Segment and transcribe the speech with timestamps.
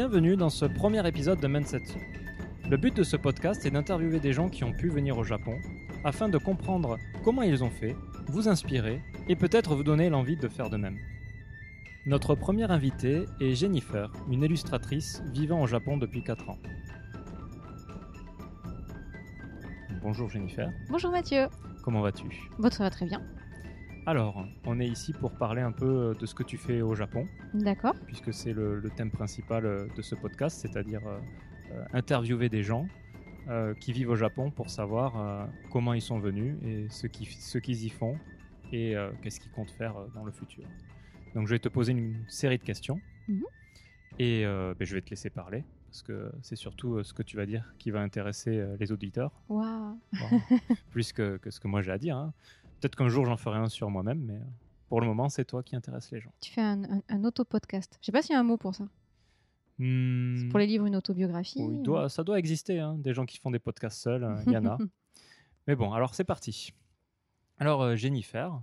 [0.00, 1.98] Bienvenue dans ce premier épisode de Mensetsu.
[2.70, 5.58] Le but de ce podcast est d'interviewer des gens qui ont pu venir au Japon
[6.04, 7.94] afin de comprendre comment ils ont fait,
[8.26, 10.96] vous inspirer et peut-être vous donner l'envie de faire de même.
[12.06, 16.58] Notre première invitée est Jennifer, une illustratrice vivant au Japon depuis 4 ans.
[20.00, 21.48] Bonjour Jennifer, Bonjour Mathieu.
[21.84, 22.48] comment vas-tu?
[22.70, 23.20] Ça va très bien.
[24.06, 27.26] Alors, on est ici pour parler un peu de ce que tu fais au Japon,
[27.54, 27.94] D'accord.
[28.06, 31.18] puisque c'est le, le thème principal euh, de ce podcast, c'est-à-dire euh,
[31.72, 32.88] euh, interviewer des gens
[33.48, 37.26] euh, qui vivent au Japon pour savoir euh, comment ils sont venus et ce qu'ils
[37.28, 38.16] ce qu'ils y font
[38.72, 40.64] et euh, qu'est-ce qu'ils comptent faire euh, dans le futur.
[41.34, 43.44] Donc je vais te poser une série de questions Mhm.
[44.18, 47.22] et euh, ben, je vais te laisser parler parce que c'est surtout euh, ce que
[47.22, 49.98] tu vas dire qui va intéresser euh, les auditeurs Waouh.
[50.90, 52.16] Plus que, que ce que moi j'ai à dire.
[52.16, 52.32] hein.
[52.80, 54.44] Peut-être qu'un jour j'en ferai un sur moi-même, mais euh,
[54.88, 56.32] pour le moment c'est toi qui intéresse les gens.
[56.40, 57.98] Tu fais un, un, un auto-podcast.
[58.00, 58.84] Je sais pas s'il y a un mot pour ça.
[59.78, 61.62] Hmm, Pour les livres, une autobiographie.
[61.62, 64.52] oui, doit- ça doit exister, hein, des gens qui font des podcasts seuls, euh, il
[64.52, 64.78] y en a.
[65.66, 66.72] Mais bon, alors c'est parti.
[67.58, 68.60] Alors euh, Jennifer,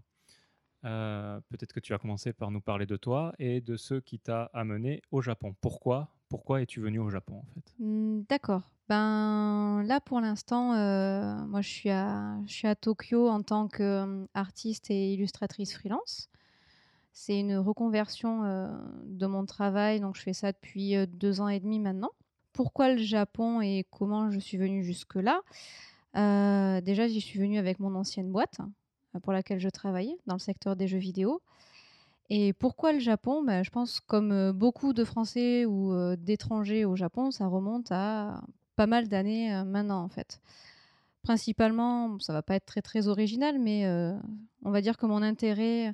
[0.86, 4.20] euh, peut-être que tu vas commencer par nous parler de toi et de ce qui
[4.20, 5.56] t'a amené au Japon.
[5.62, 7.74] Pourquoi Pourquoi es-tu venu au Japon en fait?
[7.80, 8.62] Hmm, D'accord.
[8.90, 15.74] Ben là pour l'instant, euh, moi je suis à Tokyo en tant qu'artiste et illustratrice
[15.74, 16.30] freelance.
[17.12, 18.68] C'est une reconversion euh,
[19.06, 22.12] de mon travail, donc je fais ça depuis euh, deux ans et demi maintenant.
[22.54, 25.42] Pourquoi le Japon et comment je suis venue jusque-là?
[26.16, 28.60] Euh, Déjà, j'y suis venue avec mon ancienne boîte
[29.16, 31.42] euh, pour laquelle je travaillais dans le secteur des jeux vidéo.
[32.30, 33.44] Et pourquoi le Japon?
[33.44, 37.92] Ben, Je pense comme euh, beaucoup de Français ou euh, d'étrangers au Japon, ça remonte
[37.92, 38.42] à
[38.78, 40.40] pas mal d'années euh, maintenant en fait.
[41.24, 44.14] Principalement, ça va pas être très très original, mais euh,
[44.64, 45.94] on va dire que mon intérêt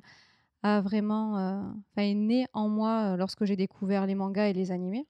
[0.62, 1.60] a vraiment euh,
[1.96, 5.08] est né en moi euh, lorsque j'ai découvert les mangas et les animés,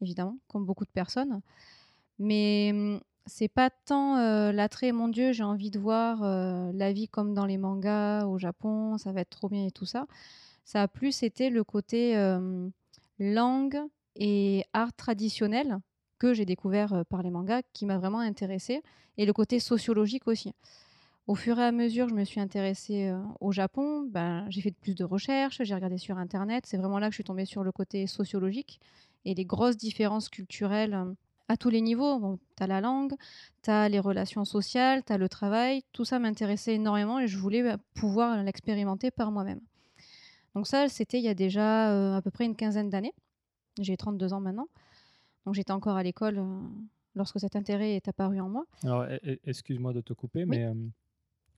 [0.00, 1.42] évidemment, comme beaucoup de personnes.
[2.18, 4.16] Mais hum, c'est pas tant
[4.52, 6.22] l'attrait, mon Dieu, j'ai envie de voir
[6.72, 9.84] la vie comme dans les mangas au Japon, ça va être trop bien et tout
[9.84, 10.06] ça.
[10.64, 12.14] Ça a plus été le côté
[13.18, 13.80] langue
[14.14, 15.80] et art traditionnel
[16.18, 18.82] que j'ai découvert euh, par les mangas qui m'a vraiment intéressée
[19.18, 20.52] et le côté sociologique aussi.
[21.26, 24.06] Au fur et à mesure, je me suis intéressée euh, au Japon.
[24.08, 26.66] Ben, j'ai fait plus de recherches, j'ai regardé sur Internet.
[26.66, 28.80] C'est vraiment là que je suis tombée sur le côté sociologique
[29.24, 31.12] et les grosses différences culturelles euh,
[31.48, 32.20] à tous les niveaux.
[32.20, 33.14] Bon, tu as la langue,
[33.62, 35.82] tu as les relations sociales, tu as le travail.
[35.92, 39.60] Tout ça m'intéressait énormément et je voulais bah, pouvoir l'expérimenter par moi-même.
[40.54, 43.12] Donc ça, c'était il y a déjà à peu près une quinzaine d'années.
[43.78, 44.68] J'ai 32 ans maintenant.
[45.46, 46.60] Donc j'étais encore à l'école euh,
[47.14, 48.64] lorsque cet intérêt est apparu en moi.
[48.82, 50.74] Alors, e- e- excuse-moi de te couper, mais euh,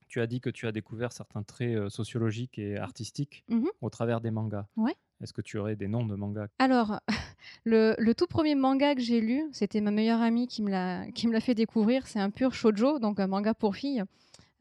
[0.07, 3.67] tu as dit que tu as découvert certains traits euh, sociologiques et artistiques Mhm.
[3.81, 4.67] au travers des mangas.
[4.77, 4.95] Ouais.
[5.21, 6.47] Est-ce que tu aurais des noms de mangas?
[6.59, 6.99] Alors,
[7.65, 11.09] le, le tout premier manga que j'ai lu, c'était ma meilleure amie qui me l'a
[11.11, 12.05] qui me l'a fait découvrir.
[12.07, 14.03] C'est un pur shoujo, donc un manga pour filles,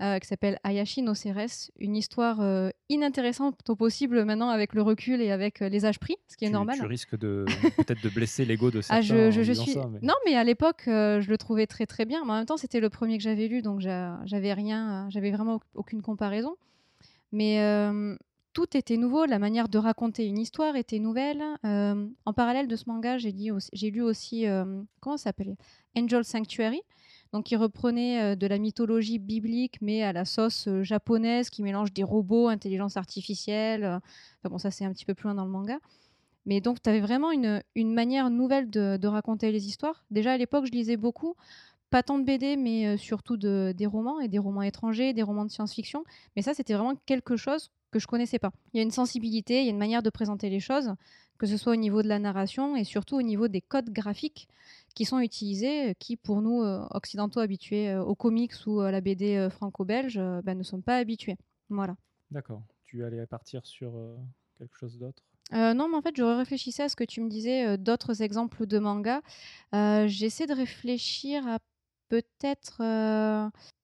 [0.00, 1.70] euh, qui s'appelle Ayashi no Ceres.
[1.78, 5.98] Une histoire euh, inintéressante au possible maintenant avec le recul et avec euh, les âges
[5.98, 6.78] pris, ce qui est tu, normal.
[6.78, 7.44] Tu risques de
[7.76, 9.72] peut-être de blesser l'ego de certains Ah, je, suis.
[9.72, 12.24] ça, mais- Non, mais à l'époque, je le trouvais très très bien.
[12.24, 15.30] Mais en même temps, c'était le premier que j'avais lu, donc j'a- j'avais rien, j'avais
[15.30, 16.54] vraiment au- aucune comparaison.
[17.32, 17.58] Mais
[18.54, 21.42] tout était nouveau, la manière de raconter une histoire était nouvelle.
[21.64, 24.46] Euh, en parallèle de ce manga, j'ai lu aussi,
[25.00, 25.56] comment ça s'appelait?
[25.96, 26.80] Angel Sanctuary.
[27.32, 31.62] Donc, qui reprenait euh, de la mythologie biblique, mais à la sauce euh, japonaise, qui
[31.62, 33.84] mélange des robots, intelligence artificielle.
[33.84, 33.98] euh,
[34.40, 35.78] Enfin bon, ça, c'est un petit peu plus loin dans le manga.
[36.46, 40.04] Mais donc, tu avais vraiment une, manière nouvelle de, raconter les histoires.
[40.10, 41.34] Déjà, à l'époque, je lisais beaucoup,
[41.90, 45.44] pas tant de BD, mais surtout de, des romans, et des romans étrangers, des romans
[45.44, 46.04] de science-fiction.
[46.36, 48.52] Mais ça, c'était vraiment quelque chose que je connaissais pas.
[48.72, 50.94] Il y a une sensibilité, il y a une manière de présenter les choses,
[51.38, 54.48] que ce soit au niveau de la narration et surtout au niveau des codes graphiques
[54.98, 58.90] qui sont utilisés, euh, qui pour nous, euh, occidentaux habitués euh, aux comics ou à
[58.90, 61.36] la BD franco-belge, ben, ne sont pas habitués.
[61.68, 61.94] Voilà.
[62.32, 62.64] D'accord.
[62.84, 63.92] Tu allais partir sur
[64.58, 65.22] quelque chose d'autre?
[65.52, 68.22] Euh, non, mais en fait, je réfléchissais à ce que tu me disais, euh, d'autres
[68.22, 69.20] exemples de mangas.
[69.72, 71.60] Euh, J'essaie de réfléchir à
[72.08, 72.82] peut-être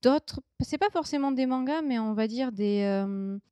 [0.03, 0.41] d'autres.
[0.65, 3.07] C'est pas forcément des mangas, mais on va dire des,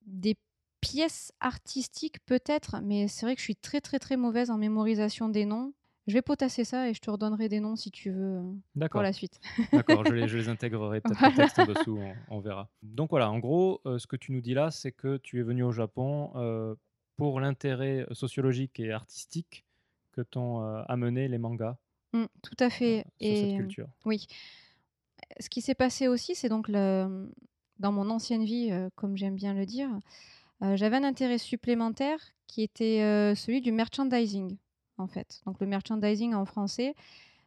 [0.07, 0.35] des
[0.81, 2.81] pièces artistiques peut-être.
[2.83, 5.75] Mais c'est vrai que je suis très très très mauvaise en mémorisation des noms.
[6.09, 9.03] Je vais potasser ça et je te redonnerai des noms si tu veux euh, pour
[9.03, 9.39] la suite.
[9.73, 11.35] D'accord, je les, je les intégrerai peut-être Voilà.
[11.35, 12.69] au texte en dessous, on, on verra.
[12.83, 15.43] Donc voilà, en gros, euh, ce que tu nous dis là, c'est que tu es
[15.43, 16.75] venu au Japon euh,
[17.17, 19.65] pour l'intérêt sociologique et artistique
[20.13, 21.79] que t'ont euh, amené les mangas
[22.15, 23.05] Mm, tout à fait.
[23.23, 23.89] sur cette et culture.
[24.05, 24.27] oui.
[25.41, 27.31] Ce qui s'est passé aussi, c'est donc le-
[27.79, 29.89] dans mon ancienne vie, comme j'aime bien le dire,
[30.61, 32.99] j'avais un intérêt supplémentaire qui était
[33.35, 34.57] celui du merchandising.
[35.47, 36.95] Donc le merchandising en français,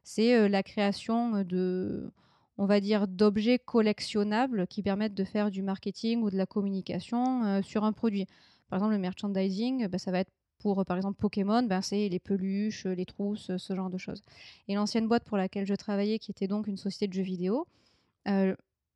[0.03, 2.11] c'est la création de,
[2.57, 7.61] on va dire, d'objets collectionnables qui permettent de faire du marketing ou de la communication
[7.63, 8.27] sur un produit.
[8.69, 12.19] Par exemple, le merchandising, bah, ça va être pour, par exemple, Pokémon, ben, c'est les
[12.19, 14.23] peluches, les trousses, ce genre de choses.
[14.67, 17.67] Et l'ancienne boîte pour laquelle je travaillais, qui était donc une société de jeux vidéo,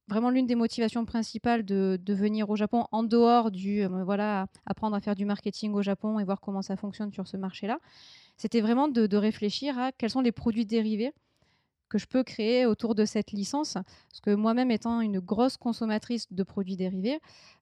[0.09, 4.99] vraiment l'une des motivations principales de, venir au Japon, en dehors du voilà, apprendre à
[4.99, 7.79] faire du marketing au Japon et voir comment ça fonctionne sur ce marché-là,
[8.39, 11.11] c'était vraiment de, réfléchir à quels sont les produits dérivés
[11.89, 13.73] que je peux créer autour de cette licence.
[13.73, 17.19] Parce que moi-même, étant une grosse consommatrice de produits dérivés,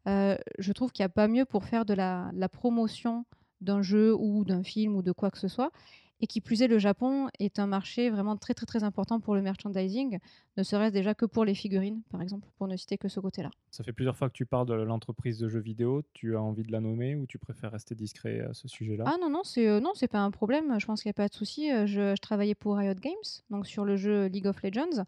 [0.07, 3.25] euh, je trouve qu'il n'y a pas mieux pour faire de la, promotion
[3.59, 5.71] d'un jeu ou d'un film ou de quoi que ce soit.
[6.19, 9.35] Et qui plus est, le Japon est un marché vraiment très très très important pour
[9.35, 10.17] le merchandising,
[10.57, 13.51] ne serait-ce déjà que pour les figurines, par exemple, pour ne citer que ce côté-là.
[13.69, 16.01] Ça fait plusieurs fois que tu parles de l'entreprise de jeux vidéo.
[16.13, 19.03] Tu as envie de la nommer ou tu préfères rester discret à ce sujet-là?
[19.05, 20.79] Ah non non, c'est euh, non, c'est pas un problème.
[20.79, 21.71] Je pense qu'il n'y a pas de souci.
[21.71, 23.13] Euh, je, je, travaillais pour Riot Games,
[23.51, 25.05] donc sur le jeu League of Legends.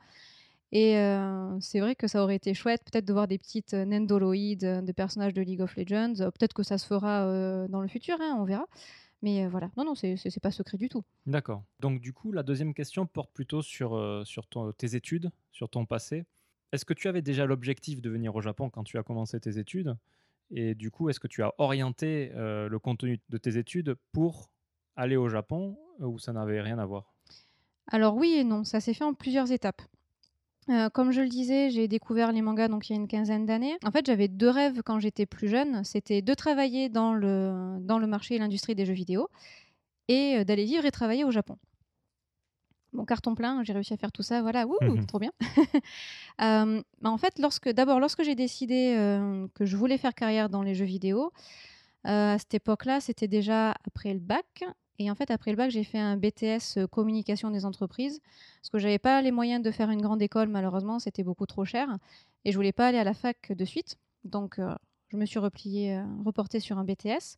[0.72, 4.84] Et euh, c'est vrai que ça aurait été chouette peut-être de voir des petites nendoroïdes
[4.86, 6.14] de personnages de League of Legends.
[6.18, 7.26] Peut-être que ça se fera
[7.70, 8.68] dans le futur, hein, on verra.
[9.22, 11.04] Mais voilà, non, non, c'est pas secret du tout.
[11.26, 11.64] D'accord.
[11.80, 16.26] Donc du coup, la deuxième question porte plutôt sur, sur tes études, sur ton passé.
[16.72, 19.58] Est-ce que tu avais déjà l'objectif de venir au Japon quand tu as commencé tes
[19.58, 19.98] études?
[20.52, 24.50] Et du coup, est-ce que tu as orienté le contenu de tes études pour
[24.96, 27.14] aller au Japon ou ça n'avait rien à voir?
[27.88, 29.82] Alors oui et non, ça s'est fait en plusieurs étapes.
[30.70, 33.46] Euh, comme je le disais, j'ai découvert les mangas donc il y a une quinzaine
[33.46, 33.76] d'années.
[33.84, 35.84] En fait, j'avais deux rêves quand j'étais plus jeune.
[35.84, 39.30] C'était de travailler dans le, dans le marché et l'industrie des jeux vidéo
[40.08, 41.58] et euh, d'aller vivre et travailler au Japon.
[42.94, 45.32] Mon carton plein, j'ai réussi à faire tout ça, voilà, ouh, mmh trop bien.
[46.42, 48.96] Euh, en fait, lorsque, d'abord, lorsque j'ai décidé
[49.56, 51.34] que je voulais faire carrière dans les jeux vidéo,
[52.06, 54.64] à cette époque-là, c'était déjà après le bac.
[55.00, 58.20] Et en fait, après le bac, j'ai fait un BTS euh, communication des entreprises
[58.62, 61.64] parce que j'avais pas les moyens de faire une grande école, malheureusement, c'était beaucoup trop
[61.64, 61.98] cher.
[62.44, 63.96] Et je voulais pas aller à la fac de suite.
[64.26, 64.76] Donc, euh,
[65.08, 67.38] je me suis repliée, euh, reportée sur un BTS.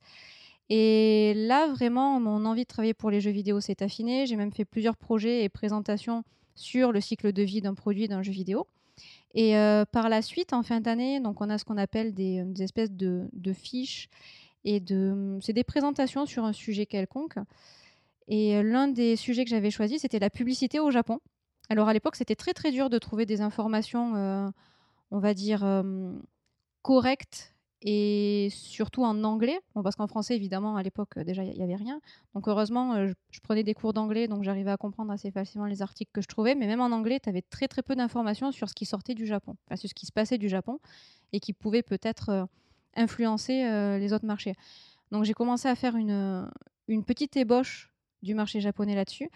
[0.69, 4.25] Et là, vraiment, mon envie de travailler pour les jeux vidéo s'est affinée.
[4.25, 6.23] J'ai même fait plusieurs projets et présentations
[6.55, 8.65] sur le cycle de vie d'un produit, d'un jeu vidéo.
[9.33, 9.53] Et
[9.91, 13.29] par la suite, en fin d'année, donc on a ce qu'on appelle des, espèces de,
[13.33, 14.09] de fiches
[14.63, 17.35] et de, mmh, c'est des présentations sur un sujet quelconque.
[18.27, 21.19] Et l'un des sujets que j'avais choisi, c'était la publicité au Japon.
[21.69, 24.53] Alors à l'époque, c'était très très dur de trouver des informations,
[25.11, 25.83] on va dire,
[26.81, 27.53] correctes
[27.83, 29.59] et surtout en anglais.
[29.73, 31.99] Parce qu'en français, évidemment, à l'époque, déjà, il n'y avait rien.
[32.35, 36.11] Donc heureusement, je, prenais des cours d'anglais, donc j'arrivais à comprendre assez facilement les articles
[36.13, 36.55] que je trouvais.
[36.55, 39.25] Mais même en anglais, tu avais très très peu d'informations sur ce qui sortait du
[39.25, 40.79] Japon, sur ce qui se passait du Japon
[41.33, 42.47] et qui pouvait peut-être
[42.95, 44.53] influencer euh, les autres marchés.
[45.11, 46.49] Donc j'ai commencé à faire une,
[46.87, 47.91] une petite ébauche
[48.21, 49.29] du marché japonais là-dessus.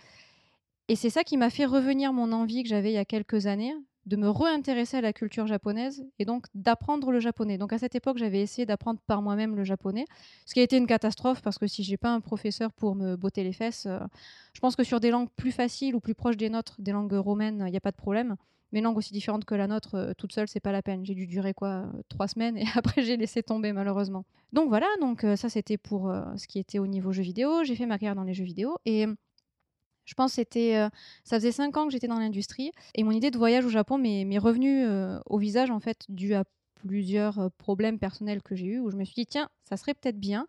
[0.88, 3.48] Et c'est ça qui m'a fait revenir mon envie que j'avais il y a quelques
[3.48, 3.74] années
[4.06, 7.58] de me réintéresser à la culture japonaise et donc d'apprendre le japonais.
[7.58, 10.06] Donc à cette époque, j'avais essayé d'apprendre par moi-même le japonais,
[10.46, 13.16] ce qui a été une catastrophe parce que si j'ai pas un professeur pour me
[13.16, 14.00] botter les fesses, euh,
[14.54, 17.14] je pense que sur des langues plus faciles ou plus proches des nôtres, des langues
[17.14, 18.36] romaines, il n'y a pas de problème
[18.72, 21.06] mais langues aussi différentes que la nôtre, euh, toute seule, c'est pas la peine.
[21.06, 24.26] J'ai dû durer quoi euh, trois semaines et après j'ai laissé tomber malheureusement.
[24.54, 27.64] Donc voilà, donc euh, ça c'était pour ce qui était au niveau jeux vidéo.
[27.64, 29.06] J'ai fait ma carrière dans les jeux vidéo et
[30.06, 30.88] je pense c'était
[31.24, 33.98] ça faisait cinq ans que j'étais dans l'industrie et mon idée de voyage au Japon
[33.98, 34.86] m'est revenue
[35.26, 36.44] au visage en fait dû à
[36.76, 40.20] plusieurs problèmes personnels que j'ai eu où je me suis dit tiens ça serait peut-être
[40.20, 40.48] bien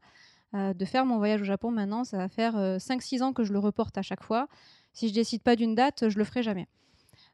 [0.52, 3.58] de faire mon voyage au Japon maintenant ça va faire 5-6 ans que je le
[3.58, 4.46] reporte à chaque fois
[4.92, 6.68] si je décide pas d'une date je le ferai jamais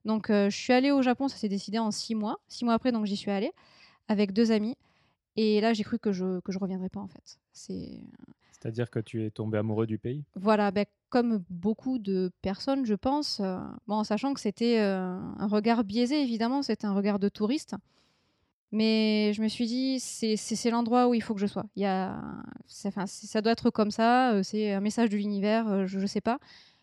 [0.04, 2.40] donc, euh, je suis allée au Japon, ça s'est décidé en six mois.
[2.48, 3.52] Six mois après, donc j'y suis allée
[4.08, 4.76] avec deux amis.
[5.36, 7.38] Et là, j'ai cru que je que je reviendrais pas en fait.
[7.52, 8.00] C'est.
[8.52, 10.22] C'est-à-dire que tu es tombé amoureux du pays?
[10.36, 13.40] Voilà, ben, comme beaucoup de personnes, je pense.
[13.40, 17.28] Euh, bon, en sachant que c'était euh, un regard biaisé, évidemment, c'était un regard de
[17.28, 17.74] touriste.
[18.70, 21.66] Mais je me suis dit, c'est l'endroit où il faut que je sois.
[21.76, 22.22] Il y a,
[22.66, 24.42] ça doit être comme ça.
[24.42, 25.86] C'est un message de l'univers.
[25.86, 26.38] Je ne sais pas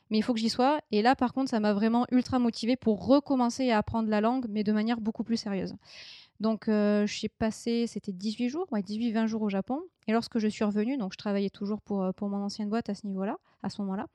[0.10, 0.82] mais il faut que j'y sois.
[0.92, 4.46] Et là, par contre, ça m'a vraiment ultra motivée pour recommencer à apprendre la langue,
[4.50, 5.76] mais de manière beaucoup plus sérieuse.
[6.40, 7.30] Donc, euh, je suis
[7.88, 9.82] c'était 18 jours, ouais, 18-20 jours au Japon.
[10.08, 12.90] Et lorsque je suis revenue, donc je travaillais toujours pour, euh, pour mon ancienne boîte
[12.90, 14.08] à ce niveau-là, à ce moment-là.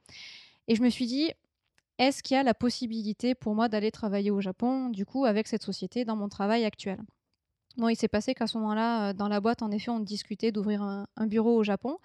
[0.66, 1.30] Et je me suis dit,
[1.98, 5.46] est-ce qu'il y a la possibilité pour moi d'aller travailler au Japon, du coup, avec
[5.46, 6.98] cette société dans mon travail actuel?
[7.76, 10.50] Bon, il s'est passé qu'à ce moment-là, euh, dans la boîte, en effet, on discutait
[10.50, 11.98] d'ouvrir un bureau au Japon.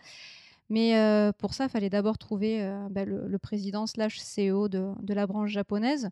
[0.70, 4.94] Mais euh, pour ça, il fallait d'abord trouver euh, bah, le, président slash CEO de,
[5.08, 6.10] la branche japonaise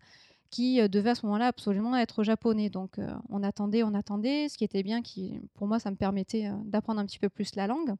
[0.49, 2.69] qui euh, devait à ce moment-là absolument être japonais.
[2.69, 2.99] Donc
[3.29, 6.99] on attendait, on attendait, ce qui était bien, qui, pour moi, ça me permettait d'apprendre
[6.99, 7.93] un petit peu plus la langue.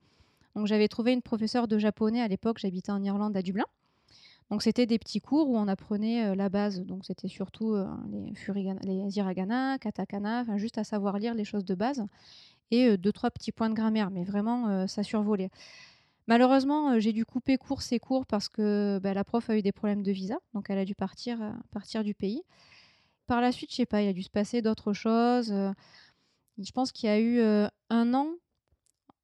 [0.55, 3.65] Donc j'avais trouvé une professeure de japonais à l'époque, j'habitais en Irlande à Dublin.
[4.49, 6.81] Donc c'était des petits cours où on apprenait la base.
[6.81, 7.75] Donc c'était surtout
[8.09, 12.03] les, furigana, les hiragana, katakana, juste à savoir lire les choses de base
[12.71, 15.51] et deux trois petits points de grammaire, mais vraiment ça survolait.
[16.27, 19.72] Malheureusement, j'ai dû couper court ces cours parce que bah, la prof a eu des
[19.72, 21.39] problèmes de visa, donc elle a dû partir,
[21.72, 22.43] partir du pays.
[23.27, 25.53] Par la suite, je sais pas, il a dû se passer d'autres choses.
[26.57, 27.41] je pense qu'il y a eu
[27.89, 28.29] un an,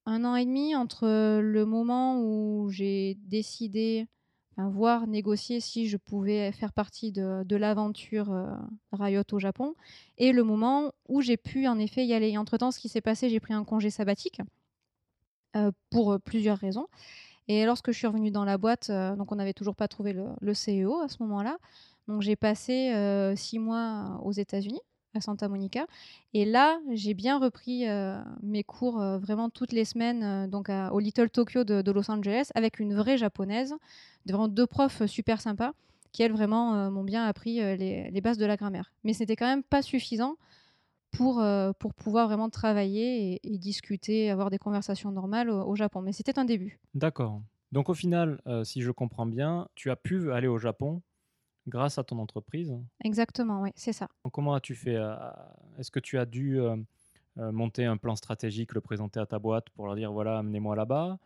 [0.05, 1.07] un an et demi entre
[1.39, 4.07] le moment où j'ai décidé
[4.57, 8.55] voir négocier si je pouvais faire partie de, l'aventure euh,
[8.91, 9.75] Riot au Japon,
[10.17, 12.37] et le moment où j'ai pu en effet y aller.
[12.37, 14.41] Entre-temps, ce qui s'est passé, j'ai pris un congé sabbatique
[15.55, 16.87] euh, pour euh, plusieurs raisons.
[17.47, 20.53] Et lorsque je suis revenue dans la boîte, donc on n'avait toujours pas trouvé le,
[20.53, 21.57] CEO à ce moment-là,
[22.07, 22.93] donc j'ai passé
[23.35, 24.79] six mois aux États-Unis
[25.15, 25.85] à Santa Monica.
[26.33, 30.69] Et là, j'ai bien repris euh, mes cours euh, vraiment toutes les semaines euh, donc
[30.69, 33.75] au Little Tokyo de, Los Angeles avec une vraie japonaise,
[34.25, 35.73] devant deux profs super sympas
[36.11, 38.91] qui, elles, vraiment m'ont bien appris les, bases de la grammaire.
[39.03, 40.35] Mais c'était quand même pas suffisant
[41.13, 41.43] pour,
[41.79, 46.01] pour pouvoir vraiment travailler et, discuter, avoir des conversations normales au, au Japon.
[46.01, 46.79] Mais c'était un début.
[46.93, 47.41] D'accord.
[47.71, 51.01] Donc au final, si je comprends bien, tu as pu aller au Japon
[51.67, 52.77] grâce à ton entreprise.
[53.03, 54.07] Exactement, oui, c'est ça.
[54.31, 55.15] Comment as-tu fait euh,
[55.77, 56.75] Est-ce que tu as dû euh,
[57.37, 60.75] euh, monter un plan stratégique, le présenter à ta boîte pour leur dire voilà, amenez-moi
[60.75, 61.17] là-bas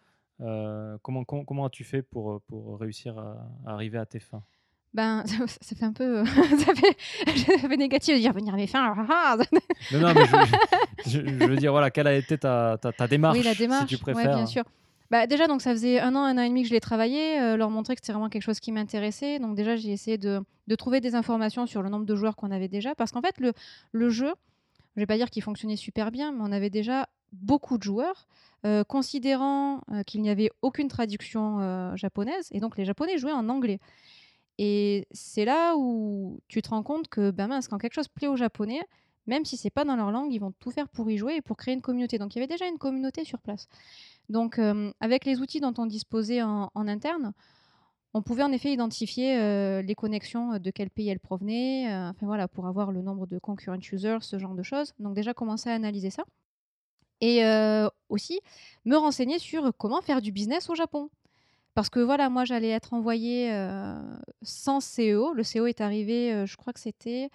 [1.01, 4.44] Comment, comment, as-tu fait pour, pour réussir à, arriver à tes fins?
[4.98, 5.24] Ben,
[5.62, 8.96] ça, fait un peu, ça fait, négatif de dire venir à mes fins.
[8.96, 10.25] non, non, mais
[11.06, 14.01] je, veux dire, voilà, quelle a été ta, ta, démarche, oui, la démarche, si tu
[14.01, 14.63] préfères bien sûr.
[15.12, 17.39] Bah, déjà, donc ça faisait un an, un an et demi que je l'ai travaillé,
[17.39, 19.39] euh, leur montrer que c'était vraiment quelque chose qui m'intéressait.
[19.39, 20.44] Donc déjà, j'ai essayé de,
[20.77, 22.96] trouver des informations sur le nombre de joueurs qu'on avait déjà.
[22.96, 23.54] Parce qu'en fait, le,
[23.92, 24.34] le jeu,
[24.96, 28.27] je vais pas dire qu'il fonctionnait super bien, mais on avait déjà beaucoup de joueurs,
[28.66, 32.50] euh, considérant euh, qu'il n'y avait aucune traduction japonaise.
[32.51, 33.80] Et donc les Japonais jouaient en anglais.
[34.57, 38.27] Et c'est là où tu te rends compte que, ben mince, quand quelque chose plaît
[38.27, 38.81] aux Japonais,
[39.27, 41.41] même si c'est pas dans leur langue, ils vont tout faire pour y jouer et
[41.41, 42.17] pour créer une communauté.
[42.17, 43.67] Donc il y avait déjà une communauté sur place.
[44.29, 47.33] Donc, euh, avec les outils dont on disposait en, interne,
[48.13, 52.25] on pouvait en effet identifier euh, les connexions euh, de quel pays elles provenaient, enfin
[52.25, 54.93] voilà, pour avoir le nombre de concurrent users, ce genre de choses.
[54.99, 56.23] Donc déjà commencer à analyser ça.
[57.19, 57.41] Et
[58.09, 58.39] aussi
[58.85, 61.09] me renseigner sur comment faire du business au Japon.
[61.77, 63.51] Parce que voilà, moi j'allais être envoyée
[64.41, 65.34] sans CEO.
[65.34, 67.29] Le CEO est arrivé, je crois que c'était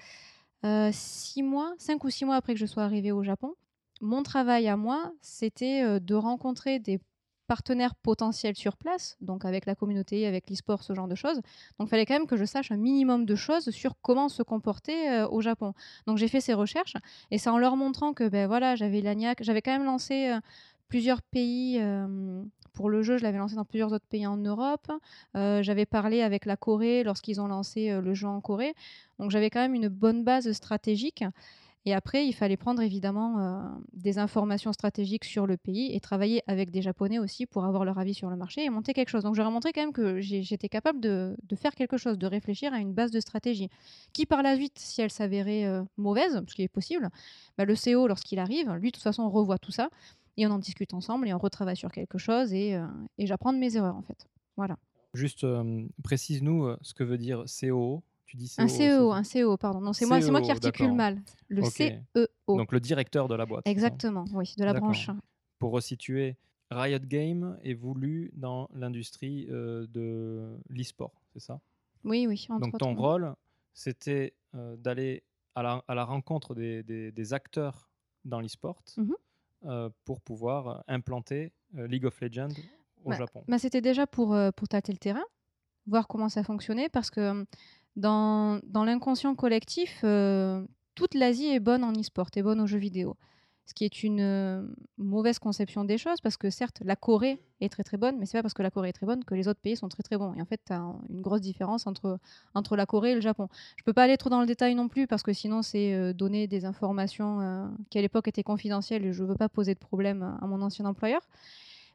[0.91, 3.55] six mois, cinq ou six mois après que je sois arrivée au Japon
[4.03, 7.01] mon travail à moi, c'était euh, de rencontrer des
[7.47, 11.37] partenaires potentiels sur place, donc avec la communauté, avec l'e-sport, ce genre de choses.
[11.79, 14.43] Donc il fallait quand même que je sache un minimum de choses sur comment se
[14.43, 15.73] comporter euh, au Japon.
[16.07, 16.97] Donc j'ai fait ces recherches
[17.31, 20.41] et c'est en leur montrant que ben voilà, j'avais l'ANIAC, j'avais quand même lancé euh,
[20.89, 21.81] plusieurs pays
[22.73, 24.91] pour le jeu, je l'avais lancé dans plusieurs autres pays en Europe.
[25.35, 28.75] j'avais parlé avec la Corée lorsqu'ils ont lancé le jeu en Corée.
[29.19, 31.25] Donc j'avais quand même une bonne base stratégique.
[31.85, 33.61] Et après, il fallait prendre évidemment euh,
[33.93, 37.99] des informations stratégiques sur le pays et travailler avec des Japonais aussi pour avoir leur
[37.99, 39.25] avis sur le marché et monter quelque chose.
[39.25, 42.79] Donc, j'aurais montré quand même que j'étais capable de, faire quelque chose, de réfléchir à
[42.79, 43.69] une base de stratégie
[44.13, 47.11] qui, par la suite, si elle s'avérait euh, mauvaise, ce qui est possible,
[47.59, 49.91] bah, le CEO, lorsqu'il arrive, lui, de toute façon, revoit tout ça
[50.37, 52.87] et on en discute ensemble et on retravaille sur quelque chose et, euh,
[53.19, 54.27] et j'apprends de mes erreurs en fait.
[54.57, 54.77] Voilà.
[55.15, 55.47] Juste,
[56.03, 58.03] précise-nous ce que veut dire CEO
[58.59, 59.81] un CEO, un CEO, pardon.
[59.81, 61.21] Non, c'est moi, c'est moi qui articule mal.
[61.49, 62.27] Le CEO.
[62.49, 63.67] Donc le directeur de la boîte.
[63.67, 65.11] Exactement, oui, de la branche.
[65.59, 66.37] Pour resituer,
[66.71, 71.61] Riot Game évolue dans l'industrie euh, de l'e-sport, c'est ça
[72.05, 72.47] Oui, oui.
[72.49, 73.35] Donc ton rôle,
[73.75, 75.23] c'était euh, d'aller
[75.55, 77.91] à la, à la, rencontre des, des, acteurs
[78.25, 79.11] dans l'e-sport mhm.
[79.11, 79.17] euh,
[80.05, 82.55] pour pouvoir implanter League of Legends
[83.05, 83.45] au bah, Japon.
[83.49, 85.25] Bah, c'était déjà pour, pour tâter le terrain,
[85.87, 87.45] voir comment ça fonctionnait, parce que
[87.97, 92.79] dans, dans l'inconscient collectif, euh, toute l'Asie est bonne en e-sport, est bonne aux jeux
[92.79, 93.17] vidéo.
[93.73, 94.63] Ce qui est une euh,
[94.99, 98.37] mauvaise conception des choses, parce que certes, la Corée est très très bonne, mais c'est
[98.37, 100.19] pas parce que la Corée est très bonne que les autres pays sont très très
[100.19, 100.35] bons.
[100.35, 102.19] Et en fait, tu as une grosse différence entre,
[102.53, 103.49] entre la Corée et le Japon.
[103.79, 106.13] Je peux pas aller trop dans le détail non plus, parce que sinon, c'est euh,
[106.13, 110.37] donner des informations qui à l'époque étaient confidentielles et je veux pas poser de problème
[110.43, 111.23] à mon ancien employeur.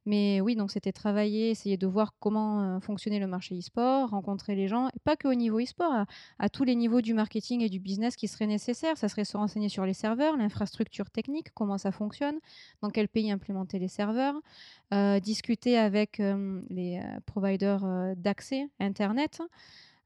[0.08, 4.70] Mais oui, donc c'était travailler, essayer de voir comment fonctionnait le marché e-sport, rencontrer les
[4.70, 6.06] gens, et pas que au niveau e-sport,
[6.40, 8.98] à, tous les niveaux du marketing et du business qui seraient nécessaires.
[8.98, 12.40] Ça serait se renseigner sur les serveurs, l'infrastructure technique, comment ça fonctionne,
[12.82, 14.36] dans quel pays implémenter les serveurs,
[15.22, 16.22] discuter avec
[16.70, 19.42] les providers d'accès Internet.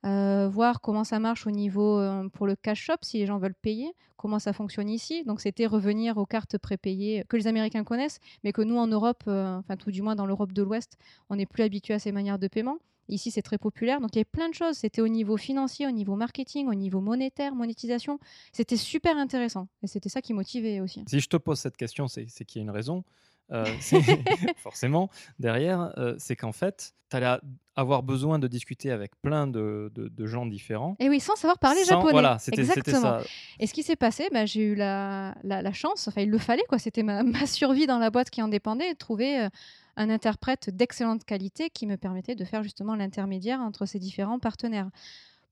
[0.05, 3.37] Euh, voir comment ça marche au niveau euh, pour le cash shop, si les gens
[3.37, 5.23] veulent payer, comment ça fonctionne ici.
[5.25, 9.23] Donc c'était revenir aux cartes prépayées que les Américains connaissent, mais que nous en Europe,
[9.27, 10.97] euh, enfin tout du moins dans l'Europe de l'Ouest,
[11.29, 12.79] on n'est plus habitué à ces manières de paiement.
[13.09, 13.99] Ici, c'est très populaire.
[13.99, 14.77] Donc, il y avait plein de choses.
[14.77, 18.19] C'était au niveau financier, au niveau marketing, au niveau monétaire, monétisation.
[18.53, 19.67] C'était super intéressant.
[19.83, 21.03] Et c'était ça qui motivait aussi.
[21.07, 23.03] Si je te pose cette question, c'est qu'il y a une raison.
[23.51, 23.65] Euh,
[24.57, 27.37] forcément, derrière, euh, c'est qu'en fait, tu allais
[27.75, 30.95] avoir besoin de discuter avec plein de, de, gens différents.
[30.99, 32.11] Et oui, sans savoir parler japonais.
[32.11, 33.21] Voilà, c'était ça.
[33.59, 36.65] Et ce qui s'est passé, bah, j'ai eu la, la, chance, enfin, il le fallait,
[36.67, 36.79] quoi.
[36.79, 39.41] C'était ma, ma, survie dans la boîte qui en dépendait, de trouver.
[39.41, 39.49] Euh,
[39.97, 44.89] un interprète d'excellente qualité qui me permettait de faire justement l'intermédiaire entre ces différents partenaires.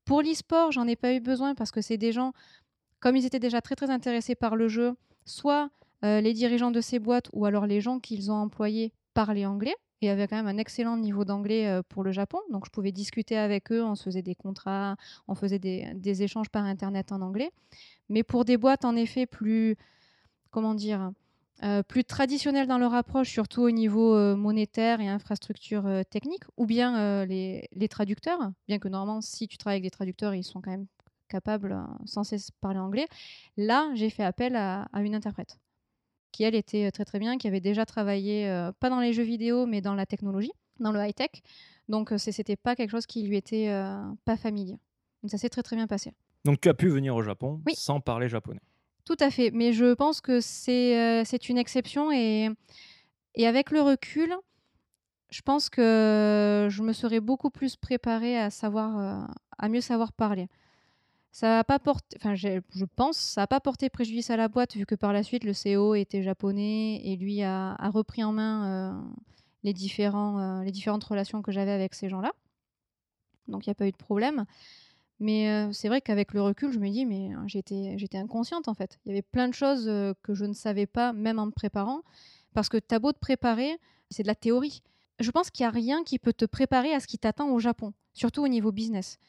[0.05, 2.33] Pour l'e-sport, j'en ai pas eu besoin parce que c'est des gens,
[2.99, 5.69] comme ils étaient déjà très très intéressés par le jeu, soit
[6.03, 9.75] euh, les dirigeants de ces boîtes ou alors les gens qu'ils ont employés parlaient anglais
[10.01, 12.39] et avaient quand même un excellent niveau d'anglais euh, pour le Japon.
[12.51, 14.95] Donc je pouvais discuter avec eux, on se faisait des contrats,
[15.27, 17.51] on faisait des, échanges par Internet en anglais.
[18.07, 19.75] Mais pour des boîtes en effet plus,
[20.51, 21.11] comment dire,
[21.63, 27.25] euh, plus traditionnels dans leur approche, surtout au niveau monétaire et infrastructure technique, ou bien
[27.25, 28.39] les, traducteurs,
[28.69, 30.87] bien que normalement, si tu travailles avec des traducteurs, ils sont quand même
[31.29, 33.07] capables, sans cesse, parler anglais.
[33.55, 35.57] Là, j'ai fait appel à, une interprète,
[36.31, 38.47] qui elle était très très bien, qui avait déjà travaillé,
[38.79, 41.31] pas dans les jeux vidéo, mais dans la technologie, dans le high-tech.
[41.87, 43.69] Donc, c'était pas quelque chose qui lui était
[44.25, 44.77] pas familier.
[45.23, 46.13] Donc, ça s'est très très bien passé.
[46.45, 48.61] Donc, tu as pu venir au Japon sans parler japonais
[49.09, 52.49] tout à fait, mais je pense que c'est euh, une exception et,
[53.33, 54.35] et avec le recul,
[55.31, 59.25] je pense que je me serais beaucoup plus préparée à savoir, euh,
[59.57, 60.47] à mieux savoir parler.
[61.31, 64.75] Ça a pas porté, enfin, je pense, ça n'a pas porté préjudice à la boîte
[64.75, 68.65] vu que par la suite le CEO était japonais et lui a, repris en main
[68.65, 69.01] euh,
[69.63, 72.31] les, différents, les différentes relations que j'avais avec ces gens-là.
[73.47, 74.45] Donc il n'y a pas eu de problème.
[75.19, 78.99] Mais c'est vrai qu'avec le recul, je me dis, mais j'étais, j'étais inconsciente en fait.
[79.05, 79.85] Il y avait plein de choses
[80.23, 82.01] que je ne savais pas, même en me préparant.
[82.53, 83.77] Parce que t'as beau te préparer,
[84.09, 84.81] c'est de la théorie.
[85.19, 87.59] Je pense qu'il n'y a rien qui peut te préparer à ce qui t'attend au
[87.59, 89.19] Japon, surtout au niveau business.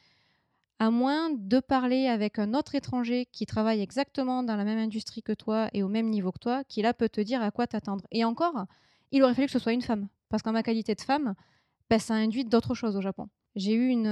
[0.81, 5.21] À moins de parler avec un autre étranger qui travaille exactement dans la même industrie
[5.21, 7.67] que toi et au même niveau que toi, qui là peut te dire à quoi
[7.67, 8.03] t'attendre.
[8.09, 8.65] Et encore,
[9.11, 10.07] il aurait fallu que ce soit une femme.
[10.29, 11.35] Parce qu'en ma qualité de femme,
[11.87, 13.27] ben, ça induit d'autres choses au Japon.
[13.55, 14.07] J'ai eu une,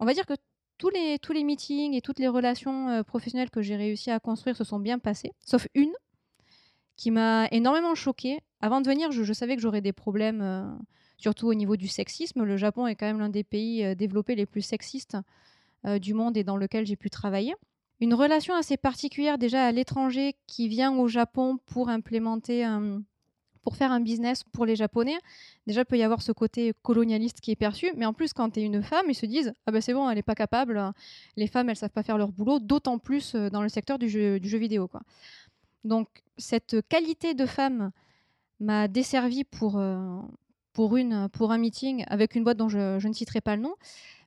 [0.00, 0.34] on va dire que
[0.78, 4.18] tous les, tous les meetings et toutes les relations euh, professionnelles que j'ai réussi à
[4.18, 5.92] construire se sont bien passées, sauf une
[6.96, 8.40] qui m'a énormément choquée.
[8.60, 10.66] Avant de venir, je, savais que j'aurais des problèmes, euh,
[11.20, 12.44] surtout au niveau du sexisme.
[12.44, 15.16] Le Japon est quand même l'un des pays euh, développés les plus sexistes
[16.02, 17.54] du monde et dans lequel j'ai pu travailler.
[18.00, 23.00] Une relation assez particulière déjà à l'étranger qui vient au Japon pour implémenter un,
[23.62, 25.18] pour faire un business pour les Japonais,
[25.66, 27.92] déjà, il peut y avoir ce côté colonialiste qui est perçu.
[27.96, 30.08] Mais en plus, quand tu es une femme, ils se disent Ah ben c'est bon,
[30.08, 30.92] elle n'est pas capable.
[31.36, 34.08] Les femmes, elles savent pas faire leur boulot, d'autant plus euh, dans le secteur du
[34.08, 34.90] jeu, vidéo.
[35.84, 37.90] Donc, cette qualité de femme
[38.60, 40.20] m'a desservi pour, euh,
[40.72, 43.74] pour, une, pour un meeting avec une boîte dont je, ne citerai pas le nom.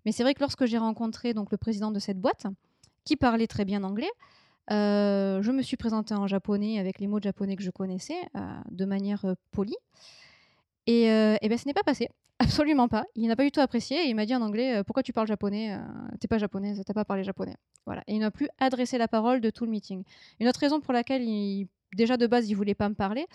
[0.05, 2.45] Mais c'est vrai que lorsque j'ai rencontré donc, le président de cette boîte,
[3.05, 4.09] qui parlait très bien anglais,
[4.71, 8.39] euh, je me suis présentée en japonais avec les mots japonais que je connaissais euh,
[8.71, 9.75] de manière euh, polie.
[10.85, 13.05] Et, et ben, ce n'est pas passé, absolument pas.
[13.15, 15.27] Il n'a pas du tout apprécié et il m'a dit en anglais Pourquoi tu parles
[15.27, 15.77] japonais
[16.19, 17.55] T'es pas japonais, t'as pas parlé japonais.
[17.85, 18.03] Voilà.
[18.07, 20.03] Et il n'a plus adressé la parole de tout le meeting.
[20.41, 21.23] Une autre raison pour laquelle,
[21.95, 23.27] déjà de base, il voulait pas me parler,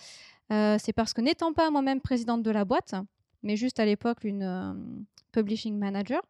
[0.49, 2.95] c'est parce que n'étant pas moi-même présidente de la boîte,
[3.43, 4.95] mais juste à l'époque une
[5.31, 6.21] publishing manager,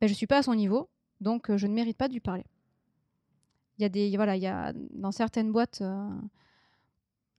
[0.00, 0.88] ben, je suis pas à son niveau,
[1.20, 2.44] donc je ne mérite pas de lui parler.
[3.78, 6.10] Il y a des voilà, il y a dans certaines boîtes, euh,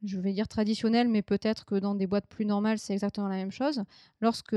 [0.03, 3.35] je vais dire traditionnelles, mais peut-être que dans des boîtes plus normales, c'est exactement la
[3.35, 3.83] même chose.
[4.21, 4.55] Lorsque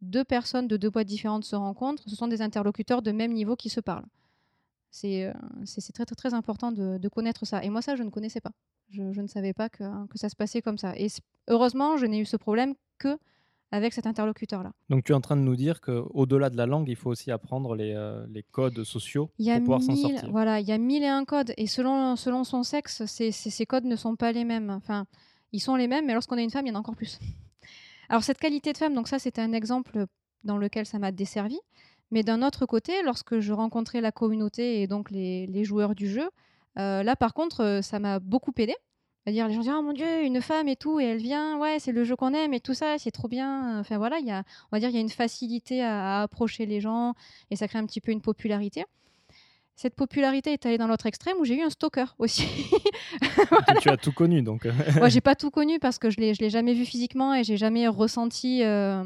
[0.00, 3.56] deux personnes de deux boîtes différentes se rencontrent, ce sont des interlocuteurs de même niveau
[3.56, 4.06] qui se parlent.
[4.90, 5.32] C'est euh,
[5.92, 7.62] très, très, très important de, de, connaître ça.
[7.62, 8.52] Et moi, ça, je ne connaissais pas.
[8.90, 10.96] Je, je ne savais pas que, que, ça se passait comme ça.
[10.96, 11.08] Et
[11.48, 13.18] heureusement, je n'ai eu ce problème que
[13.72, 14.72] avec cet interlocuteur-là.
[14.88, 17.30] Donc tu es en train de nous dire qu'au-delà de la langue, il faut aussi
[17.30, 20.30] apprendre les, euh, les codes sociaux pour pouvoir s'en sortir.
[20.30, 21.52] Voilà, il y a mille et un codes.
[21.56, 24.70] Et selon, selon son sexe, ces, ces, codes ne sont pas les mêmes.
[24.70, 25.06] Enfin,
[25.52, 27.18] ils sont les mêmes, mais lorsqu'on est une femme, il y en a encore plus.
[28.08, 30.06] Alors cette qualité de femme, donc ça c'était un exemple
[30.44, 31.58] dans lequel ça m'a desservi.
[32.12, 36.08] Mais d'un autre côté, lorsque je rencontrais la communauté et donc les, les joueurs du
[36.08, 36.30] jeu,
[36.78, 38.74] euh, là par contre, euh, ça m'a beaucoup aidé
[39.32, 41.78] dire les gens disent oh mon dieu une femme et tout et elle vient ouais
[41.78, 44.30] c'est le jeu qu'on aime et tout ça c'est trop bien enfin voilà il y
[44.30, 47.14] a on va dire il y a une facilité à, approcher les gens
[47.50, 48.84] et ça crée un petit peu une popularité
[49.74, 52.48] cette popularité est allée dans l'autre extrême où j'ai eu un stalker aussi.
[53.82, 54.66] Tu as tout connu donc.
[54.96, 57.44] Moi, j'ai pas tout connu parce que je l'ai, je l'ai jamais vu physiquement et
[57.44, 58.62] j'ai jamais ressenti.
[58.64, 59.04] Euh,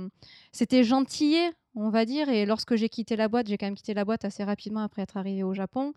[0.52, 2.28] c'était gentillet, on va dire.
[2.28, 5.02] Et lorsque j'ai quitté la boîte, j'ai quand même quitté la boîte assez rapidement après
[5.02, 5.92] être arrivé au Japon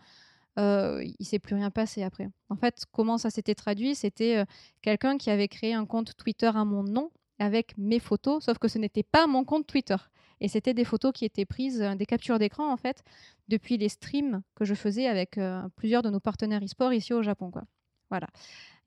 [0.60, 2.30] euh, il s'est plus rien passé après.
[2.50, 4.46] En fait, comment ça s'était traduit C'était euh,
[4.82, 8.68] quelqu'un qui avait créé un compte Twitter à mon nom avec mes photos, sauf que
[8.68, 9.96] ce n'était pas mon compte Twitter.
[10.42, 13.04] Et c'était des photos qui étaient prises, euh, des captures d'écran en fait,
[13.48, 17.24] depuis les streams que je faisais avec euh, plusieurs de nos partenaires e-sport ici au
[17.24, 17.50] Japon.
[17.50, 17.63] Quoi.
[18.10, 18.28] Voilà.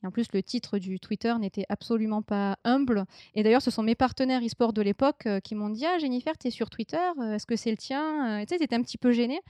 [0.02, 3.06] Et en plus, le titre du Twitter n'était absolument pas humble.
[3.34, 6.48] Et d'ailleurs, ce sont mes partenaires e-sport de l'époque qui m'ont dit Ah, Jennifer, tu
[6.48, 6.98] es sur Twitter,
[7.32, 9.40] est-ce que c'est le tien Tu sais, j'étais un petit peu gênée.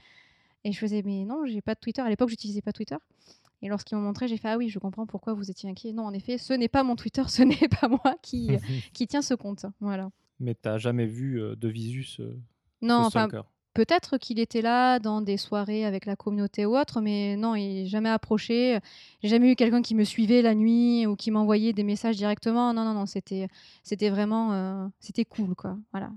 [0.63, 2.01] Et je faisais Mais non, j'ai pas de Twitter.
[2.01, 2.97] À l'époque, j'utilisais pas Twitter.
[3.61, 5.93] Et lorsqu'ils m'ont montré, j'ai fait Ah oui, je comprends pourquoi vous étiez inquiet.
[5.93, 8.49] Non, en effet, ce n'est pas mon Twitter, ce n'est pas moi qui,
[8.93, 9.65] qui tient ce compte.
[9.79, 10.09] Voilà.
[10.39, 12.37] Mais tu n'as jamais vu euh, de visu ce,
[12.81, 13.27] non, enfin,
[13.73, 17.83] peut-être qu'il était là dans des soirées avec la communauté ou autre, mais non, il
[17.83, 18.79] n'est jamais approché.
[19.21, 22.73] J'ai jamais eu quelqu'un qui me suivait la nuit ou qui m'envoyait des messages directement.
[22.73, 23.47] Non, non, non, c'était,
[23.83, 25.77] c'était vraiment, euh, c'était cool, quoi.
[25.91, 26.11] Voilà.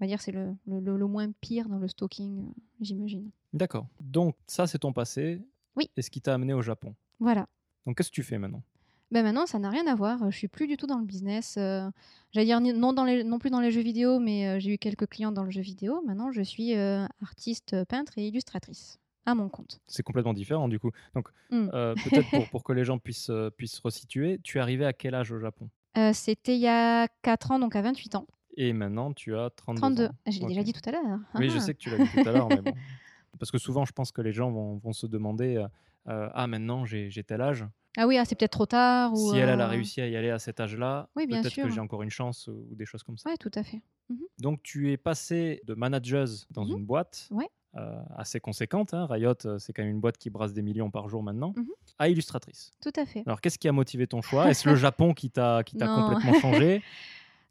[0.00, 3.30] On va dire c'est le, le, le, moins pire dans le stalking, euh, j'imagine.
[3.52, 3.86] D'accord.
[4.00, 5.40] Donc ça, c'est ton passé.
[5.76, 5.90] Oui.
[5.96, 6.94] Et ce qui t'a amené au Japon.
[7.20, 7.46] Voilà.
[7.86, 8.62] Donc qu'est-ce que tu fais maintenant?
[9.10, 10.30] Ben maintenant, ça n'a rien à voir.
[10.30, 11.54] Je suis plus du tout dans le business.
[11.56, 11.88] Euh,
[12.32, 14.78] j'allais dire non, dans les, non plus dans les jeux vidéo, mais euh, j'ai eu
[14.78, 16.02] quelques clients dans le jeu vidéo.
[16.06, 19.80] Maintenant, je suis euh, artiste, peintre et illustratrice à mon compte.
[19.86, 20.90] C'est complètement différent du coup.
[21.14, 21.68] Donc, mmh.
[21.70, 25.32] peut-être pour, pour, que les gens puissent, puissent resituer, tu es arrivé à quel âge
[25.32, 25.70] au Japon?
[26.12, 28.26] C'était il y a 4 ans, donc à 28 ans.
[28.56, 30.04] Et maintenant, tu as 32, 32.
[30.06, 30.10] ans.
[30.26, 31.18] Je l'ai déjà dit tout à l'heure.
[31.34, 31.60] Oui, je ah.
[31.60, 32.72] sais que tu l'as dit tout à l'heure, mais bon.
[33.38, 35.64] Parce que souvent, je pense que les gens vont, vont se demander
[36.06, 37.64] Ah, maintenant, j'ai tel âge.
[38.00, 39.12] Ah oui, ah, c'est peut-être trop tard.
[39.12, 42.02] Ou, si elle, a réussi à y aller à cet âge-là, peut-être que j'ai encore
[42.02, 43.28] une chance ou, des choses comme ça.
[43.28, 43.82] Oui, tout à fait.
[44.08, 47.28] Mmh Donc, tu es passé de manageuse dans mmh une boîte
[47.76, 48.94] euh, assez conséquente.
[48.94, 49.06] Hein.
[49.10, 51.62] Riot, euh, c'est quand même une boîte qui brasse des millions par jour maintenant, mmh
[51.98, 52.70] à illustratrice.
[52.80, 53.24] Tout à fait.
[53.26, 54.48] Alors, qu'est-ce qui a motivé ton choix?
[54.48, 56.82] Est-ce le Japon qui t'a complètement changé?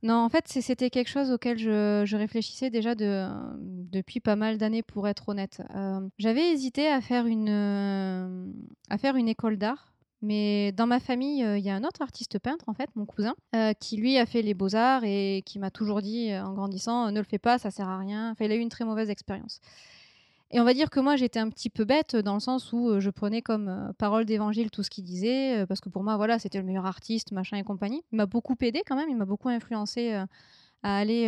[0.03, 3.27] Non, en fait, c'était quelque chose auquel je, réfléchissais déjà de,
[3.59, 5.61] depuis pas mal d'années, pour être honnête.
[5.75, 8.53] Euh, j'avais hésité à faire une,
[8.89, 12.39] à faire une école d'art mais dans ma famille, il y a un autre artiste
[12.39, 13.35] peintre, en fait, mon cousin,
[13.79, 17.23] qui lui a fait les beaux-arts et qui m'a toujours dit, en grandissant, ne le
[17.23, 18.31] fais pas, ça sert à rien.
[18.31, 19.61] Enfin, il a eu une très mauvaise expérience.
[20.51, 23.01] Et on va dire que moi, j'étais un petit peu bête dans le sens où
[23.01, 26.57] je prenais comme parole d'évangile tout ce qu'il disait, parce que pour moi, voilà, c'était
[26.57, 28.01] le meilleur artiste, machin et compagnie.
[28.13, 31.27] Il m'a beaucoup aidé quand même, il m'a beaucoup influencé à aller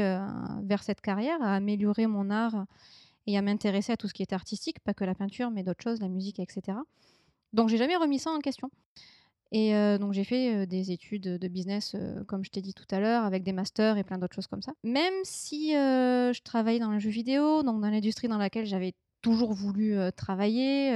[0.63, 2.65] vers cette carrière, à améliorer mon art
[3.27, 5.83] et à m'intéresser à tout ce qui est artistique, pas que la peinture, mais d'autres
[5.83, 6.77] choses, la musique, etc.
[7.51, 8.71] Donc j'ai jamais remis ça en question.
[9.51, 11.93] Et donc j'ai fait des études de business,
[12.27, 14.61] comme je t'ai dit tout à l'heure, avec des masters et plein d'autres choses comme
[14.61, 14.71] ça.
[14.85, 19.53] Même si je travaillais dans le jeu vidéo, donc dans l'industrie dans laquelle j'avais toujours
[19.53, 20.91] voulu travailler,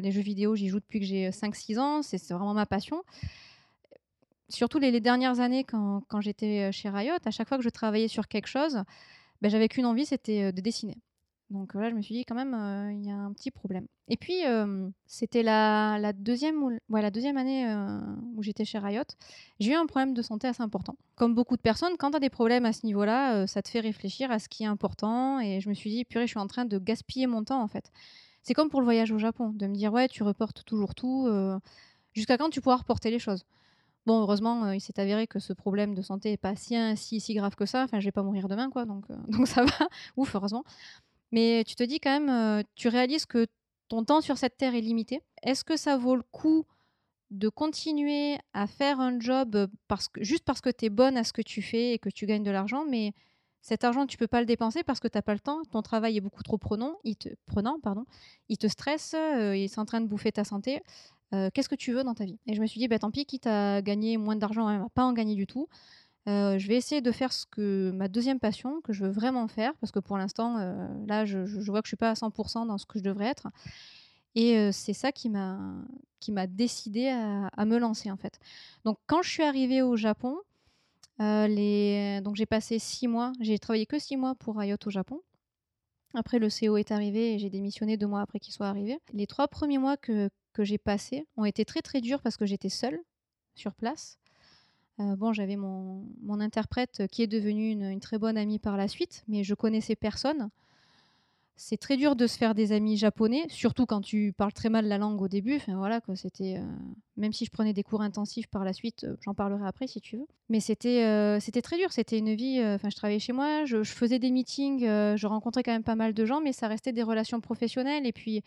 [0.00, 3.02] les jeux vidéo, j'y joue depuis que j'ai 5-6 ans, c'est vraiment ma passion.
[4.48, 8.08] Surtout les, dernières années quand, quand j'étais chez Riot, à chaque fois que je travaillais
[8.08, 8.82] sur quelque chose,
[9.40, 10.96] ben, j'avais qu'une envie, c'était de dessiner.
[11.50, 12.54] Donc là, je me suis dit quand même,
[12.92, 13.86] il y a un petit problème.
[14.08, 14.42] Et puis,
[15.06, 16.62] c'était la, deuxième,
[17.36, 17.74] année
[18.36, 19.02] où j'étais chez Riot.
[19.58, 20.96] J'ai eu un problème de santé assez important.
[21.16, 23.80] Comme beaucoup de personnes, quand tu as des problèmes à ce niveau-là, ça te fait
[23.80, 25.40] réfléchir à ce qui est important.
[25.40, 27.68] Et je me suis dit, purée, je suis en train de gaspiller mon temps en
[27.68, 27.90] fait.
[28.42, 31.28] C'est comme pour le voyage au Japon, de me dire, ouais, tu reportes toujours tout.
[32.12, 33.44] Jusqu'à quand tu pourras reporter les choses?
[34.06, 37.66] Bon, heureusement, il s'est avéré que ce problème de santé n'est pas si grave que
[37.66, 37.84] ça.
[37.84, 38.86] Enfin, je vais pas mourir demain, quoi.
[38.86, 39.88] Donc, donc ça va.
[40.16, 40.64] Ouf, heureusement.
[41.32, 43.46] Mais tu te dis quand même, tu réalises que
[43.88, 45.20] ton temps sur cette terre est limité.
[45.42, 46.66] Est-ce que ça vaut le coup
[47.30, 51.24] de continuer à faire un job parce que, juste parce que tu es bonne à
[51.24, 53.12] ce que tu fais et que tu gagnes de l'argent, mais
[53.60, 55.82] cet argent, tu peux pas le dépenser parce que tu n'as pas le temps, ton
[55.82, 57.28] travail est beaucoup trop prenant, il te,
[57.82, 58.06] pardon,
[58.48, 60.80] il te stresse, il est en train de bouffer ta santé.
[61.32, 62.38] Qu'est-ce que tu veux dans ta vie?
[62.46, 65.04] Et je me suis dit, bah, tant pis, quitte à gagner moins d'argent, à pas
[65.04, 65.68] en gagner du tout,
[66.28, 69.48] euh, je vais essayer de faire ce que ma deuxième passion, que je veux vraiment
[69.48, 71.38] faire, parce que pour l'instant, euh, là, je,
[71.70, 73.48] vois que je suis pas à 100% dans ce que je devrais être.
[74.34, 78.38] Et euh, c'est ça qui m'a décidé à, me lancer en fait.
[78.84, 80.36] Donc quand je suis arrivée au Japon,
[81.18, 82.20] les...
[82.22, 85.22] donc j'ai passé six mois, j'ai travaillé que six mois pour Riot au Japon.
[86.14, 88.98] Après le CO est arrivé et j'ai démissionné deux mois après qu'il soit arrivé.
[89.12, 92.46] Les trois premiers mois que, que j'ai passés ont été très très durs parce que
[92.46, 93.00] j'étais seule
[93.54, 94.18] sur place.
[95.00, 96.04] Euh, bon, j'avais mon,
[96.40, 100.50] interprète qui est devenu une, très bonne amie par la suite, mais je connaissais personne.
[101.56, 104.86] C'est très dur de se faire des amis japonais, surtout quand tu parles très mal
[104.86, 105.56] la langue au début.
[105.56, 106.62] Enfin voilà, c'était euh,
[107.16, 110.00] même si je prenais des cours intensifs par la suite, euh, j'en parlerai après si
[110.00, 110.26] tu veux.
[110.48, 111.90] Mais c'était c'était très dur.
[111.90, 112.64] C'était une vie.
[112.64, 115.96] Enfin, je travaillais chez moi, je, je faisais des meetings, je rencontrais quand même pas
[115.96, 118.06] mal de gens, mais ça restait des relations professionnelles.
[118.06, 118.44] Et puis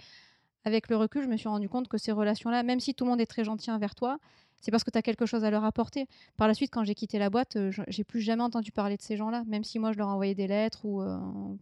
[0.63, 3.11] avec le recul, je me suis rendu compte que ces relations-là, même si tout le
[3.11, 4.19] monde est très gentil envers toi,
[4.61, 6.07] c'est parce que tu as quelque chose à leur apporter.
[6.37, 9.01] Par la suite, quand j'ai quitté la boîte, euh, j'ai plus jamais entendu parler de
[9.01, 11.17] ces gens-là, même si moi je leur envoyais des lettres ou euh,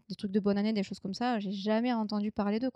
[0.09, 2.71] des trucs de bonne année, des choses comme ça, j'ai jamais entendu parler d'eux.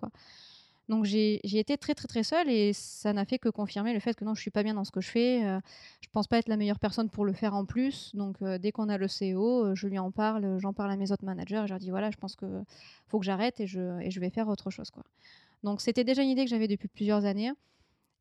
[0.90, 4.16] Donc j'ai été très très très seule et ça n'a fait que confirmer le fait
[4.16, 5.46] que non, je suis pas bien dans ce que je fais.
[5.46, 5.60] Euh,
[6.02, 8.14] je pense pas être la meilleure personne pour le faire en plus.
[8.16, 11.12] Donc euh, dès qu'on a le CEO, je lui en parle, j'en parle à mes
[11.12, 12.46] autres managers, je leur dis voilà, je pense que
[13.08, 15.04] faut que j'arrête et je, et je vais faire autre chose quoi.
[15.64, 17.52] Donc c'était déjà une idée que j'avais depuis plusieurs années.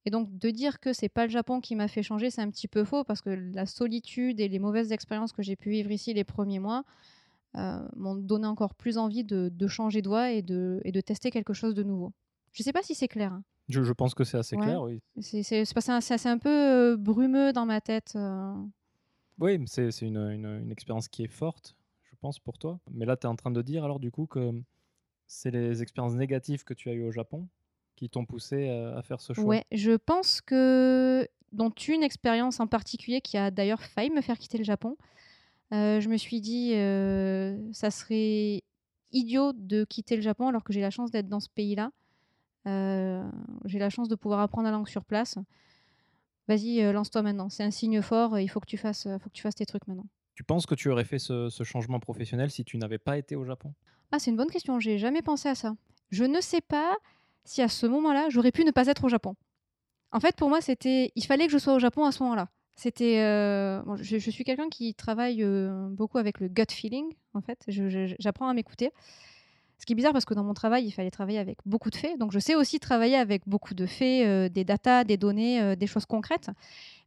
[0.04, 2.50] Et donc de dire que c'est pas le Japon qui m'a fait changer, c'est un
[2.50, 5.90] petit peu faux parce que la solitude et les mauvaises expériences que j'ai pu vivre
[5.90, 6.84] ici les premiers mois
[7.96, 11.30] m'ont donné encore plus envie de, de changer de voie et de, et de tester
[11.30, 12.12] quelque chose de nouveau.
[12.52, 13.32] Je sais pas si c'est clair.
[13.32, 13.44] Hein.
[13.68, 15.00] Je, pense que c'est assez clair, oui.
[15.20, 18.12] C'est un peu euh, brumeux dans ma tête.
[18.16, 18.54] Euh.
[19.38, 22.80] Oui, c'est une, une, expérience qui est forte, je pense, pour toi.
[22.90, 24.52] Mais là, tu es en train de dire alors du coup que
[25.26, 27.48] c'est les expériences négatives que tu as eues au Japon
[28.02, 29.44] qui t'ont poussé à, faire ce choix?
[29.44, 34.38] Ouais, je pense que dont une expérience en particulier qui a d'ailleurs failli me faire
[34.38, 34.96] quitter le Japon.
[35.72, 36.72] Euh, je me suis dit,
[37.72, 38.62] ça serait
[39.12, 41.92] idiot de quitter le Japon alors que j'ai la chance d'être dans ce pays-là.
[42.66, 43.24] Euh,
[43.64, 45.38] j'ai la chance de pouvoir apprendre la langue sur place.
[46.48, 47.48] Vas-y, euh, lance-toi maintenant.
[47.48, 48.38] C'est un signe fort.
[48.38, 50.06] Il faut que tu fasses, faut que tu fasses tes trucs maintenant.
[50.34, 53.44] Tu penses que tu aurais fait ce, changement professionnel si tu n'avais pas été au
[53.44, 53.72] Japon?
[54.10, 54.80] Ah, c'est une bonne question.
[54.80, 55.76] J'ai jamais pensé à ça.
[56.10, 56.96] Je ne sais pas
[57.44, 59.34] si à ce moment-là, j'aurais pu ne pas être au Japon.
[60.12, 62.48] En fait, pour moi, c'était, il fallait que je sois au Japon à ce moment-là.
[62.76, 65.44] C'était, euh, je, suis quelqu'un qui travaille
[65.90, 67.12] beaucoup avec le gut feeling.
[67.34, 67.64] En fait,
[68.18, 68.90] j'apprends à m'écouter.
[69.82, 71.96] Ce qui est bizarre parce que dans mon travail, il fallait travailler avec beaucoup de
[71.96, 72.16] faits.
[72.16, 75.74] Donc je sais aussi travailler avec beaucoup de faits, euh, des datas, des données, euh,
[75.74, 76.50] des choses concrètes.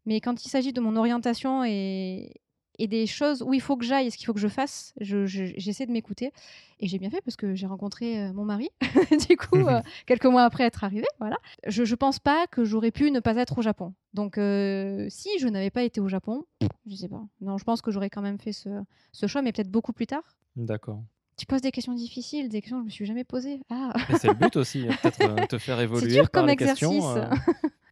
[0.05, 2.33] Mais quand il s'agit de mon orientation et,
[2.77, 4.93] et, des choses où il faut que j'aille et ce qu'il faut que je fasse,
[4.99, 6.31] j'essaie de m'écouter.
[6.79, 8.69] Et j'ai bien fait parce que j'ai rencontré euh, mon mari,
[9.29, 9.57] du coup,
[10.05, 11.07] quelques mois après être arrivée.
[11.19, 11.37] Voilà.
[11.67, 13.93] Je ne pense pas que j'aurais pu ne pas être au Japon.
[14.13, 16.43] Donc si je n'avais pas été au Japon,
[16.85, 17.23] je sais pas.
[17.41, 18.69] Non, je pense que j'aurais quand même fait ce,
[19.11, 20.23] ce choix, mais peut-être beaucoup plus tard.
[20.55, 21.03] D'accord.
[21.37, 23.61] Tu poses des questions difficiles, des questions que je me suis jamais posées.
[23.69, 23.93] Ah.
[24.19, 27.03] C'est le but aussi, peut-être euh, te faire évoluer dur par comme les exercice.
[27.03, 27.29] euh,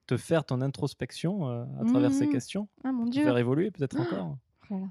[0.07, 2.31] te faire ton introspection euh, à travers ces mmh.
[2.31, 3.21] questions, ah, mon Dieu.
[3.21, 4.37] te faire évoluer peut-être encore.
[4.69, 4.85] Voilà.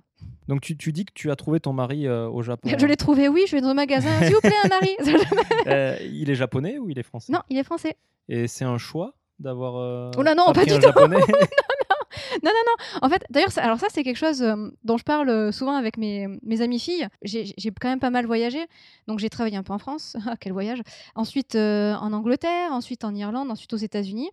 [0.49, 2.69] Donc tu, tu, dis que tu as trouvé ton mari au Japon.
[2.77, 3.45] Je l'ai trouvé, oui.
[3.47, 4.11] Je vais dans un magasin.
[4.23, 4.97] S'il vous plaît, un mari.
[6.13, 7.33] il est japonais ou il est français?
[7.33, 7.97] Non, il est français.
[8.29, 10.13] Et c'est un choix d'avoir.
[10.17, 10.91] oh là non, pas du tout.
[12.43, 12.99] Non, non, non.
[13.03, 15.97] En fait, d'ailleurs, alors ça, c'est quelque chose euh, dont je parle euh, souvent avec
[15.97, 17.09] mes, mes amies filles.
[17.23, 18.67] J'ai quand même pas mal voyagé.
[19.07, 20.17] Donc, j'ai travaillé un peu en France.
[20.27, 20.81] Ah, quel voyage.
[21.17, 24.31] Ensuite, euh, en Angleterre, ensuite en Irlande, ensuite aux États-Unis.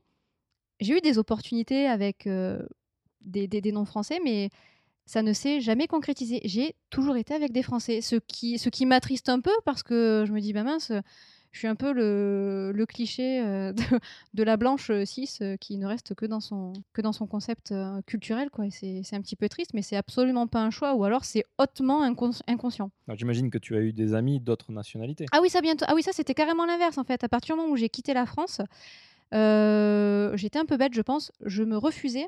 [0.80, 4.49] J'ai eu des opportunités avec des, des, des noms français, mais
[5.10, 6.39] ça ne s'est jamais concrétisé.
[6.43, 10.24] J'ai toujours été avec des Français, ce qui, ce qui m'attriste un peu parce que
[10.28, 10.91] je me dis, bah mince,
[11.52, 13.74] je suis un peu le, cliché euh,
[14.36, 17.72] de, la blanche cis euh, qui ne reste que dans son, que dans son concept
[17.72, 18.52] euh, culturel.
[18.52, 18.65] Quoi.
[18.69, 22.04] c'est, un petit peu triste, mais c'est absolument pas un choix, ou alors c'est hautement
[22.04, 22.91] inconscient.
[23.15, 25.26] j'imagine que tu as eu des amis d'autres nationalités.
[25.32, 25.86] Ah oui, ça, bientôt.
[25.88, 27.24] Ah oui, ça c'était carrément l'inverse en fait.
[27.24, 28.62] À partir du moment où j'ai quitté la France,
[29.32, 31.32] j'étais un peu bête, je pense.
[31.43, 32.28] Je me refusais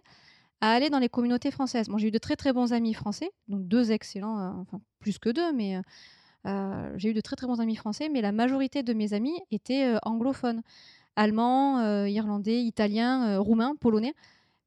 [0.62, 1.88] à aller dans les communautés françaises.
[1.98, 5.52] j'ai eu de très très bons amis français, donc deux excellents, enfin plus que deux,
[5.52, 5.82] mais
[6.48, 9.40] euh, j'ai eu de très très bons amis français, mais la majorité de mes amis
[9.52, 10.62] étaient euh, anglophones,
[11.16, 14.14] allemands, euh, irlandais, italiens, roumains, polonais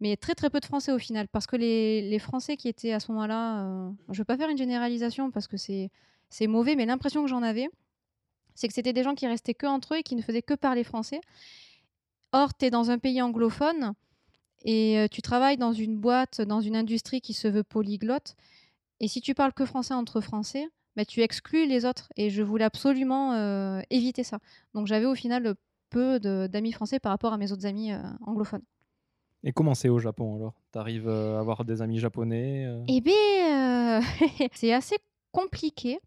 [0.00, 2.92] mais très très peu de Français au final, parce que les, les Français qui étaient
[2.92, 5.90] à ce moment-là, je ne veux pas faire une généralisation parce que c'est
[6.46, 7.68] mauvais, mais l'impression que j'en avais,
[8.54, 10.52] c'est que c'était des gens qui restaient que entre eux et qui ne faisaient que
[10.52, 11.20] parler français.
[12.32, 13.94] Or, tu es dans un pays anglophone
[14.64, 18.34] et tu travailles dans une boîte, dans une industrie qui se veut polyglotte,
[19.00, 22.08] et si tu parles que français entre Français, bah, tu exclus les autres.
[22.16, 24.38] Et je voulais absolument euh, éviter ça.
[24.74, 25.54] Donc j'avais au final
[25.90, 28.62] peu d'amis français par rapport à mes autres amis euh, anglophones.
[29.42, 30.54] Et comment c'est au Japon alors?
[30.72, 34.00] Tu arrives euh, à avoir des amis japonais Eh bien,
[34.54, 34.96] c'est assez
[35.32, 36.00] compliqué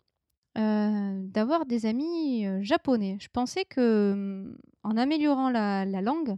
[0.55, 3.17] d'avoir des amis japonais.
[3.21, 6.35] Je pensais que en améliorant la langue,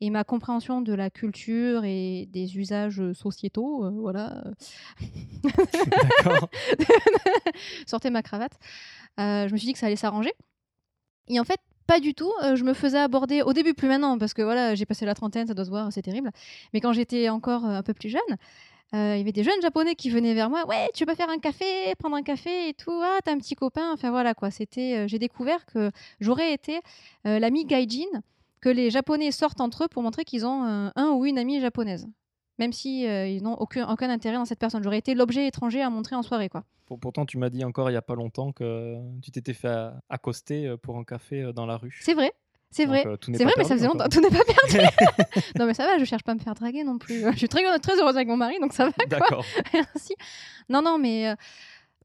[0.00, 4.42] et ma compréhension de la culture et des usages sociétaux, euh, voilà.
[7.86, 8.52] Sortez ma cravate.
[9.18, 10.32] Euh, je me suis dit que ça allait s'arranger.
[11.28, 12.32] Et en fait, pas du tout.
[12.42, 15.14] Euh, je me faisais aborder, au début plus maintenant, parce que voilà, j'ai passé la
[15.14, 16.30] trentaine, ça doit se voir, c'est terrible.
[16.72, 18.20] Mais quand j'étais encore un peu plus jeune,
[18.92, 20.66] il y avait des jeunes japonais qui venaient vers moi.
[20.66, 22.98] Ouais, tu peux faire un café, prendre un café et tout.
[23.02, 23.92] Ah, t'as un petit copain.
[23.92, 24.50] Enfin voilà quoi.
[24.50, 26.80] C'était, j'ai découvert que j'aurais été
[27.22, 28.22] l'ami gaijin
[28.60, 30.62] que les Japonais sortent entre eux pour montrer qu'ils ont
[30.94, 32.06] un, ou une amie japonaise.
[32.58, 34.82] Même si euh, ils n'ont aucun, aucun intérêt dans cette personne.
[34.82, 36.50] J'aurais été l'objet étranger à montrer en soirée.
[36.50, 36.62] quoi.
[37.00, 40.66] Pourtant, tu m'as dit encore il n'y a pas longtemps que tu t'étais fait accoster
[40.66, 41.98] euh, pour un café euh, dans la rue.
[42.02, 42.32] C'est vrai.
[42.72, 44.08] C'est vrai, c'est vrai, mais ça faisait longtemps.
[44.08, 44.86] Tout n'est pas perdu.
[45.58, 47.24] non, mais ça va, je cherche pas à me faire draguer non plus.
[47.32, 48.92] Je suis très, très heureuse avec mon mari, donc ça va.
[49.08, 49.44] D'accord.
[49.72, 50.14] Merci.
[50.68, 51.34] Non, non, mais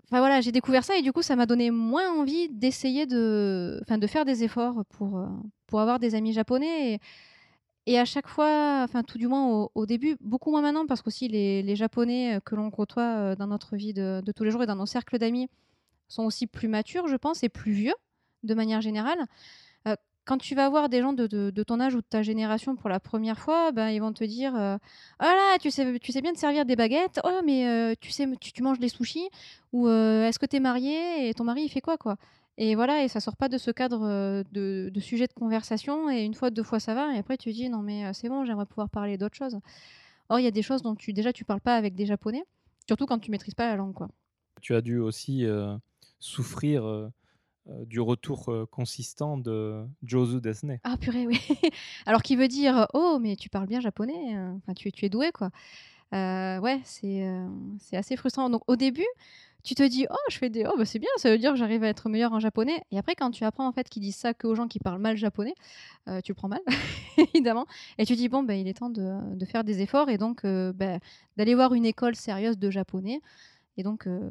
[0.07, 3.79] Enfin voilà, j'ai découvert ça et du coup, ça m'a donné moins envie d'essayer de,
[3.81, 5.27] enfin, de faire des efforts pour, euh,
[5.67, 6.99] pour avoir des amis japonais.
[7.87, 11.27] Et, à chaque fois, enfin tout du moins au, début, beaucoup moins maintenant parce qu'aussi
[11.27, 14.63] les, les Japonais que l'on côtoie euh, dans notre vie de, de tous les jours
[14.63, 15.49] et dans nos cercles d'amis
[16.07, 17.93] sont aussi plus matures, je pense, et plus vieux
[18.43, 19.19] de manière générale.
[19.87, 22.89] Euh, quand tu vas voir des gens de, ton âge ou de ta génération pour
[22.89, 26.33] la première fois, ben, ils vont te dire Oh là, tu sais, tu sais bien
[26.33, 29.29] te servir des baguettes, oh, mais euh, tu, sais, tu, manges les sushis,
[29.71, 32.17] ou euh, est-ce que tu es marié et ton mari il fait quoi quoi?
[32.57, 36.23] Et voilà, et ça sort pas de ce cadre de, de sujet de conversation, et
[36.23, 38.65] une fois, deux fois ça va, et après tu dis Non, mais c'est bon, j'aimerais
[38.65, 39.59] pouvoir parler d'autres choses.
[40.29, 42.43] Or, il y a des choses dont tu, déjà tu parles pas avec des japonais,
[42.87, 44.07] surtout quand tu maîtrises pas la langue quoi.
[44.61, 45.45] Tu as dû aussi
[46.17, 47.11] souffrir
[47.67, 50.79] du retour euh, consistant de Jozu Desne.
[50.83, 51.39] Ah purée, oui.
[52.05, 55.09] Alors qui veut dire oh mais tu parles bien japonais, euh, enfin tu, tu es
[55.09, 55.49] doué quoi.
[56.13, 57.47] Euh, ouais, c'est euh,
[57.93, 58.49] assez frustrant.
[58.49, 59.07] Donc au début,
[59.63, 61.57] tu te dis oh je fais des oh bah c'est bien, ça veut dire que
[61.57, 62.81] j'arrive à être meilleur en japonais.
[62.91, 65.01] Et après quand tu apprends en fait qu'ils disent ça que aux gens qui parlent
[65.01, 65.55] mal japonais,
[66.07, 66.61] euh, tu le prends mal
[67.17, 67.65] évidemment.
[67.97, 70.45] Et tu dis bon ben il est temps de, de faire des efforts et donc
[70.45, 70.99] euh, ben,
[71.37, 73.21] d'aller voir une école sérieuse de japonais
[73.77, 74.29] et donc euh,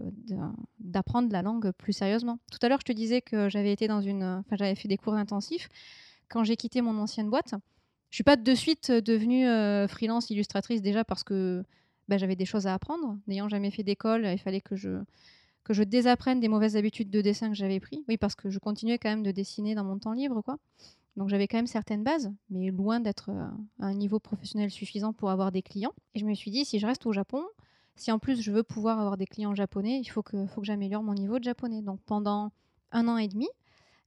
[0.79, 2.39] d'apprendre la langue plus sérieusement.
[2.51, 4.97] Tout à l'heure, je te disais que j'avais été dans une, enfin j'avais fait des
[4.97, 5.69] cours intensifs
[6.29, 7.55] quand j'ai quitté mon ancienne boîte.
[8.11, 11.65] Je suis pas de suite devenue euh, freelance illustratrice déjà parce que
[12.09, 13.19] bah, j'avais des choses à apprendre.
[13.27, 15.03] N'ayant jamais fait d'école, il fallait que je
[15.65, 18.05] que je désapprenne des mauvaises habitudes de dessin que j'avais pris.
[18.07, 20.59] Oui, parce que je continuais quand même de dessiner dans mon temps libre, quoi.
[21.17, 23.47] Donc j'avais quand même certaines bases, mais loin d'être euh,
[23.81, 25.95] à un niveau professionnel suffisant pour avoir des clients.
[26.15, 27.43] Et je me suis dit, si je reste au Japon,
[27.97, 31.15] si en plus je veux pouvoir avoir des clients japonais, il faut que, j'améliore mon
[31.15, 31.83] niveau de japonais.
[31.83, 32.53] Donc pendant
[32.93, 33.49] un an et demi,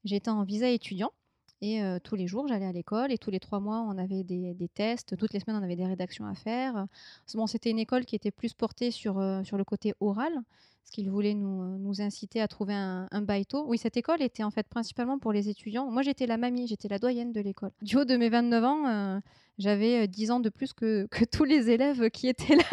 [0.04, 1.12] j'étais en visa étudiant.
[1.62, 4.24] Et euh, tous les jours, j'allais à l'école et tous les trois mois, on avait
[4.24, 5.18] des, des tests.
[5.18, 6.86] Toutes les semaines, on avait des rédactions à faire.
[7.34, 10.92] Bon, c'était une école qui était plus portée sur, euh, sur le côté oral, parce
[10.92, 13.66] qu'ils voulaient nous, nous inciter à trouver un, un baito.
[13.68, 15.90] Oui, cette école était en fait principalement pour les étudiants.
[15.90, 17.72] Moi, j'étais la mamie, j'étais la doyenne de l'école.
[17.82, 19.20] Du haut de mes 29 ans, euh,
[19.58, 22.64] j'avais euh, 10 ans de plus que, que tous les élèves qui étaient là.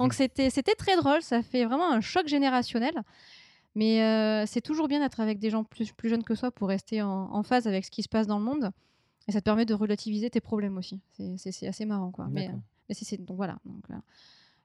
[0.00, 1.22] Donc, c'était c'était très drôle.
[1.22, 2.94] Ça fait vraiment un choc générationnel.
[3.76, 6.66] Mais euh, c'est toujours bien d'être avec des gens plus, plus jeunes que soi pour
[6.68, 8.70] rester en, en phase avec ce qui se passe dans le monde.
[9.28, 11.00] Et ça te permet de relativiser tes problèmes aussi.
[11.36, 12.26] C'est- assez marrant, quoi.
[12.30, 12.46] Mais,
[12.94, 13.58] c'est- donc voilà.
[13.64, 14.00] Donc, là,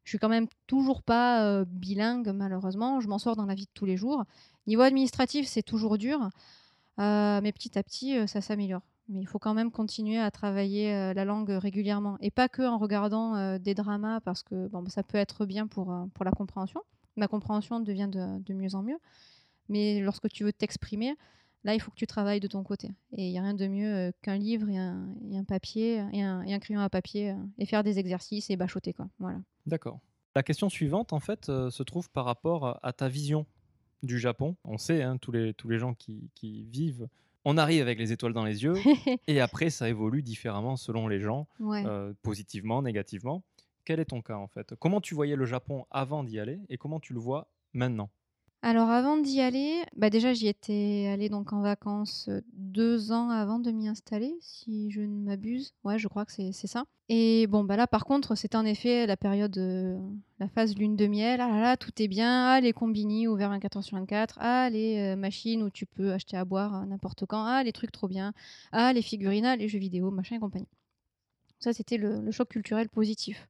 [0.05, 3.01] je suis quand même toujours pas euh, bilingue, malheureusement.
[3.01, 4.23] Je m'en sors dans la vie de tous les jours.
[4.65, 6.29] Niveau administratif, c'est toujours dur.
[6.99, 8.81] Euh, mais petit à petit, euh, ça s'améliore.
[9.09, 12.17] Mais il faut quand même continuer à travailler euh, la langue régulièrement.
[12.21, 15.45] Et pas que en regardant euh, des dramas, parce que bon, bah, ça peut être
[15.45, 16.81] bien pour, euh, pour la compréhension.
[17.21, 18.97] Ma compréhension devient de, de mieux en mieux.
[19.69, 21.13] Mais lorsque tu veux t'exprimer,
[21.63, 22.89] là, il faut que tu travailles de ton côté.
[23.15, 26.03] Et il n'y a rien de mieux euh, qu'un livre et un, et un papier,
[26.11, 28.93] et un, et un crayon à papier, euh, et faire des exercices et bachoter.
[28.93, 29.07] Quoi.
[29.19, 29.39] Voilà.
[29.67, 29.99] D'accord.
[30.35, 33.45] La question suivante, en fait, euh, se trouve par rapport à- à ta vision
[34.01, 34.55] du Japon.
[34.65, 37.07] On sait, hein, tous, les, tous les gens qui, qui vivent,
[37.45, 38.73] on arrive avec les étoiles dans les yeux,
[39.27, 41.83] et après, ça évolue différemment selon les gens, ouais.
[41.85, 43.43] euh, positivement, négativement.
[43.85, 44.75] Quel est ton cas, en fait?
[44.75, 48.09] Comment tu voyais le Japon avant d'y aller, et comment tu le vois maintenant?
[48.63, 53.31] Alors avant d'y aller, bah déjà j'y étais allée donc en vacances euh, deux ans
[53.31, 55.73] avant de m'y installer, si je ne m'abuse.
[55.83, 56.85] Ouais, je crois que c'est ça.
[57.09, 59.99] Et bon bah là par contre c'était en effet la période, euh,
[60.39, 61.41] la phase lune de miel.
[61.41, 62.49] Ah là là, tout est bien.
[62.49, 64.37] Ah les combini ouverts 24 h sur 24.
[64.39, 67.43] Ah les euh, machines où tu peux acheter à boire n'importe quand.
[67.43, 68.31] Ah les trucs trop bien.
[68.71, 70.67] Ah les figurines, ah, les jeux vidéo, machin et compagnie.
[71.59, 73.47] Ça c'était le choc culturel positif.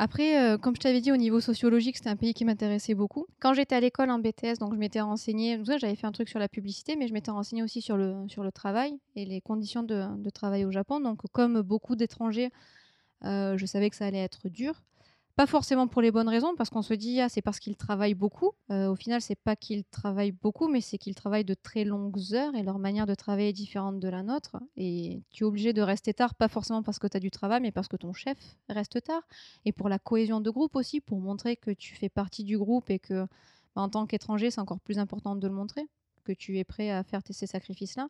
[0.00, 3.26] Après, euh, comme je t'avais dit, au niveau sociologique, c'était un pays qui m'intéressait beaucoup.
[3.38, 6.40] Quand j'étais à l'école en BTS, donc je m'étais renseignée, j'avais fait un truc sur
[6.40, 9.84] la publicité, mais je m'étais renseignée aussi sur le, sur le travail et les conditions
[9.84, 10.98] de, de travail au Japon.
[10.98, 12.50] Donc, comme beaucoup d'étrangers,
[13.24, 14.82] euh, je savais que ça allait être dur.
[15.36, 18.14] Pas forcément pour les bonnes raisons, parce qu'on se dit, ah, c'est parce qu'ils travaillent
[18.14, 18.52] beaucoup.
[18.70, 22.34] Euh, au final, c'est pas qu'ils travaillent beaucoup, mais c'est qu'ils travaillent de très longues
[22.34, 24.56] heures et leur manière de travailler est différente de la nôtre.
[24.76, 27.60] Et tu es obligé de rester tard, pas forcément parce que tu as du travail,
[27.60, 29.22] mais parce que ton chef reste tard
[29.64, 32.88] et pour la cohésion de groupe aussi, pour montrer que tu fais partie du groupe
[32.88, 33.26] et que
[33.74, 35.88] bah, en tant qu'étranger, c'est encore plus important de le montrer,
[36.22, 38.08] que tu es prêt à faire ces sacrifices-là.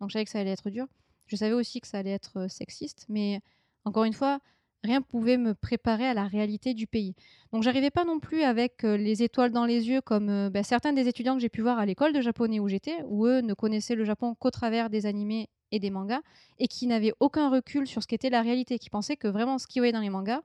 [0.00, 0.86] Donc je savais que ça allait être dur.
[1.26, 3.40] Je savais aussi que ça allait être euh, sexiste, mais
[3.84, 4.40] encore une fois,
[4.84, 7.14] rien pouvait me préparer à la réalité du pays.
[7.52, 10.62] Donc j'arrivais pas non plus avec euh, les étoiles dans les yeux comme euh, bah,
[10.62, 13.40] certains des étudiants que j'ai pu voir à l'école de japonais où j'étais, où eux
[13.40, 16.20] ne connaissaient le Japon qu'au travers des animés et des mangas,
[16.58, 19.66] et qui n'avaient aucun recul sur ce qu'était la réalité, qui pensaient que vraiment ce
[19.66, 20.42] qu'ils voyaient dans les mangas,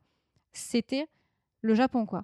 [0.54, 1.08] c'était
[1.62, 2.24] le Japon, quoi.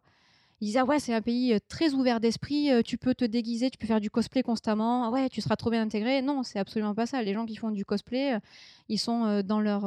[0.61, 3.25] Ils disaient, ah ouais, c'est un pays euh, très ouvert d'esprit, euh, tu peux te
[3.25, 6.21] déguiser, tu peux faire du cosplay constamment, ah ouais, tu seras trop bien intégré.
[6.21, 7.21] Non, c'est absolument pas ça.
[7.21, 8.39] Les gens qui font du cosplay, euh,
[8.87, 9.81] ils, sont, dans leur,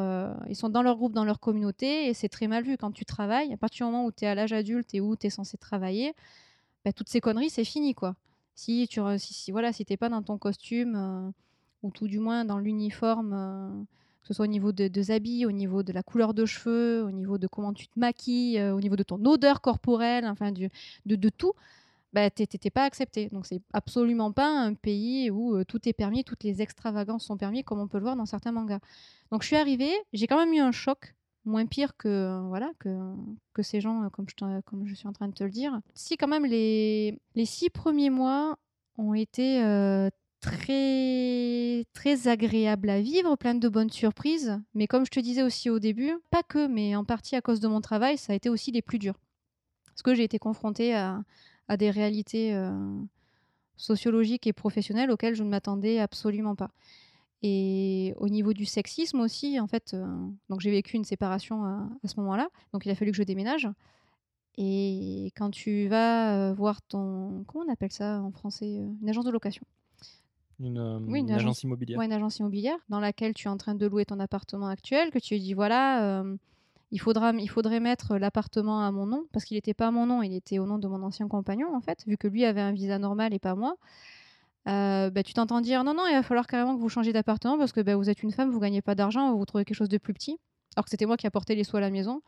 [0.96, 3.52] groupe, dans leur communauté, et c'est très mal vu quand tu travailles.
[3.52, 5.56] À partir du moment où tu es à l'âge adulte et où tu es censé
[5.56, 6.12] travailler,
[6.84, 8.16] bah, toutes ces conneries, c'est fini, quoi.
[8.54, 11.32] Si tu si, si- voilà, si pas dans ton costume,
[11.82, 13.86] ou tout du moins dans l'uniforme,
[14.22, 17.04] que ce soit au niveau de, des habits, au niveau de la couleur de cheveux,
[17.04, 20.52] au niveau de comment tu te maquilles, euh, au niveau de ton odeur corporelle, enfin
[20.52, 20.70] du,
[21.06, 21.52] de, de tout,
[22.12, 23.28] bah, t'es- t'étais pas accepté.
[23.30, 27.36] Donc c'est absolument pas un pays où euh, tout est permis, toutes les extravagances sont
[27.36, 28.80] permis, comme on peut le voir dans certains mangas.
[29.30, 31.14] Donc je suis arrivée, j'ai quand même eu un choc,
[31.44, 32.88] moins pire que voilà que,
[33.54, 35.80] que ces gens, euh, comme je, comme je suis en train de te le dire.
[35.94, 38.58] Si quand même les, les six premiers mois
[38.98, 39.62] ont été
[40.40, 44.60] très agréables à vivre, plein de bonnes surprises.
[44.74, 47.60] Mais comme je te disais aussi au début, pas que, mais en partie à cause
[47.60, 49.18] de mon travail, ça a été aussi les plus durs.
[49.86, 51.22] Parce que j'ai été confrontée à,
[51.68, 53.00] à des réalités euh,
[53.76, 56.70] sociologiques et professionnelles auxquelles je ne m'attendais absolument pas.
[57.42, 60.06] Et au niveau du sexisme aussi, en fait, euh,
[60.48, 63.68] donc j'ai vécu une séparation à, ce moment-là, donc il a fallu que je déménage.
[64.56, 68.66] Et quand tu vas euh, voir ton, comment on appelle ça en français,
[69.00, 69.64] une agence de location,
[70.60, 71.98] Une, euh, Oui, une une agence, immobilière.
[71.98, 75.10] Ouais, une agence immobilière dans laquelle tu es en train de louer ton appartement actuel,
[75.10, 76.36] que tu lui dis voilà, euh,
[76.90, 80.06] il, faudra, il faudrait mettre l'appartement à mon nom, parce qu'il n'était pas à mon
[80.06, 82.60] nom, il était au nom de mon ancien compagnon, en fait, vu que lui avait
[82.60, 83.76] un visa normal et pas moi.
[84.68, 87.56] Euh, bah, tu t'entends dire non, non, il va falloir carrément que vous changiez d'appartement
[87.56, 89.88] parce que bah, vous êtes une femme, vous gagnez pas d'argent, vous trouvez quelque chose
[89.88, 90.38] de plus petit.
[90.76, 92.20] Alors que c'était moi qui apportais les sous à la maison.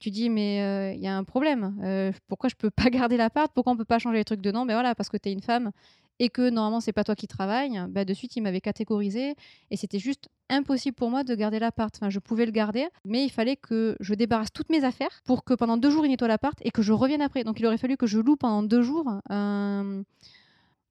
[0.00, 1.76] Tu dis, mais euh, il y a un problème.
[1.82, 3.52] Euh, pourquoi je peux pas garder l'appart?
[3.54, 4.66] Pourquoi on peut pas changer les trucs dedans?
[4.66, 5.70] Ben voilà, parce que tu es une femme
[6.18, 7.80] et que normalement c'est pas toi qui travailles.
[7.88, 9.34] Bah, de suite, il m'avait catégorisé
[9.70, 11.94] et c'était juste impossible pour moi de garder l'appart.
[11.96, 15.44] Enfin, je pouvais le garder, mais il fallait que je débarrasse toutes mes affaires pour
[15.44, 17.44] que pendant deux jours il nettoie l'appart et que je revienne après.
[17.44, 20.04] Donc il aurait fallu que je loue pendant deux jours un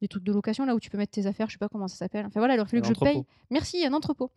[0.01, 1.88] des trucs de location là où tu peux mettre tes affaires, je sais pas comment
[1.88, 2.26] ça s'appelle.
[2.26, 3.24] Enfin voilà, il aurait fallu Un que je paye.
[3.49, 4.32] Merci, un entrepôt.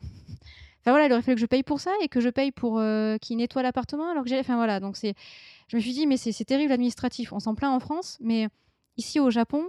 [0.81, 2.79] Enfin voilà, il aurait fallu que je paye pour ça et que je paye pour
[2.79, 4.39] euh, qu'il nettoie l'appartement alors que j'ai.
[4.39, 5.15] Enfin voilà, donc c'est.
[5.67, 7.33] Je me suis dit, mais c'est terrible l'administratif.
[7.33, 8.47] On s'en plaint en France, mais
[8.97, 9.69] ici au Japon,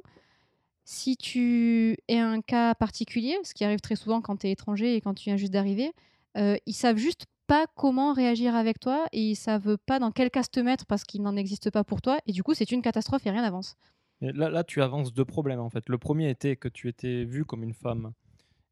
[0.89, 4.95] si tu es un cas particulier, ce qui arrive très souvent quand tu es étranger
[4.95, 5.91] et quand tu viens juste d'arriver,
[6.37, 10.31] euh, ils savent juste pas comment réagir avec toi et ils savent pas dans quel
[10.31, 12.81] cas te mettre parce qu'il n'en existe pas pour toi et du coup c'est une
[12.81, 13.75] catastrophe et rien n'avance.
[14.21, 15.89] Là, là, tu avances deux problèmes en fait.
[15.89, 18.13] Le premier était que tu étais vue comme une femme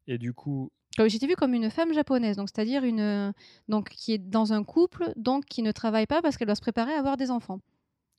[0.06, 0.72] et du coup,
[1.06, 3.34] J'étais vue comme une femme japonaise, donc c'est-à-dire une
[3.68, 6.62] donc qui est dans un couple, donc qui ne travaille pas parce qu'elle doit se
[6.62, 7.60] préparer à avoir des enfants.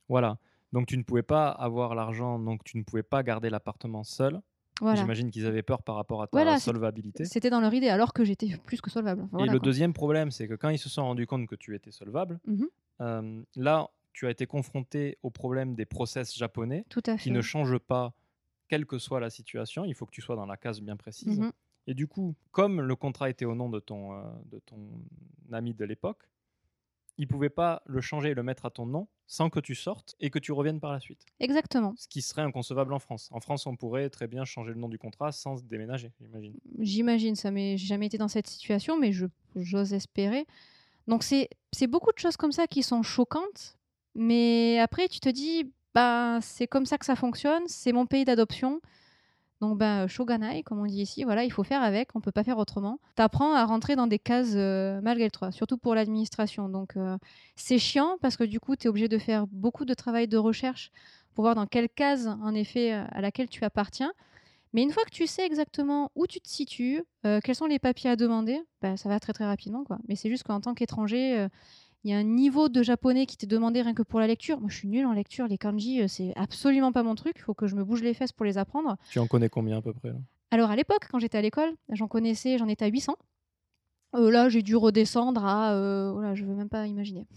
[0.07, 0.37] voilà.
[0.73, 4.41] Donc tu ne pouvais pas avoir l'argent, donc tu ne pouvais pas garder l'appartement seul.
[4.79, 4.99] Voilà.
[5.01, 7.25] J'imagine qu'ils avaient peur par rapport à ta Voilà, solvabilité.
[7.25, 9.21] C'était dans leur idée, alors que j'étais plus que solvable.
[9.23, 9.65] Enfin, et voilà, le quoi.
[9.65, 12.67] deuxième problème, c'est que quand ils se sont rendus compte que tu étais solvable, Mhm.
[13.01, 17.41] euh, là, tu as été confronté au problème des process japonais Tout à qui ne
[17.41, 18.13] changent pas,
[18.67, 19.83] quelle que soit la situation.
[19.85, 21.39] Il faut que tu sois dans la case bien précise.
[21.39, 21.51] Mhm.
[21.87, 24.77] Et du coup, comme le contrat était au nom de ton, euh, de ton
[25.51, 26.29] ami de l'époque,
[27.17, 29.75] il ne pouvait pas le changer et le mettre à ton nom sans que tu
[29.75, 31.25] sortes et que tu reviennes par la suite.
[31.39, 31.93] Exactement.
[31.97, 33.29] Ce qui serait inconcevable en France.
[33.31, 36.53] En France, on pourrait très bien changer le nom du contrat sans déménager, j'imagine.
[36.79, 39.11] J'imagine ça, mais j'ai jamais été dans cette situation, mais
[39.55, 40.45] j'ose espérer.
[41.07, 43.77] Donc c'est c'est beaucoup de choses comme ça qui sont choquantes,
[44.15, 48.25] mais après tu te dis bah c'est comme ça que ça fonctionne, c'est mon pays
[48.25, 48.81] d'adoption.
[49.59, 52.43] Donc ben shoganai comme on dit ici, voilà, il faut faire avec, on peut pas
[52.43, 52.99] faire autrement.
[53.15, 56.69] T'apprends à rentrer dans des cases euh, malgré toi, surtout pour l'administration.
[56.69, 57.17] Donc euh,
[57.55, 60.37] c'est chiant parce que du coup tu es obligé de faire beaucoup de travail de
[60.37, 60.91] recherche
[61.33, 64.13] pour voir dans quelle case en effet euh, à laquelle tu appartiens.
[64.73, 67.79] Mais une fois que tu sais exactement où tu te situes, euh, quels sont les
[67.79, 69.83] papiers à demander, bah, ça va très très rapidement.
[69.83, 69.97] Quoi.
[70.07, 71.49] Mais c'est juste qu'en tant qu'étranger, euh,
[72.07, 74.61] il y a un niveau de japonais qui t'est demandé rien que pour la lecture.
[74.61, 75.45] Moi, je suis nulle en lecture.
[75.45, 77.33] Les kanji, euh, c'est absolument pas mon truc.
[77.35, 78.95] Il faut que je me bouge les fesses pour les apprendre.
[79.09, 80.15] Tu en connais combien à peu près là?
[80.51, 83.17] Alors à l'époque, quand j'étais à l'école, j'en connaissais, j'en étais à 800.
[84.15, 85.73] Euh, là, j'ai dû redescendre à...
[85.73, 87.27] Euh, voilà, je veux même pas imaginer.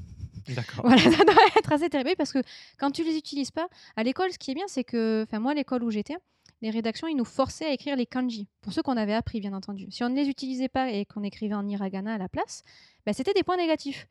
[0.54, 0.84] D'accord.
[0.84, 2.38] Voilà, ça doit être assez terrible parce que
[2.78, 3.66] quand tu les utilises pas,
[3.96, 6.16] à l'école, ce qui est bien, c'est que, enfin moi, à l'école où j'étais,
[6.62, 9.52] les rédactions, ils nous forçaient à écrire les kanji, pour ceux qu'on avait appris, bien
[9.52, 9.88] entendu.
[9.90, 12.62] Si on ne les utilisait pas et qu'on écrivait en hiragana à la place,
[13.04, 14.06] bah, c'était des points négatifs.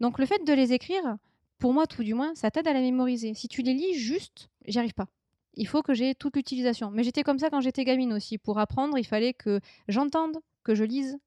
[0.00, 1.16] Donc le fait de les écrire,
[1.58, 3.34] pour moi tout du moins, ça t'aide à la mémoriser.
[3.34, 5.08] Si tu les lis juste, j'y arrive pas.
[5.54, 6.90] Il faut que j'ai toute l'utilisation.
[6.90, 8.38] Mais j'étais comme ça quand j'étais gamine aussi.
[8.38, 11.18] Pour apprendre, il fallait que j'entende, que je lise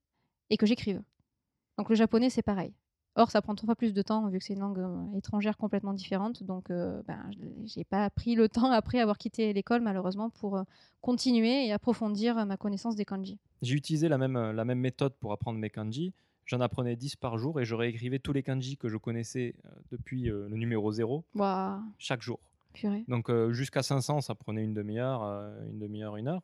[0.49, 1.01] et que j'écrive.
[1.77, 2.73] Donc le japonais, c'est pareil.
[3.15, 5.57] Or, ça prend trois fois plus de temps vu que c'est une langue euh, étrangère
[5.57, 6.43] complètement différente.
[6.43, 7.19] Donc, euh, ben,
[7.65, 10.63] j'ai pas pris le temps après avoir quitté l'école, malheureusement, pour euh,
[11.01, 13.39] continuer et approfondir euh, ma connaissance des kanji.
[13.63, 16.13] J'ai utilisé la même, la même méthode pour apprendre mes kanji.
[16.47, 19.69] J'en apprenais 10 par jour et je réécrivais tous les kanji que je connaissais euh,
[19.91, 22.39] depuis euh, le numéro 0 Waouh, chaque jour.
[22.73, 23.03] purée.
[23.07, 25.21] Donc euh, jusqu'à 500, ça prenait une demi-heure,
[25.69, 26.41] une demi-heure, une heure.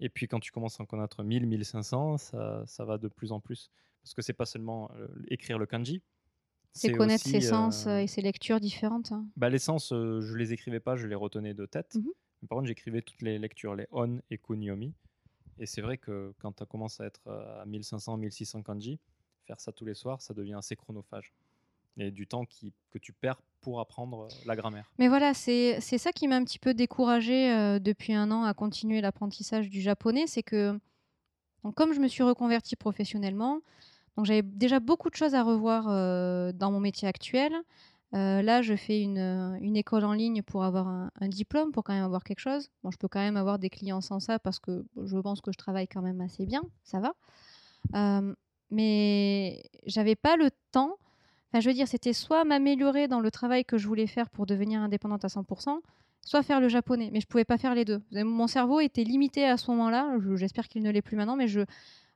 [0.00, 3.30] Et puis quand tu commences à en connaître 1000, 1500, ça, ça va de plus
[3.32, 3.70] en plus.
[4.02, 4.90] Parce que c'est pas seulement
[5.28, 6.02] écrire le kanji,
[6.72, 9.12] C'est connaître aussi, ses sens euh, et ses lectures différentes.
[9.12, 9.26] hein.
[9.36, 11.96] Bah, les sens, euh, je les écrivais pas, je les retenais de tête.
[12.42, 14.92] Mais Par contre, j'écrivais toutes les lectures, les on et kunyomi.
[15.58, 18.98] Et c'est vrai que quand tu commences à être à 1500, 1600 kanji,
[19.46, 21.32] faire ça tous les soirs, ça devient assez chronophage.
[21.96, 24.84] Et du temps que tu perds pour apprendre euh, la grammaire.
[24.98, 28.52] Mais voilà, c'est ça qui m'a un petit peu découragée euh, depuis un an à
[28.52, 30.26] continuer l'apprentissage du japonais.
[30.26, 30.78] C'est que,
[31.74, 33.60] comme je me suis reconvertie professionnellement,
[34.22, 37.52] j'avais déjà beaucoup de choses à revoir euh, dans mon métier actuel.
[38.12, 42.04] Là, je fais une, une école en ligne pour avoir un, diplôme, pour quand même
[42.04, 42.70] avoir quelque chose.
[42.84, 45.50] Bon, je peux quand même avoir des clients sans ça parce que je pense que
[45.50, 48.36] je travaille quand même assez bien, ça va.
[48.74, 50.96] Mais j'avais pas le temps.
[51.52, 54.46] Enfin, je veux dire, c'était soit m'améliorer dans le travail que je voulais faire pour
[54.46, 55.80] devenir indépendante à 100%,
[56.22, 57.10] soit faire le japonais.
[57.12, 58.02] Mais je pouvais pas faire les deux.
[58.12, 60.16] Mon cerveau était limité à ce moment-là.
[60.20, 61.60] Je- J'espère qu'il ne l'est plus maintenant, mais je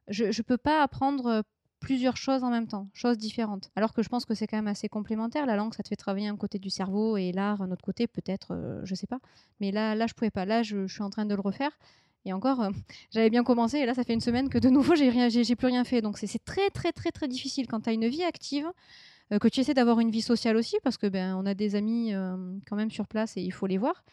[0.09, 1.43] je, peux pas apprendre
[1.81, 3.71] plusieurs choses en même temps, choses différentes.
[3.77, 5.47] Alors que je pense que c'est quand même assez complémentaire.
[5.47, 8.07] La langue, ça te fait travailler un côté du cerveau et l'art un autre côté,
[8.07, 9.21] peut-être, euh, je sais pas.
[9.61, 10.45] Mais là, là, je pouvais pas.
[10.45, 11.71] Là, je suis en train de le refaire.
[12.29, 12.71] Et encore, euh,
[13.13, 15.57] j'avais bien commencé et là, ça fait une semaine que de nouveau, j'ai rien, j'ai
[15.57, 16.03] plus rien fait.
[16.03, 18.71] Donc c'est très, très, très, très difficile quand tu as une vie active,
[19.33, 21.75] euh, que tu essaies d'avoir une vie sociale aussi, parce que ben, on a des
[21.77, 22.37] amis euh,
[22.69, 24.05] quand même sur place et il faut les voir.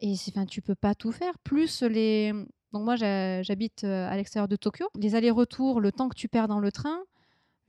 [0.00, 1.38] Et enfin, tu peux pas tout faire.
[1.38, 2.32] Plus les.
[2.72, 4.88] Donc moi, j'ha- j'habite à l'extérieur de Tokyo.
[4.98, 6.98] Les allers-retours, le temps que tu perds dans le train,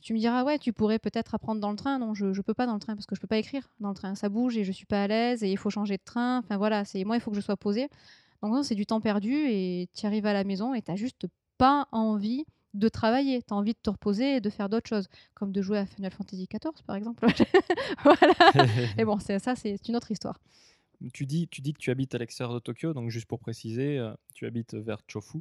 [0.02, 2.00] tu me diras, ouais, tu pourrais peut-être apprendre dans le train.
[2.00, 3.90] Non, je, je peux pas dans le train parce que je peux pas écrire dans
[3.90, 4.16] le train.
[4.16, 6.40] Ça bouge et je suis pas à l'aise et il faut changer de train.
[6.40, 7.90] Enfin voilà, c'est moi, il faut que je sois posée.
[8.44, 11.28] Donc non, c'est du temps perdu et tu arrives à la maison et tu juste
[11.58, 13.42] pas envie de travailler.
[13.42, 15.86] Tu as envie de te reposer et de faire d'autres choses, comme de jouer à
[15.86, 17.26] Final Fantasy XIV par exemple.
[18.04, 18.34] voilà.
[18.98, 20.42] Et bon, ça, c'est une autre histoire.
[21.14, 23.98] tu, dis, tu dis que tu habites à l'extérieur de Tokyo, donc juste pour préciser,
[23.98, 25.38] euh, tu habites vers Chofu.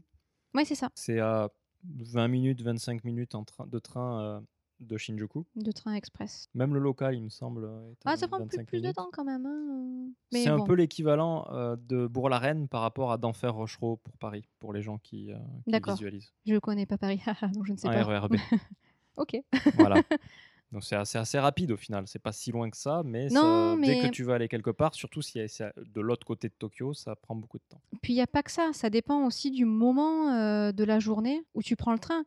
[0.55, 0.89] Oui, c'est ça.
[0.95, 1.51] C'est à
[1.85, 4.41] 20 minutes, 25 minutes en train, de train euh,
[4.83, 5.45] de Shinjuku.
[5.57, 6.49] De train express.
[6.55, 7.69] Même le local, il me semble.
[8.05, 9.47] Ah, ça prend plus, 25 plus de temps quand même.
[9.47, 10.11] hein.
[10.31, 14.73] C'est un peu l'équivalent euh, de Bourg-la-Reine par rapport à d'Enfer Rochereau pour Paris, pour
[14.73, 15.95] les gens qui, euh, qui D'accord.
[15.95, 16.33] visualisent.
[16.47, 17.21] Je connais pas Paris,
[17.55, 18.03] donc je ne sais Un pas.
[18.05, 18.37] RERB.
[19.19, 19.37] Ok.
[19.75, 20.03] voilà.
[20.73, 22.05] Donc c'est assez, assez rapide au final.
[22.07, 24.71] C'est pas si loin que ça, mais, Non, ça- dès que tu vas aller quelque
[24.71, 27.83] part, surtout si c'est de l'autre côté de Tokyo, ça prend beaucoup de temps.
[28.01, 30.99] Puis il n'y a pas que ça, ça dépend aussi du moment euh, de la
[30.99, 32.25] journée où tu prends le train.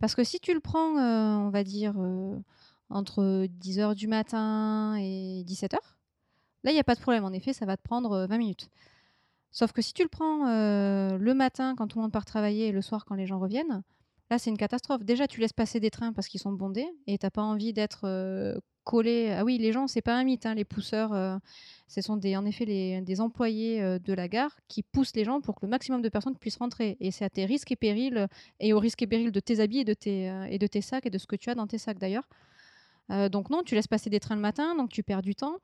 [0.00, 2.36] Parce que si tu le prends, euh, on va dire, euh,
[2.90, 5.78] entre 10h du matin et 17h,
[6.64, 7.24] là, il n'y a pas de problème.
[7.24, 8.68] En effet, ça va te prendre euh, 20 minutes.
[9.50, 12.68] Sauf que si tu le prends euh, le matin quand tout le monde part travailler
[12.68, 13.82] et le soir quand les gens reviennent,
[14.30, 15.02] là, c'est une catastrophe.
[15.04, 17.72] Déjà, tu laisses passer des trains parce qu'ils sont bondés et tu n'as pas envie
[17.72, 19.34] d'être euh, collé.
[19.36, 21.40] Ah oui, les gens, c'est pas un mythe, hein, les pousseurs.
[21.88, 25.40] Ce sont des, en effet des employés euh, de la gare qui poussent les gens
[25.40, 26.96] pour que le maximum de personnes puissent rentrer.
[27.00, 28.26] Et c'est à tes risques et périls, euh,
[28.60, 30.80] et au risque et péril de tes habits et de tes, euh, et de tes
[30.80, 32.28] sacs et de ce que tu as dans tes sacs d'ailleurs.
[33.30, 35.58] Donc non, tu laisses passer des trains le matin, donc tu perds du temps.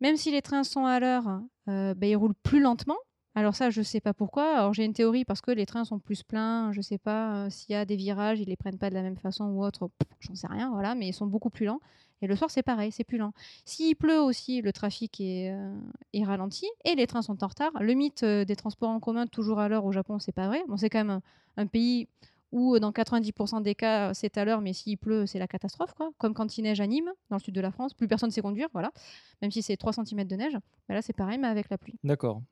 [0.00, 2.96] Même si les trains sont à l'heure, ben, ils roulent plus lentement.
[3.36, 4.56] Alors ça, je sais pas pourquoi.
[4.56, 6.72] Alors j'ai une théorie parce que les trains sont plus pleins.
[6.72, 9.18] Je sais pas s'il y a des virages, ils les prennent pas de la même
[9.18, 9.88] façon ou autre.
[10.18, 10.96] J'en sais rien, voilà.
[10.96, 11.78] Mais ils sont beaucoup plus lents.
[12.22, 13.32] Et le soir, c'est pareil, c'est plus lent.
[13.64, 17.72] S'il pleut aussi, le trafic est, euh, ralenti et les trains sont en retard.
[17.80, 20.62] Le mythe euh, des transports en commun toujours à l'heure au Japon, c'est pas vrai.
[20.68, 21.20] Bon, c'est quand même
[21.56, 22.08] un, pays
[22.52, 25.94] où euh, dans 90% des cas, c'est à l'heure, mais s'il pleut, c'est la catastrophe.
[25.94, 26.10] Quoi.
[26.18, 28.42] Comme quand il neige à Nîmes, dans le sud de la France, plus personne sait
[28.42, 28.92] conduire, voilà.
[29.40, 30.58] Même si c'est 3 cm de neige,
[30.88, 31.98] ben là c'est pareil, mais avec la pluie.
[32.04, 32.42] D'accord.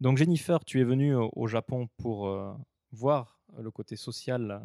[0.00, 2.34] Donc Jennifer, tu es venue au, Japon pour
[2.90, 4.62] voir le côté social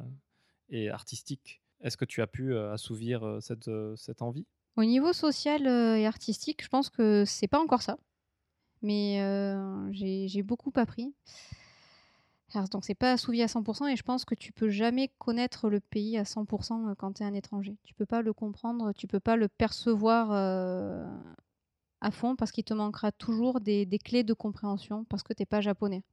[0.70, 1.62] et artistique.
[1.82, 4.46] Est-ce que tu as pu euh, assouvir euh, cette, euh, cette envie?
[4.78, 7.98] Au niveau social et artistique, je pense que c'est pas encore ça.
[8.82, 9.22] Mais
[9.94, 11.14] j'ai beaucoup appris.
[12.54, 15.70] Alors, donc, c'est pas assouvi à 100% et je pense que tu peux jamais connaître
[15.70, 17.78] le pays à 100% quand tu es un étranger.
[17.84, 20.32] Tu peux pas le comprendre, tu peux pas le percevoir
[22.02, 25.46] à fond parce qu'il te manquera toujours des, des clés de compréhension parce que t'es
[25.46, 26.04] pas japonais.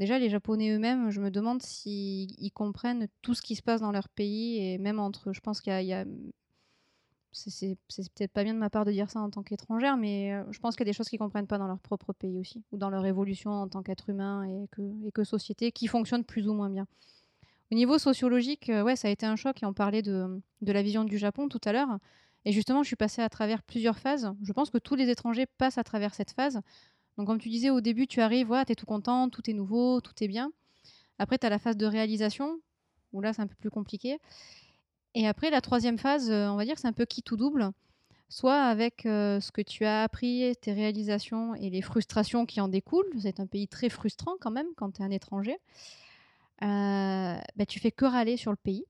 [0.00, 3.82] Déjà, les Japonais eux-mêmes, je me demande s'ils ils comprennent tout ce qui se passe
[3.82, 6.04] dans leur pays et même entre, je pense qu'il y a,
[7.32, 10.44] c'est- peut-être pas bien de ma part de dire ça en tant qu'étrangère, mais euh,
[10.50, 12.64] je pense qu'il y a des choses qu'ils comprennent pas dans leur propre pays aussi,
[12.72, 16.24] ou dans leur évolution en tant qu'être humain et que, et que société, qui fonctionne
[16.24, 16.86] plus ou moins bien.
[17.72, 20.72] Au niveau sociologique, euh, ouais, ça a été un choc et on parlait de, de
[20.72, 21.98] la vision du Japon tout à l'heure.
[22.44, 24.32] Et justement, je suis passée à travers plusieurs phases.
[24.42, 26.60] Je pense que tous les étrangers passent à travers cette phase.
[27.20, 30.00] Donc, comme tu disais au début, tu arrives, tu es tout content, tout est nouveau,
[30.00, 30.52] tout est bien.
[31.18, 32.58] Après, tu as la phase de réalisation,
[33.12, 34.16] où là, c'est un peu plus compliqué.
[35.14, 37.72] Et après, la troisième phase, euh, on va dire c'est un peu qui tout double.
[38.30, 42.68] Soit avec euh, ce que tu as appris, tes réalisations et les frustrations qui en
[42.68, 43.12] découlent.
[43.20, 45.58] C'est un pays très frustrant quand même quand tu es un étranger.
[46.62, 48.86] Euh, bah, tu fais que râler sur le pays.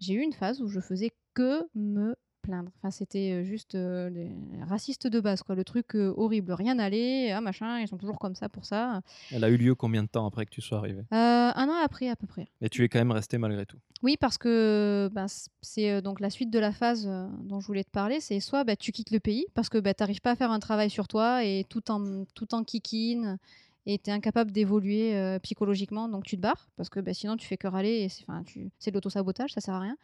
[0.00, 2.70] J'ai eu une phase où je faisais que me plaindre.
[2.78, 4.30] Enfin, c'était euh, juste euh, les
[4.68, 5.54] racistes de base, quoi.
[5.54, 6.52] Le truc euh, horrible.
[6.52, 9.00] Rien n'allait, ah machin, ils sont toujours comme ça pour ça.
[9.32, 11.74] Elle a eu lieu combien de temps après que tu sois arrivé Euh, un an
[11.82, 12.48] après, à peu près.
[12.60, 13.78] Et tu es quand même resté malgré tout.
[14.02, 15.26] Oui, parce que ben,
[15.62, 18.38] c'est euh, donc la suite de la phase euh, dont je voulais te parler, c'est
[18.40, 20.60] soit bah, tu quittes le pays parce que bah, tu n'arrives pas à faire un
[20.60, 23.38] travail sur toi et tout en, tout en kikine
[23.86, 27.36] et tu es incapable d'évoluer euh, psychologiquement, donc tu te barres parce que bah, sinon
[27.36, 29.96] tu fais que râler et c'est tu- c'est de l'autosabotage, ça sert à rien.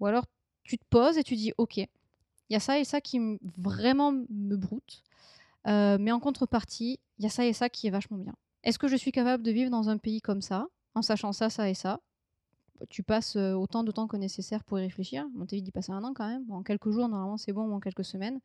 [0.00, 0.24] Ou alors
[0.66, 1.88] tu te poses et tu dis ok, il
[2.50, 3.20] y a ça et ça qui
[3.56, 5.02] vraiment me broute,
[5.66, 8.34] euh, mais en contrepartie, il y a ça et ça qui est vachement bien.
[8.62, 11.50] Est-ce que je suis capable de vivre dans un pays comme ça, en sachant ça,
[11.50, 12.00] ça et ça?
[12.90, 15.26] Tu passes euh, autant de temps que nécessaire pour y réfléchir.
[15.40, 16.44] On t'évite d'y passer un an quand même.
[16.50, 18.38] En quelques jours, normalement, c'est bon, ou en quelques semaines.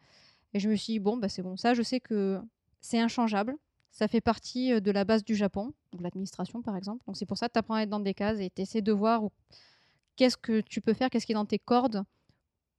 [0.53, 1.57] Et je me suis dit, bon, bah, c'est bon.
[1.57, 2.39] Ça, je sais que
[2.81, 3.55] c'est inchangeable.
[3.91, 7.03] Ça fait partie euh, de la base du Japon, donc l'administration, par exemple.
[7.07, 8.81] Donc, c'est pour ça que tu apprends à être dans des cases et tu essaies
[8.81, 9.31] de voir où-
[10.15, 12.03] qu'est-ce que tu peux faire, qu'est-ce qui est dans tes cordes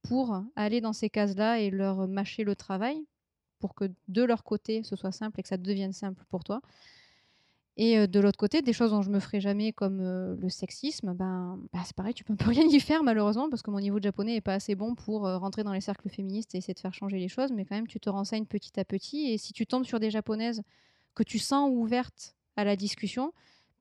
[0.03, 3.05] pour aller dans ces cases-là et leur mâcher le travail
[3.59, 6.61] pour que de leur côté, ce soit simple et que ça devienne simple pour toi.
[7.77, 10.49] Et euh, de l'autre côté, des choses dont je me ferai jamais, comme euh, le
[10.49, 13.99] sexisme, ben, bah, c'est pareil, tu peux rien y faire malheureusement, parce que mon niveau
[13.99, 16.73] de japonais est pas assez bon pour euh, rentrer dans les cercles féministes et essayer
[16.73, 19.37] de faire changer les choses, mais quand même, tu te renseignes petit à petit, et
[19.37, 20.61] si tu tombes sur des japonaises
[21.15, 23.33] que tu sens ouvertes à la discussion,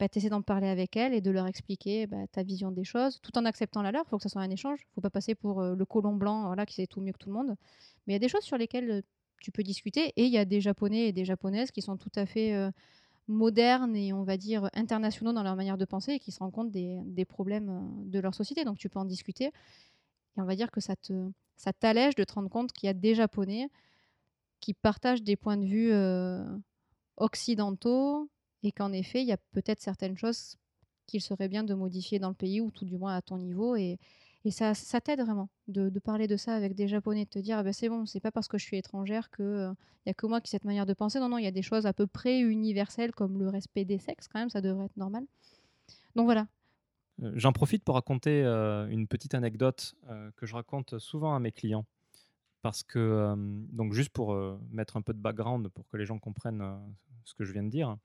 [0.03, 2.83] bah, tu essaies d'en parler avec elles et de leur expliquer bah, ta vision des
[2.83, 5.01] choses, tout en acceptant la leur, il faut que ça soit un échange, il faut
[5.01, 7.37] pas passer pour euh, le colon blanc voilà, qui sait tout mieux que tout le
[7.37, 7.55] monde,
[8.05, 9.03] mais il y a des choses sur lesquelles euh,
[9.41, 12.11] tu peux discuter, et il y a des japonais et des japonaises qui sont tout
[12.17, 12.53] à fait...
[12.53, 12.71] euh,
[13.29, 16.53] modernes et on va dire internationaux dans leur manière de penser et qui se rendent
[16.53, 18.65] compte des, problèmes de leur société.
[18.65, 22.25] Donc tu peux en discuter et on va dire que ça te ça t'allège de
[22.25, 23.69] te rendre compte qu'il y a des Japonais
[24.59, 25.93] qui partagent des points de vue
[27.17, 28.29] occidentaux
[28.63, 30.57] et qu'en effet il y a peut-être certaines choses
[31.07, 33.77] qu'il serait bien de modifier dans le pays ou tout du moins à ton niveau
[33.77, 33.99] et,
[34.51, 37.73] ça, t'aide vraiment de, parler de ça avec des Japonais, de te dire ah ben
[37.73, 39.73] c'est bon, c'est pas parce que je suis étrangère que euh,
[40.05, 41.21] il y a que moi qui ai cette manière de penser.
[41.21, 43.99] Non, non, il y a des choses à peu près universelles comme le respect des
[43.99, 45.25] sexes, quand même, ça devrait être normal.
[46.17, 46.49] Donc voilà.
[47.23, 49.95] Euh, J'en profite pour raconter euh, une petite anecdote
[50.35, 51.87] que je raconte souvent à mes clients.
[52.63, 53.35] Parce que,
[53.73, 54.37] donc juste pour
[54.71, 56.65] mettre un peu de background pour que les gens comprennent
[57.25, 57.97] ce que je viens de dire,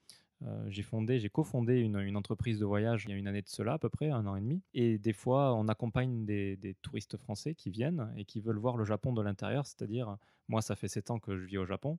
[0.45, 3.49] euh, j'ai fondé, j'ai cofondé une, entreprise de voyage il y a une année de
[3.49, 4.61] cela à peu près, un an et demi.
[4.73, 8.77] Et des fois, on accompagne des, des touristes français qui viennent et qui veulent voir
[8.77, 10.17] le Japon de l'intérieur, c'est-à-dire,
[10.47, 11.97] moi, ça fait 7 ans que je vis au Japon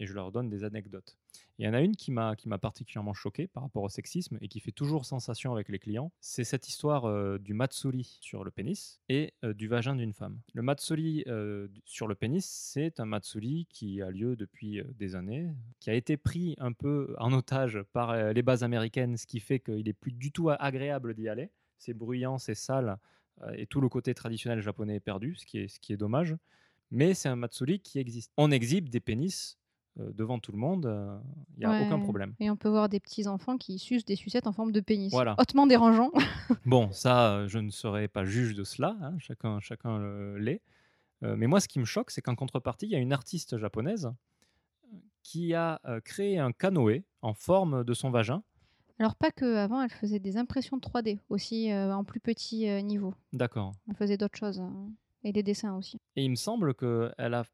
[0.00, 1.16] et je leur donne des anecdotes.
[1.58, 4.60] Il y en a une qui m'a particulièrement choqué par rapport au sexisme et qui
[4.60, 6.10] fait toujours sensation avec les clients.
[6.20, 10.40] C'est cette histoire euh, du matsuri sur le pénis et euh, du vagin d'une femme.
[10.54, 15.50] Le matsuri euh, sur le pénis, c'est un matsuri qui a lieu depuis des années,
[15.80, 19.60] qui a été pris un peu en otage par les bases américaines, ce qui fait
[19.60, 21.50] qu'il est plus du tout agréable d'y aller.
[21.76, 22.96] C'est bruyant, c'est sale
[23.54, 26.36] et tout le côté traditionnel japonais est perdu, ce qui est, ce qui est dommage.
[26.90, 28.32] Mais c'est un matsuri qui existe.
[28.36, 29.59] On exhibe des pénis
[30.14, 30.84] devant tout le monde,
[31.56, 31.86] il n'y a Ouais.
[31.86, 32.34] aucun problème.
[32.40, 35.10] Et on peut voir des petits enfants qui sucent des sucettes en forme de pénis.
[35.12, 35.34] Voilà.
[35.38, 36.10] Hautement dérangeant.
[36.66, 40.60] Bon, ça, euh, je ne serai pas juge de cela, hein, chacun, chacun le- l'est.
[41.22, 43.56] Euh, mais moi, ce qui me choque, c'est qu'en contrepartie, il y a une artiste
[43.58, 44.06] japonaise
[44.92, 48.42] euh, qui a euh, créé un canoë en forme de son vagin.
[48.98, 52.80] Alors pas que avant, elle faisait des impressions 3D aussi euh, en plus petit euh,
[52.82, 53.14] niveau.
[53.32, 53.72] D'accord.
[53.88, 54.72] Elle faisait d'autres choses hein,
[55.24, 55.98] et des dessins aussi.
[56.16, 57.44] Et il me semble qu'elle a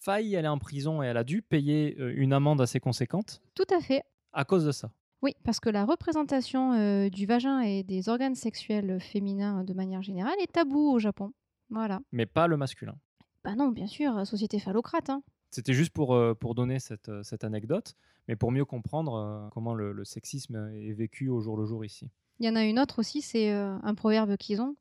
[0.00, 3.66] failli aller en prison et elle a dû payer euh, une amende assez conséquente Tout
[3.70, 4.02] à fait.
[4.32, 4.90] à cause de ça.
[5.22, 10.00] Oui, parce que la représentation euh, du vagin et des organes sexuels féminins de manière
[10.02, 11.32] générale est tabou au Japon.
[11.68, 12.00] Voilà.
[12.10, 12.96] Mais pas le masculin.
[13.44, 15.10] Bah non, bien sûr, société phallocrate.
[15.10, 15.22] Hein.
[15.50, 17.94] C'était juste pour, euh, pour donner cette, cette anecdote,
[18.28, 21.84] mais pour mieux comprendre euh, comment le, le sexisme est vécu au jour le jour
[21.84, 22.08] ici.
[22.38, 24.74] Il y en a une autre aussi, c'est un proverbe qu'ils ont.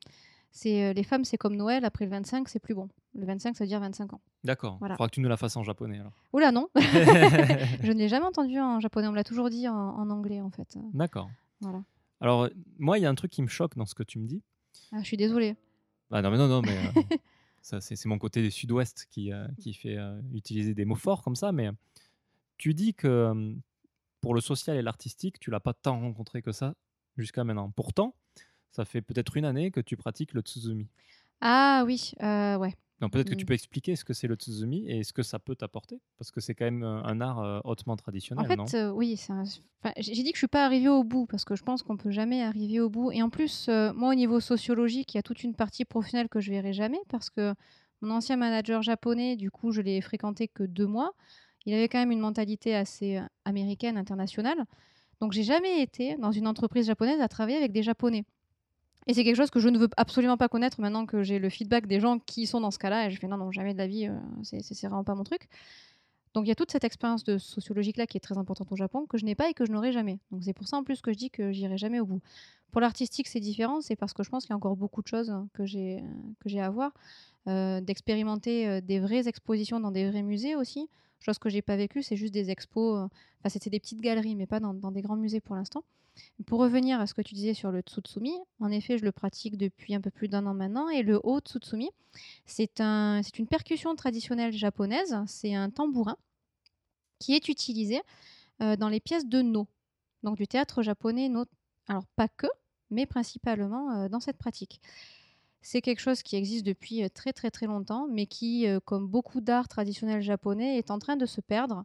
[0.51, 2.87] C'est les femmes, c'est comme Noël, après le 25, c'est plus bon.
[3.19, 4.21] Le 25, ça veut dire 25 ans.
[4.45, 4.75] D'accord.
[4.77, 4.95] Il Voilà.
[4.95, 6.13] faudra que tu nous la fasses en japonais alors.
[6.31, 9.75] Oula, non Je ne l'ai jamais entendu en japonais, on me l'a toujours dit en,
[9.75, 10.77] en anglais en fait.
[10.93, 11.29] D'accord.
[11.59, 11.83] Voilà.
[12.21, 14.25] Alors, moi, il y a un truc qui me choque dans ce que tu me
[14.27, 14.41] dis.
[14.93, 15.55] Ah, je suis désolée.
[16.11, 17.01] Ah non, mais non, non, mais euh,
[17.61, 20.95] ça, c'est c'est mon côté du sud-ouest qui, euh, qui fait euh, utiliser des mots
[20.95, 21.51] forts comme ça.
[21.51, 21.69] Mais
[22.57, 23.53] tu dis que euh,
[24.21, 26.73] pour le social et l'artistique, tu l'as pas tant rencontré que ça
[27.17, 27.69] jusqu'à maintenant.
[27.71, 28.15] Pourtant,
[28.71, 30.87] ça fait peut-être une année que tu pratiques le tsuzumi.
[31.41, 32.75] Ah oui, ouais.
[33.01, 33.47] Donc peut-être que tu Mm.
[33.47, 36.41] peux expliquer ce que c'est le tsuzumi et ce que ça peut t'apporter, parce que
[36.41, 38.65] c'est quand même un art hautement traditionnel, En fait, non?
[38.73, 39.43] euh, oui, c'est un-
[39.83, 41.97] enfin, j'ai dit que je suis pas arrivée au bout parce que je pense qu'on
[41.97, 43.11] peut jamais arriver au bout.
[43.11, 46.29] Et en plus, euh, moi, au niveau sociologique, il y a toute une partie professionnelle
[46.29, 47.53] que je verrai jamais parce que
[48.01, 51.11] mon ancien manager japonais, du coup, je l'ai fréquenté que deux mois.
[51.65, 54.63] Il avait quand même une mentalité assez américaine, internationale.
[55.21, 58.23] Donc, j'ai jamais été dans une entreprise japonaise à travailler avec des japonais.
[59.09, 61.49] Et c'est quelque chose que je ne veux absolument pas connaître maintenant que j'ai le
[61.49, 63.07] feedback des gens qui sont dans ce cas-là.
[63.07, 65.49] Et je fais non, non, jamais de la vie, euh, c'est vraiment pas mon truc.
[66.35, 69.07] Donc il y a toute cette expérience de sociologique-là qui est très importante au Japon,
[69.07, 70.19] que je n'ai pas et que je n'aurai jamais.
[70.29, 72.21] Donc c'est pour ça en plus que je dis que j'irai jamais au bout.
[72.71, 75.07] Pour l'artistique, c'est différent, c'est parce que je pense qu'il y a encore beaucoup de
[75.07, 76.03] choses que j'ai
[76.59, 76.91] à voir.
[77.47, 80.87] Euh, d'expérimenter euh, des vraies expositions dans des vrais musées aussi.
[81.19, 82.95] Chose que j'ai pas vécue, c'est juste des expos.
[83.39, 85.83] Enfin, c'était des petites galeries, mais pas dans des grands musées pour l'instant.
[86.45, 89.57] Pour revenir à ce que tu disais sur le tsutsumi, en effet, je le pratique
[89.57, 90.89] depuis un peu plus d'un an maintenant.
[90.89, 91.89] Et le haut tsutsumi,
[92.45, 95.15] c'est un, une percussion traditionnelle japonaise.
[95.27, 96.17] C'est un tambourin
[97.19, 98.01] qui est utilisé
[98.61, 99.67] euh, dans les pièces de no,
[100.23, 101.45] donc du théâtre japonais no.
[101.87, 102.47] Alors pas que,
[102.89, 104.81] mais principalement euh, dans cette pratique.
[105.61, 109.41] C'est quelque chose qui existe depuis euh, très très très longtemps, mais qui, comme beaucoup
[109.41, 111.83] d'art traditionnel japonais, est en train de se perdre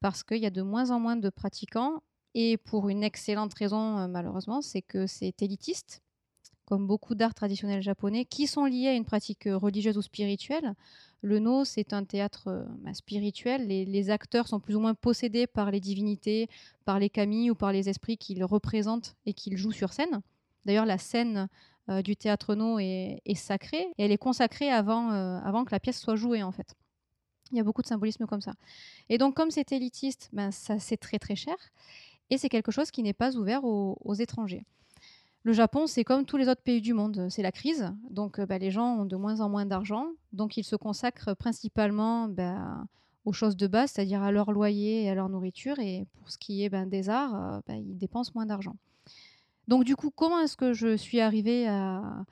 [0.00, 2.02] parce qu'il y a de moins en moins de pratiquants
[2.34, 6.02] et pour une excellente raison, euh, malheureusement, c'est que c'est élitiste,
[6.64, 10.74] comme beaucoup d'arts traditionnels japonais, qui sont liés à une pratique euh, religieuse ou spirituelle.
[11.22, 13.68] Le no, c'est un théâtre euh, bah, spirituel.
[13.68, 16.48] Les, acteurs sont plus ou moins possédés par les divinités,
[16.84, 20.20] par les kami ou par les esprits qu'ils représentent et qu'ils jouent sur scène.
[20.64, 21.48] D'ailleurs, la scène
[22.02, 26.16] du théâtre no est, sacrée et elle est consacrée avant, avant que la pièce soit
[26.16, 26.74] jouée, en fait.
[27.52, 28.54] Il y a beaucoup de symbolisme comme ça.
[29.10, 31.54] Et donc, comme c'est élitiste, ben, ça c'est très très cher
[32.34, 34.64] et c'est quelque chose qui n'est pas ouvert aux, étrangers.
[35.44, 38.46] Le Japon, c'est comme tous les autres pays du monde, c'est la crise, donc euh,
[38.46, 42.84] bah, les gens ont de moins en moins d'argent, donc ils se consacrent principalement bah,
[43.24, 46.38] aux choses de base, c'est-à-dire à leur loyer et à leur nourriture, et pour ce
[46.38, 48.76] qui est ben, des arts, euh, bah, ils dépensent moins d'argent.
[49.68, 52.24] Donc du coup, comment est-ce que je suis arrivée à,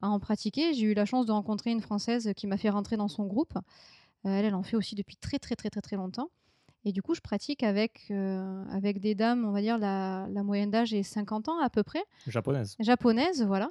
[0.00, 0.72] en pratiquer?
[0.72, 3.54] J'ai eu la chance de rencontrer une Française qui m'a fait rentrer dans son groupe.
[3.56, 6.30] Euh, elle, elle en fait aussi depuis très très très très très longtemps.
[6.84, 10.42] Et du coup, je pratique avec, euh, avec des dames, on va dire, la, la
[10.42, 12.02] moyenne d'âge est 50 ans à peu près.
[12.26, 12.76] Japonaise.
[12.78, 13.70] Japonaise, voilà.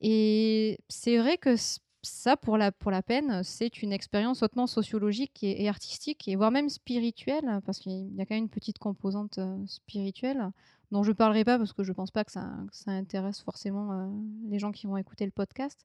[0.00, 1.56] Et c'est vrai que
[2.02, 6.50] ça, pour la, pour la peine, c'est une expérience hautement sociologique et, artistique, et voire
[6.50, 10.50] même spirituelle, parce qu'il y a quand même une petite composante euh, spirituelle,
[10.90, 13.40] dont je ne parlerai pas parce que je ne pense pas que ça, ça intéresse
[13.40, 14.08] forcément euh,
[14.48, 15.84] les gens qui vont écouter le podcast.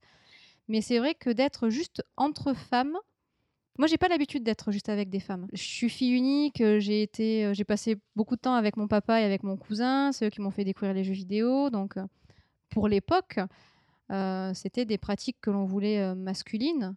[0.67, 2.97] Mais c'est vrai que d'être juste entre femmes,
[3.77, 5.47] moi, j'ai pas l'habitude d'être juste avec des femmes.
[5.51, 8.87] Je suis fille unique, euh, j'ai été, euh, j'ai passé beaucoup de temps avec mon
[8.87, 11.69] papa et avec mon cousin, c'est eux qui m'ont fait découvrir les jeux vidéo.
[11.69, 12.05] Donc, euh,
[12.69, 13.39] pour l'époque,
[14.53, 16.95] c'était des pratiques que l'on voulait masculines.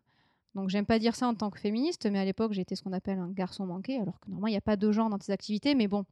[0.54, 2.92] Donc, j'aime pas dire ça en tant que féministe, mais à l'époque, j'étais ce qu'on
[2.92, 5.32] appelle un garçon manqué, alors que normalement, il n'y a pas de genre dans ces
[5.32, 5.74] activités.
[5.74, 6.04] Mais bon,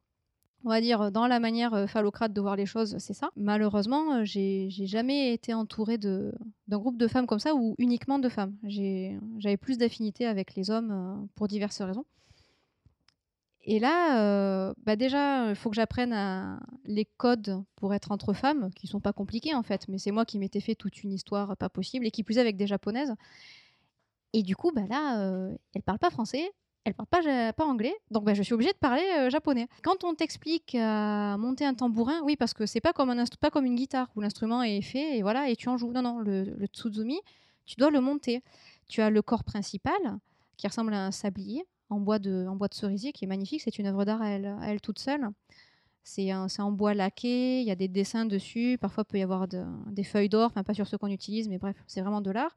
[0.66, 3.30] on va dire, dans la manière euh, phallocrate de voir les choses, c'est ça.
[3.36, 6.32] Malheureusement, euh, j'ai jamais été entourée d'un
[6.68, 8.56] groupe de femmes comme ça ou uniquement de femmes.
[8.64, 12.04] J'avais plus d'affinité avec les hommes euh, pour diverses raisons.
[13.68, 16.14] Et là, bah déjà, il faut que j'apprenne
[16.84, 20.24] les codes pour être entre femmes, qui sont pas compliqués en fait, mais c'est moi
[20.24, 23.12] qui m'étais fait toute une histoire pas possible, et qui plus est avec des japonaises.
[24.34, 26.48] Et du coup, bah là, elles elles parlent pas français,
[26.86, 27.08] elle parle
[27.56, 29.66] pas, anglais, donc ben, je suis obligée de parler euh, japonais.
[29.82, 33.64] Quand on t'explique à monter un tambourin, oui, parce que c'est pas comme pas comme
[33.64, 35.90] une guitare où l'instrument est fait et voilà et tu en joues.
[35.90, 37.18] Non, non, le, tsuzumi,
[37.64, 38.40] tu dois le monter.
[38.88, 39.98] Tu as le corps principal
[40.56, 43.62] qui ressemble à un sablier en bois de, en bois de cerisier qui est magnifique.
[43.62, 45.28] C'est une œuvre d'art à elle, toute seule.
[46.04, 48.78] C'est en bois laqué, il y a des dessins dessus.
[48.80, 51.74] Parfois, il peut y avoir des feuilles d'or, pas sur ceux qu'on utilise, mais bref,
[51.88, 52.56] c'est vraiment de l'art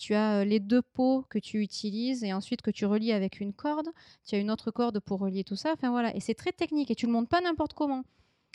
[0.00, 3.38] tu as euh, les deux pots que tu utilises et ensuite que tu relis avec
[3.38, 3.88] une corde.
[4.26, 5.74] Tu as une autre corde pour relier tout ça.
[5.82, 8.02] Voilà, et c'est très technique et tu le montes pas n'importe comment.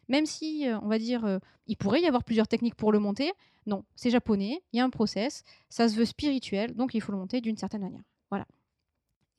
[0.10, 3.00] Même si, euh, on va dire, euh, il pourrait y avoir plusieurs techniques pour le
[3.00, 3.32] monter.
[3.68, 7.12] Non, c'est japonais, il y a un process, ça se veut spirituel, donc il faut
[7.12, 8.04] le monter d'une certaine manière.
[8.30, 8.46] Voilà.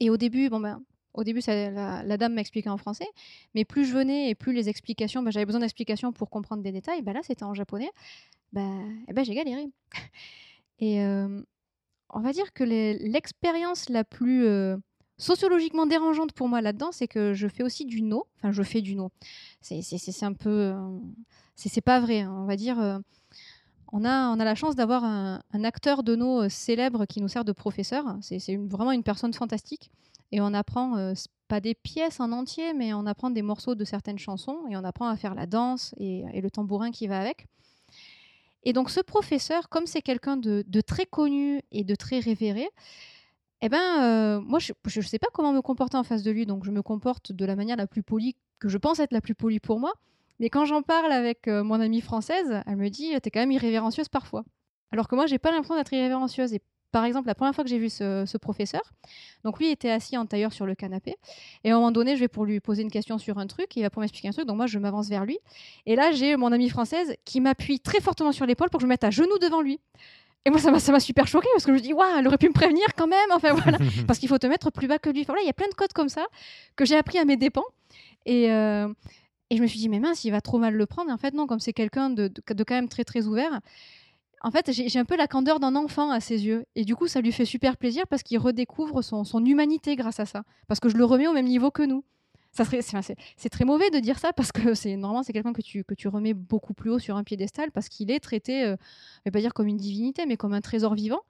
[0.01, 0.83] Et au début, bon ben,
[1.15, 3.07] au début, ça, la, dame m'expliquait en français,
[3.55, 6.73] mais plus je venais et plus les explications, ben, j'avais besoin d'explications pour comprendre des
[6.73, 7.03] détails.
[7.03, 7.91] Ben là, c'était en japonais.
[8.53, 9.67] Ben, eh ben, j'ai galéré.
[10.81, 11.01] et
[12.11, 14.77] on va dire que l'expérience la plus euh,
[15.19, 18.27] sociologiquement dérangeante pour moi là-dedans, c'est que je fais aussi du no.
[18.39, 19.11] Enfin, je fais du no.
[19.61, 20.51] C'est un peu.
[20.51, 20.99] Euh,
[21.55, 22.21] c'est pas vrai.
[22.21, 22.35] Hein.
[22.39, 22.79] On va dire.
[22.81, 22.99] Euh,
[23.93, 27.45] on a, on a la chance d'avoir un, acteur de no célèbre qui nous sert
[27.45, 28.19] de professeur.
[28.21, 29.93] C'est vraiment une personne fantastique.
[30.33, 31.15] Et on apprend
[31.47, 34.83] pas des pièces en entier, mais on apprend des morceaux de certaines chansons et on
[34.83, 37.47] apprend à faire la danse et le tambourin qui va avec.
[38.67, 42.69] Et donc ce professeur, comme c'est quelqu'un de, très connu et de très révéré,
[43.63, 46.47] eh ben, euh, moi, je ne sais pas comment me comporter en face de lui,
[46.47, 49.21] donc je me comporte de la manière la plus polie que je pense être la
[49.21, 49.93] plus polie pour moi.
[50.41, 53.53] Mais quand j'en parle avec euh, mon amie française, elle me dit T'es quand même
[53.53, 54.45] irrévérencieuse parfois.
[54.91, 56.53] Alors que moi, j'ai pas l'impression d'être irrévérencieuse.
[56.93, 58.83] Par exemple, la première fois que j'ai vu ce, professeur,
[59.45, 61.17] donc lui était assis en tailleur sur le canapé,
[61.65, 63.75] et à un moment donné, je vais pour lui poser une question sur un truc,
[63.77, 65.39] il va pour m'expliquer un truc, donc moi je m'avance vers lui,
[65.87, 68.87] et là j'ai mon amie française qui m'appuie très fortement sur l'épaule pour que je
[68.87, 69.81] me mette à genoux devant lui.
[70.47, 72.47] Et moi, ça m'a super choqué parce que je me dis, waouh, elle aurait pu
[72.47, 73.31] me prévenir quand même.
[73.33, 75.25] Enfin voilà, parce qu'il faut te mettre plus bas que lui.
[75.25, 76.25] voilà, il y a plein de codes comme ça
[76.77, 77.65] que j'ai appris à mes dépens.
[78.27, 78.87] Et, euh,
[79.51, 81.11] et je me suis dit, mais mince, il va trop mal le prendre.
[81.11, 83.61] Et en fait, non, comme c'est quelqu'un de, de, de, quand même très très ouvert,
[84.47, 86.67] en fait, j'ai un peu la candeur d'un enfant à ses yeux.
[86.77, 90.25] Et du coup, ça lui fait super plaisir parce qu'il redécouvre son, humanité grâce à
[90.25, 90.45] ça.
[90.69, 92.05] Parce que je le remets au même niveau que nous.
[92.53, 95.95] C'est très mauvais de dire ça parce que c'est normalement c'est quelqu'un que tu, que
[95.95, 98.77] tu remets beaucoup plus haut sur un piédestal parce qu'il est traité, euh,
[99.17, 101.21] je vais pas dire comme une divinité, mais comme un trésor vivant.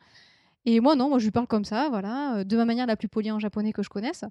[0.67, 2.97] Et moi non, moi je lui parle comme ça, voilà, euh, de ma manière la
[2.97, 4.25] plus polie en japonais que je connaisse.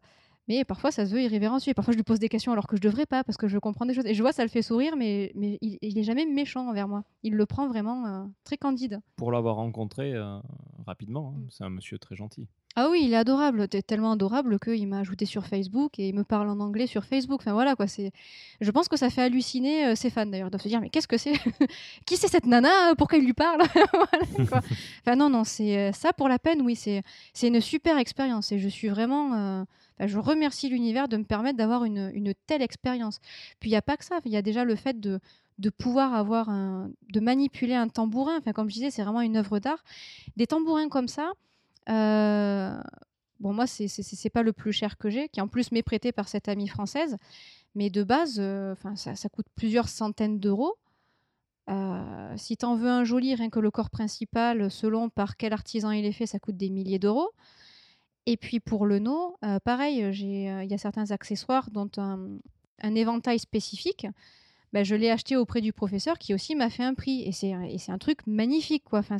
[0.47, 1.73] Mais parfois, ça se veut irrévérencieux.
[1.73, 3.85] Parfois, je lui pose des questions alors que je devrais pas, parce que je comprends
[3.85, 4.05] des choses.
[4.05, 6.87] Et je vois, ça le fait sourire, mais, mais il, il est jamais méchant envers
[6.87, 7.03] moi.
[7.23, 9.01] Il le prend vraiment euh, très candide.
[9.15, 10.37] Pour l'avoir rencontré euh,
[10.85, 11.47] rapidement, hein, mm.
[11.49, 12.47] c'est un monsieur très gentil.
[12.77, 16.25] Ah oui, il est adorable, tellement adorable qu'il m'a ajouté sur Facebook et il me
[16.25, 17.39] parle en anglais sur Facebook.
[17.41, 18.11] Enfin voilà quoi, c'est.
[18.59, 21.07] Je pense que ça fait halluciner euh, ses fans d'ailleurs, de se dire mais qu'est-ce
[21.07, 21.35] que c'est
[22.05, 22.93] Qui c'est cette nana?
[22.97, 23.61] Pourquoi il lui parle
[24.39, 26.61] Enfin non non, c'est ça pour la peine.
[26.63, 29.65] Oui, c'est c'est une super expérience et je suis vraiment
[29.97, 33.19] bah, je remercie l'univers de me permettre d'avoir une, telle expérience.
[33.59, 35.19] Puis il n'y a pas que ça, il y a déjà le fait de,
[35.77, 38.37] pouvoir avoir un, de manipuler un tambourin.
[38.37, 39.83] Enfin, comme je disais, c'est vraiment une œuvre d'art.
[40.35, 41.31] Des tambourins comme ça,
[41.89, 42.77] euh,
[43.39, 46.11] bon, moi, c'est n'est pas le plus cher que j'ai, qui en plus m'est prêté
[46.11, 47.17] par cette amie française.
[47.75, 50.75] Mais de base, euh, ça, ça, coûte plusieurs centaines d'euros.
[51.69, 55.51] Euh, si tu en veux un joli, rien que le corps principal, selon par quel
[55.51, 57.31] artisan il est fait, ça coûte des milliers d'euros.
[58.25, 61.89] Et puis pour le no, euh, pareil, euh, euh, il y a certains accessoires dont
[61.97, 64.07] un, éventail spécifique.
[64.73, 67.21] Bah, je l'ai acheté auprès du professeur qui aussi m'a fait un prix.
[67.21, 68.83] Et c'est un truc magnifique.
[68.83, 68.99] Quoi.
[68.99, 69.17] Enfin,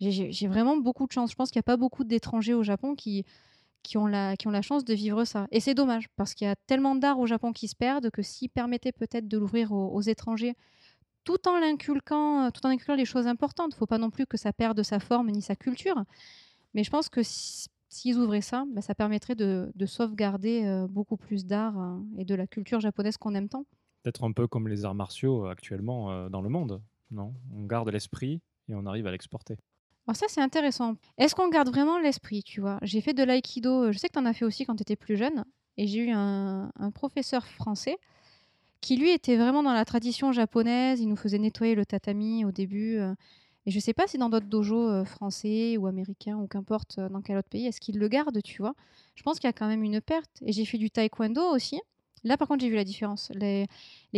[0.00, 1.30] j'ai vraiment beaucoup de chance.
[1.30, 3.24] Je pense qu'il n'y a pas beaucoup d'étrangers au Japon qui,
[3.82, 5.46] qui, ont la, qui ont la chance de vivre ça.
[5.52, 8.22] Et c'est dommage, parce qu'il y a tellement d'art au Japon qui se perdent que
[8.22, 10.54] s'ils permettaient peut-être de l'ouvrir aux, étrangers,
[11.24, 14.26] tout en l'inculquant, tout en inculquant les choses importantes, il ne faut pas non plus
[14.26, 16.02] que ça perde sa forme ni sa culture.
[16.74, 17.20] Mais je pense que
[17.92, 22.34] s'ils ouvraient ça, bah, ça permettrait de, sauvegarder euh, beaucoup plus d'art euh, et de
[22.34, 23.66] la culture japonaise qu'on aime tant.
[24.02, 26.80] Peut-être un peu comme les arts martiaux euh, actuellement dans le monde,
[27.10, 27.34] non?
[27.54, 29.58] On garde l'esprit et on arrive à l'exporter.
[30.06, 30.96] Alors ça, c'est intéressant.
[31.18, 32.78] Est-ce qu'on garde vraiment l'esprit, tu vois?
[32.82, 34.96] J'ai fait de l'aïkido, je sais que tu en as fait aussi quand tu étais
[34.96, 35.44] plus jeune,
[35.76, 37.98] et j'ai eu un, un, professeur français
[38.80, 41.00] qui, lui, était vraiment dans la tradition japonaise.
[41.00, 42.98] Il nous faisait nettoyer le tatami au début.
[43.64, 46.98] Et je ne sais pas si dans d'autres dojos euh, français ou américains ou qu'importe
[46.98, 48.74] euh, dans quel autre pays, est-ce qu'ils le gardent, tu vois?
[49.14, 50.30] Je pense qu'il y a quand même une perte.
[50.44, 51.80] Et j'ai fait du taekwondo aussi.
[52.24, 53.30] Là, par contre, j'ai vu la différence.
[53.34, 53.68] Les,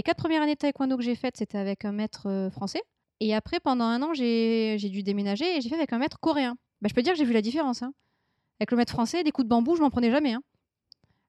[0.03, 2.83] quatre premières années de taekwondo que j'ai faites, c'était avec un maître euh, français.
[3.21, 6.57] Et après, pendant un an, j'ai dû déménager et j'ai fait avec un maître coréen.
[6.81, 7.83] Bah, je peux dire que j'ai vu la différence.
[7.83, 7.93] Hein.
[8.61, 10.33] Avec le maître français, des coups de bambou, je m'en prenais jamais.
[10.33, 10.43] Hein.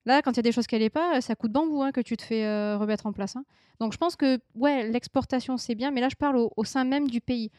[0.05, 1.82] Là, quand il y a des choses qui n'allaient pas, c'est à coup de bambou
[1.82, 3.36] hein, que tu te fais remettre en place.
[3.80, 7.07] Donc je pense que ouais, l'exportation, c'est bien, mais là, je parle au sein même
[7.07, 7.51] du pays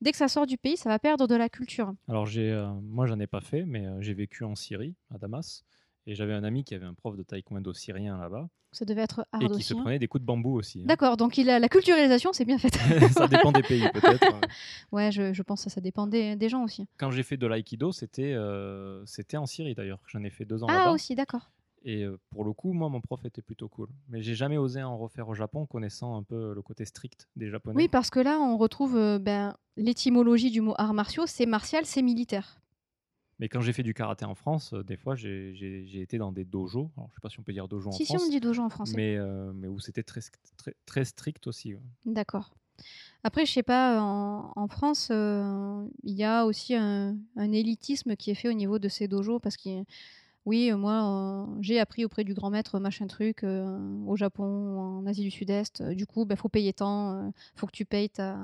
[0.00, 1.92] dès que ça sort du pays, ça va perdre de la culture.
[2.08, 5.18] Alors, j'ai, euh, moi, j'en ai pas fait, mais euh, j'ai vécu en Syrie, à
[5.18, 5.64] Damas.
[6.06, 8.48] Et j'avais un ami qui avait un prof de taekwondo syrien là-bas.
[8.72, 10.80] Ça devait être hard Et qui se prenait des coups de bambou aussi.
[10.80, 10.86] Hein.
[10.86, 12.72] D'accord, donc il a, la culturalisation, c'est bien fait.
[13.12, 14.40] ça dépend des pays, peut-être.
[14.92, 16.86] ouais, je, je, pense que ça dépend des, des gens aussi.
[16.96, 20.00] Quand j'ai fait de l'aïkido, c'était, euh, c'était en Syrie d'ailleurs.
[20.06, 20.90] J'en ai fait deux ans ah, là-bas.
[20.90, 21.50] Ah, aussi, d'accord.
[21.82, 23.88] Et pour le coup, moi, mon prof était plutôt cool.
[24.08, 27.48] Mais j'ai jamais osé en refaire au Japon, connaissant un peu le côté strict des
[27.48, 27.76] Japonais.
[27.76, 32.02] Oui, parce que là, on retrouve ben, l'étymologie du mot arts martiaux, c'est martial, c'est
[32.02, 32.60] militaire.
[33.38, 36.90] Mais quand j'ai fait du karaté en France, des fois, j'ai été dans des dojos.
[36.96, 38.06] Alors, je sais pas si on peut dire dojo en France.
[38.06, 38.94] Si, on dit dojo en français.
[38.94, 39.18] Mais,
[39.54, 40.20] mais où c'était très,
[40.58, 41.74] très, très, strict aussi.
[42.04, 42.54] D'accord.
[43.24, 48.34] Après, je sais pas, en, France, il y a aussi un, un, élitisme qui est
[48.34, 49.86] fait au niveau de ces dojos parce qu'il
[50.46, 55.30] oui, moi, j'ai appris auprès du grand maître machin truc au Japon, en Asie du
[55.30, 55.82] Sud-Est.
[55.82, 58.38] du coup, il bah, faut payer tant, faut que tu payes ta,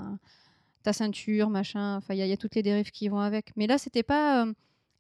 [0.83, 1.97] ta ceinture, machin.
[1.97, 3.57] Enfin, il y, a toutes les dérives qui vont avec.
[3.57, 4.47] Mais là, c'était pas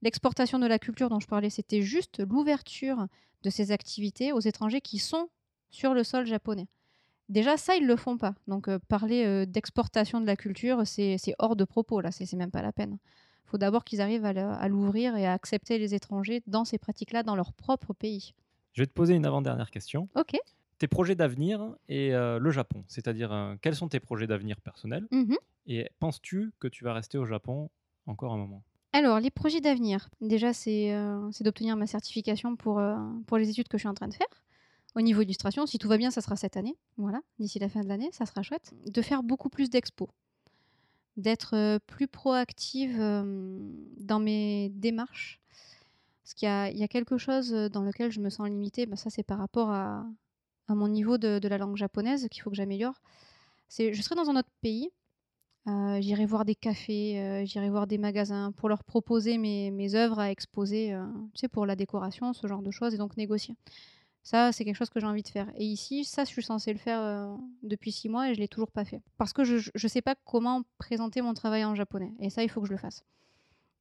[0.02, 3.06] l'exportation de la culture dont je parlais, c'était juste l'ouverture
[3.42, 5.28] de ces activités aux étrangers qui sont
[5.70, 6.66] sur le sol japonais.
[7.28, 8.34] Déjà, ça, ils le font pas.
[8.48, 12.72] Donc, parler d'exportation de la culture, c'est hors de propos, là, c'est même pas la
[12.72, 12.98] peine.
[13.46, 17.22] Il faut d'abord qu'ils arrivent à l'ouvrir et à accepter les étrangers dans ces pratiques-là
[17.22, 18.34] dans leur propre pays.
[18.72, 20.08] Je vais te poser une avant-dernière question.
[20.16, 20.36] Ok.
[20.78, 25.06] Tes projets d'avenir et euh, le Japon, c'est-à-dire euh, quels sont tes projets d'avenir personnels
[25.12, 25.36] mmh
[25.66, 27.70] Et penses-tu que tu vas rester au Japon
[28.06, 28.64] encore un moment?
[28.92, 32.82] Alors, les projets d'avenir, déjà, c'est euh, d'obtenir ma certification pour,
[33.26, 34.26] pour les études que je suis en train de faire.
[34.96, 36.74] Au niveau illustration, si tout va bien, ça sera cette année.
[36.96, 38.72] Voilà, d'ici la fin de l'année, ça sera chouette.
[38.86, 40.08] De faire beaucoup plus d'expos.
[41.16, 45.40] D'être plus proactive dans mes démarches.
[46.22, 49.22] Parce qu'il y, a quelque chose dans lequel je me sens limitée, ben ça c'est
[49.22, 50.04] par rapport à,
[50.68, 53.00] mon niveau de, de la langue japonaise qu'il faut que j'améliore.
[53.70, 54.90] Je serai dans un autre pays,
[55.68, 59.96] euh, j'irai voir des cafés, euh, j'irai voir des magasins pour leur proposer mes, mes
[59.96, 61.04] œuvres à exposer, euh,
[61.34, 63.56] tu sais, pour la décoration, ce genre de choses, et donc négocier.
[64.26, 65.48] Ça, c'est quelque chose que j'ai envie de faire.
[65.54, 68.72] Et ici, ça, je suis censée le faire depuis six mois et je l'ai toujours
[68.72, 69.00] pas fait.
[69.18, 72.12] Parce que je ne sais pas comment présenter mon travail en japonais.
[72.18, 73.04] Et ça, il faut que je le fasse.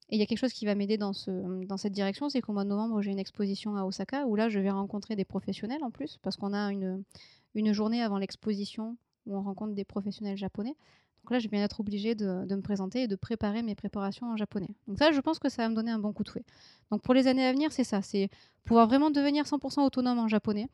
[0.09, 2.41] Et il y a quelque chose qui va m'aider dans, ce, dans cette direction, c'est
[2.41, 5.25] qu'au mois de novembre, j'ai une exposition à Osaka où là, je vais rencontrer des
[5.25, 10.37] professionnels en plus, parce qu'on a une journée avant l'exposition où on rencontre des professionnels
[10.37, 10.75] japonais.
[11.26, 14.38] Donc là, je vais être obligée de, me présenter et de préparer mes préparations en
[14.38, 14.69] japonais.
[14.88, 16.45] Donc ça, je pense que ça va me donner un bon coup de fouet.
[16.91, 18.30] Donc pour les années à venir, c'est ça, c'est
[18.63, 20.69] pouvoir vraiment devenir 100% autonome en japonais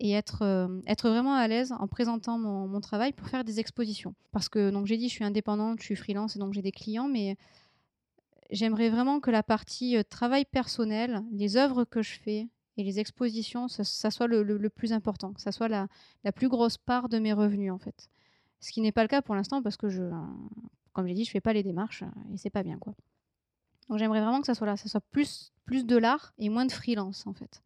[0.00, 4.16] et être, euh, être vraiment à l'aise en présentant mon, travail pour faire des expositions.
[4.32, 6.72] Parce que, donc j'ai dit, je suis indépendante, je suis freelance et donc j'ai des
[6.72, 7.36] clients, mais
[8.50, 12.98] j'aimerais vraiment que la partie euh, travail personnel, les œuvres que je fais et les
[12.98, 15.86] expositions, ça, soit le, plus important, que ça soit la,
[16.24, 18.08] la plus grosse part de mes revenus en fait.
[18.64, 20.02] Ce qui n'est pas le cas pour l'instant parce que je,
[20.94, 22.02] comme j'ai dit, je fais pas les démarches
[22.32, 22.94] et c'est pas bien quoi.
[23.90, 26.64] Donc j'aimerais vraiment que ça soit là, ça soit plus, plus de l'art et moins
[26.64, 27.62] de freelance en fait.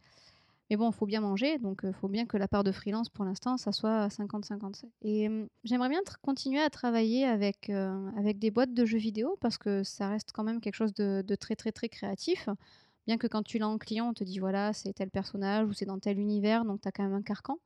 [0.69, 3.11] Mais bon, il faut bien manger, donc il faut bien que la part de freelance
[3.11, 4.87] pour l'instant, ça soit 50-50.
[5.03, 5.31] Et
[5.63, 10.09] j'aimerais bien continuer à travailler avec, avec des boîtes de jeux vidéo parce que ça
[10.09, 12.49] reste quand même quelque chose de, de très très très créatif.
[13.07, 15.73] Bien que quand tu l'as en client, on te dit voilà, c'est tel personnage ou
[15.75, 17.59] c'est dans tel univers, donc tu as quand même un carcan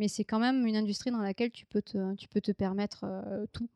[0.00, 3.04] mais c'est quand même une industrie dans laquelle tu peux te, tu peux te permettre
[3.04, 3.68] euh, tout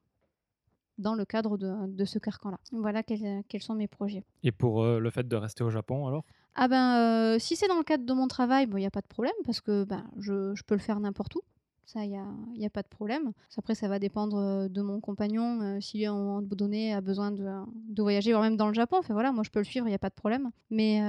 [0.96, 2.58] dans le cadre de, de ce carcan-là.
[2.72, 4.24] Voilà quels, quels, sont mes projets.
[4.42, 6.24] Et pour euh, le fait de rester au Japon alors?
[6.54, 8.90] Ah ben, euh, si c'est dans le cadre de mon travail, il bon, n'y a
[8.90, 11.42] pas de problème parce que ben, je, je peux le faire n'importe où.
[11.86, 12.10] Ça, il
[12.56, 13.32] n'y a, pas de problème.
[13.56, 15.78] Après, ça va dépendre de mon compagnon.
[15.80, 18.96] si lui, à un moment donné, a besoin de, voyager, voire même dans le Japon,
[18.98, 20.50] enfin, voilà, moi, je peux le suivre, il n'y a pas de problème.
[20.70, 21.00] Mais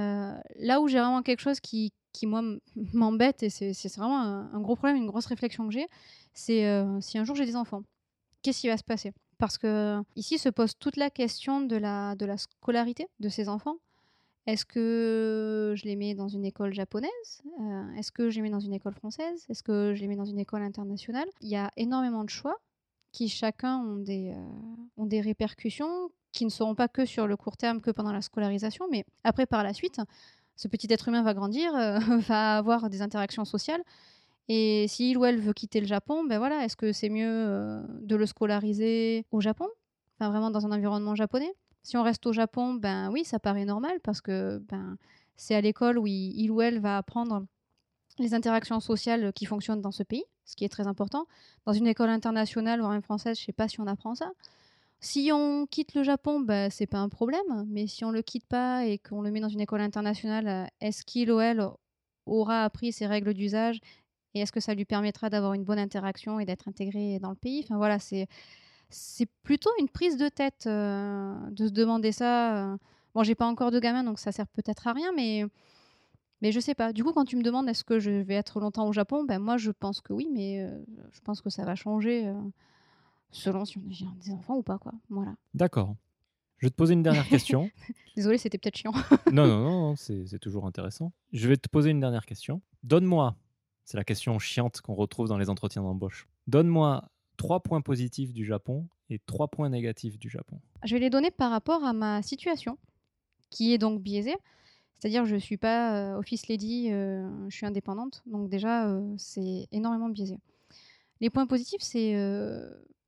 [0.56, 2.42] là où j'ai vraiment quelque chose qui, qui moi
[2.92, 5.86] m'embête et c'est vraiment un, gros problème, une grosse réflexion que j'ai,
[6.32, 7.82] c'est euh, si un jour j'ai des enfants,
[8.42, 9.12] qu'est-ce qui va se passer?
[9.38, 13.48] Parce que ici se pose toute la question de la, de la scolarité de ces
[13.48, 13.76] enfants.
[14.46, 17.42] Est-ce que je les mets dans une école japonaise?
[17.60, 19.44] Euh, Est-ce que je les mets dans une école française?
[19.48, 21.28] Est-ce que je les mets dans une école internationale?
[21.40, 22.56] Il y a énormément de choix
[23.10, 24.40] qui chacun ont des, euh,
[24.96, 28.20] ont des répercussions qui ne seront pas que sur le court terme, que pendant la
[28.22, 30.00] scolarisation, mais après par la suite,
[30.54, 33.82] ce petit être humain va grandir, euh, va avoir des interactions sociales.
[34.48, 38.14] Et s'il ou elle veut quitter le Japon, ben voilà, est-ce que c'est mieux de
[38.14, 39.66] le scolariser au Japon?
[40.20, 41.52] Enfin, vraiment dans un environnement japonais?
[41.86, 44.98] Si on reste au Japon, ben oui, ça paraît normal parce que ben,
[45.36, 47.46] c'est à l'école où il, ou elle va apprendre
[48.18, 51.26] les interactions sociales qui fonctionnent dans ce pays, ce qui est très important.
[51.64, 54.32] Dans une école internationale, voire même française, je ne sais pas si on apprend ça.
[54.98, 57.64] Si on quitte le Japon, bah, c'est pas un problème.
[57.68, 61.04] Mais si on le quitte pas et qu'on le met dans une école internationale, est-ce
[61.04, 61.64] qu'il ou elle
[62.26, 63.78] aura appris ses règles d'usage
[64.34, 67.36] et est-ce que ça lui permettra d'avoir une bonne interaction et d'être intégré dans le
[67.36, 67.60] pays?
[67.62, 68.26] Enfin voilà, c'est
[68.88, 72.72] c'est plutôt une prise de tête euh, de se demander ça.
[72.72, 72.76] Euh.
[73.14, 75.44] Bon, j'ai pas encore de gamin, donc ça sert peut-être à rien, mais
[76.42, 76.92] mais je sais pas.
[76.92, 79.38] Du coup, quand tu me demandes est-ce que je vais être longtemps au Japon, ben
[79.38, 80.68] moi je pense que oui, mais
[81.12, 82.30] je pense que ça va changer
[83.30, 84.92] selon si on a des enfants ou pas, quoi.
[85.08, 85.34] Voilà.
[85.54, 85.96] D'accord.
[86.58, 87.70] Je vais te poser une dernière question.
[88.16, 88.92] Désolé, c'était peut-être chiant.
[89.32, 91.12] non, non, non, c'est toujours intéressant.
[91.32, 92.62] Je vais te poser une dernière question.
[92.82, 93.36] Donne-moi,
[93.84, 96.28] c'est la question chiante qu'on retrouve dans les entretiens d'embauche.
[96.46, 100.60] Donne-moi trois points positifs du Japon et trois points négatifs du Japon.
[100.84, 102.78] Je vais les donner par rapport à ma situation,
[103.50, 104.36] qui est donc biaisée.
[104.98, 108.22] C'est-à-dire, je ne suis pas euh, office lady, euh, je suis indépendante.
[108.26, 110.38] Donc déjà, euh, c'est énormément biaisé.
[111.20, 112.14] Les points positifs, c'est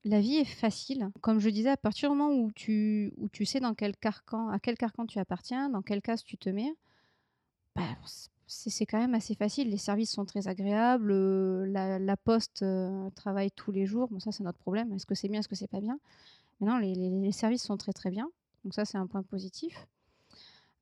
[0.05, 1.11] la vie est facile.
[1.21, 4.49] Comme je disais, à partir du moment où tu, où tu sais dans quel carcan,
[4.49, 6.73] à quel carcan tu appartiens, dans quelle case tu te mets,
[7.77, 7.83] bah,
[8.49, 9.69] c'est quand même assez facile.
[9.69, 11.13] Les services sont très agréables.
[11.13, 14.09] Euh, la, poste euh, travaille tous les jours.
[14.11, 14.93] Bon, ça, c'est notre problème.
[14.93, 15.99] Est-ce que c'est bien, est-ce que c'est pas bien?
[16.61, 18.29] Non, les, services sont très très bien.
[18.65, 19.87] Donc ça, c'est un point positif.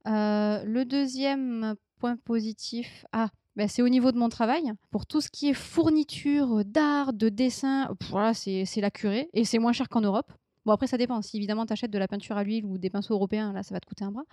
[0.07, 4.73] Euh, le deuxième point positif, ah, bah, c'est au niveau de mon travail.
[4.91, 9.29] Pour tout ce qui est fourniture d'art, de dessin, voilà, c'est la curée.
[9.35, 10.33] Et c'est moins cher qu'en Europe.
[10.64, 11.21] Bon, après, ça dépend.
[11.21, 13.75] Si évidemment tu achètes de la peinture à l'huile ou des pinceaux européens, là, ça
[13.75, 14.25] va te coûter un bras.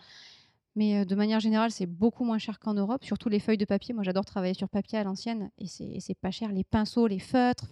[0.75, 3.03] Mais euh, de manière générale, c'est beaucoup moins cher qu'en Europe.
[3.03, 3.93] Surtout les feuilles de papier.
[3.93, 5.51] Moi, j'adore travailler sur papier à l'ancienne.
[5.57, 6.51] Et c'est pas cher.
[6.51, 7.67] Les pinceaux, les feutres,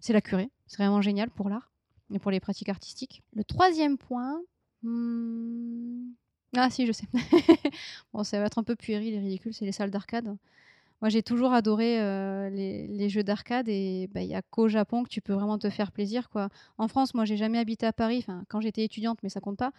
[0.00, 0.50] c'est la curée.
[0.66, 1.70] C'est vraiment génial pour l'art
[2.14, 3.22] et pour les pratiques artistiques.
[3.34, 4.40] Le troisième point.
[4.82, 6.12] Hmm,
[6.56, 7.06] ah si, je sais.
[8.12, 10.36] bon, ça va être un peu puéril et ridicule, c'est les salles d'arcade.
[11.00, 15.04] Moi, j'ai toujours adoré euh, les, jeux d'arcade et bah, il y a qu'au Japon
[15.04, 16.28] que tu peux vraiment te faire plaisir.
[16.28, 16.48] Quoi.
[16.76, 19.72] En France, moi, j'ai jamais habité à Paris, quand j'étais étudiante, mais ça compte pas.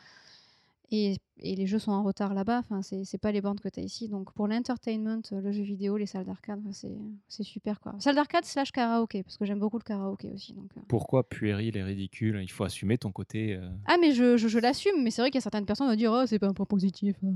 [0.92, 3.80] Et, et les jeux sont en retard là-bas, enfin, c'est pas les bandes que tu
[3.80, 4.10] as ici.
[4.10, 7.80] Donc pour l'entertainment, euh, le jeu vidéo, les salles d'arcade, c'est super.
[7.80, 7.94] quoi.
[8.00, 10.54] Salle d'arcade slash karaoké, parce que j'aime beaucoup le karaoké aussi.
[10.54, 10.82] Donc, euh.
[10.88, 12.40] Pourquoi puéril et ridicule?
[12.42, 13.54] Il faut assumer ton côté.
[13.54, 15.86] euh, Ah, mais je, je, je l'assume, mais c'est vrai qu'il y a certaines personnes
[15.88, 17.16] qui vont dire Oh, c'est pas un point positif.
[17.24, 17.28] euh,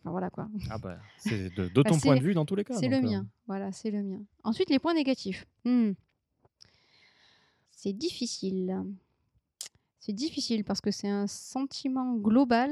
[0.00, 0.48] Enfin, voilà quoi.
[0.70, 2.74] Ah bah, c'est de, de ton Bah, point de vue dans tous les cas.
[2.74, 3.24] C'est le mien.
[3.46, 4.20] Voilà, c'est le mien.
[4.42, 5.46] Ensuite, les points négatifs.
[5.64, 5.92] Hmm.
[7.70, 8.82] C'est difficile.
[10.06, 12.70] C'est difficile parce que c'est un sentiment global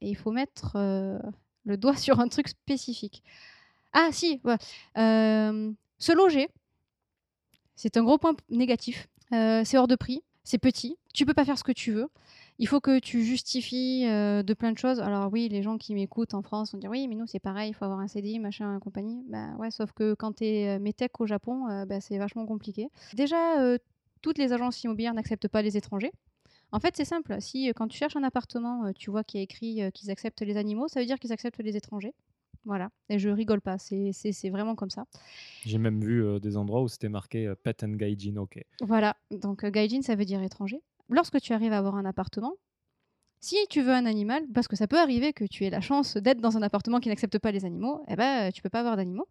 [0.00, 1.18] et il faut mettre euh,
[1.64, 3.24] le doigt sur un truc spécifique.
[3.92, 4.54] Ah si, ouais.
[4.96, 6.48] Euh, se loger,
[7.74, 9.08] c'est un gros point négatif.
[9.32, 12.10] Euh, c'est hors de prix, c'est petit, tu peux pas faire ce que tu veux.
[12.60, 15.00] Il faut que tu justifies de plein de choses.
[15.00, 17.70] Alors oui, les gens qui m'écoutent en France vont dire oui, mais nous c'est pareil,
[17.70, 19.24] il faut avoir un CDI, machin, compagnie.
[19.28, 22.88] Bah ouais, sauf que quand tu es métèque au Japon, bah, c'est vachement compliqué.
[23.14, 23.36] Déjà,
[24.22, 26.12] toutes les agences immobilières n'acceptent pas les étrangers.
[26.72, 27.40] En fait, c'est simple.
[27.40, 29.90] Si euh, quand tu cherches un appartement, euh, tu vois qu'il y a écrit euh,
[29.90, 32.14] qu'ils acceptent les animaux, ça veut dire qu'ils acceptent les étrangers.
[32.64, 32.90] Voilà.
[33.08, 33.78] Et je rigole pas.
[33.78, 35.04] C'est vraiment comme ça.
[35.64, 38.62] J'ai même vu euh, des endroits où c'était marqué euh, Pet and Gaijin, ok.
[38.82, 40.82] Voilà, donc euh, gaijin, ça veut dire étranger.
[41.08, 42.52] Lorsque tu arrives à avoir un appartement,
[43.40, 46.16] si tu veux un animal, parce que ça peut arriver que tu aies la chance
[46.16, 48.96] d'être dans un appartement qui n'accepte pas les animaux, eh ben, tu peux pas avoir
[48.96, 49.28] d'animaux.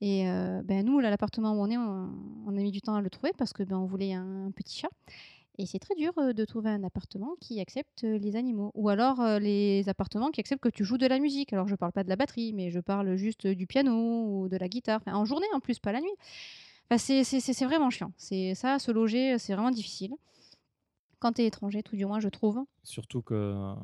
[0.00, 2.10] Et euh, ben, nous, là, l'appartement où on est, on,
[2.46, 4.78] on a mis du temps à le trouver parce que ben, on voulait un petit
[4.80, 4.88] chat.
[5.60, 8.70] Et c'est très dur euh, de trouver un appartement qui accepte euh, les animaux.
[8.72, 11.52] Ou alors euh, les appartements qui acceptent que tu joues de la musique.
[11.52, 14.56] Alors je parle pas de la batterie, mais je parle juste du piano ou de
[14.56, 15.02] la guitare.
[15.06, 16.16] En journée en plus, pas la nuit.
[16.96, 18.12] C'est- vraiment chiant.
[18.16, 20.14] C'est ça, se loger, c'est vraiment difficile.
[21.18, 22.64] Quand tu es étranger, tout du moins, je trouve.
[22.82, 23.74] Surtout que,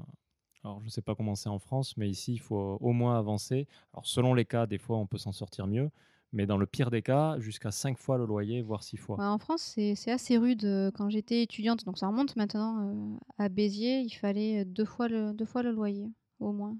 [0.64, 3.68] alors je sais pas comment c'est en France, mais ici il faut au moins avancer.
[3.92, 5.90] Alors selon les cas, des fois on peut s'en sortir mieux,
[6.36, 9.16] mais dans le pire des cas, jusqu'à 5 fois le loyer, voire 6 fois.
[9.18, 10.64] Ouais, en France, c'est assez rude.
[10.64, 15.08] Euh, Quand j'étais étudiante, donc ça remonte maintenant, euh, à Béziers, il fallait deux fois,
[15.08, 16.06] le, deux fois le loyer,
[16.38, 16.76] au moins.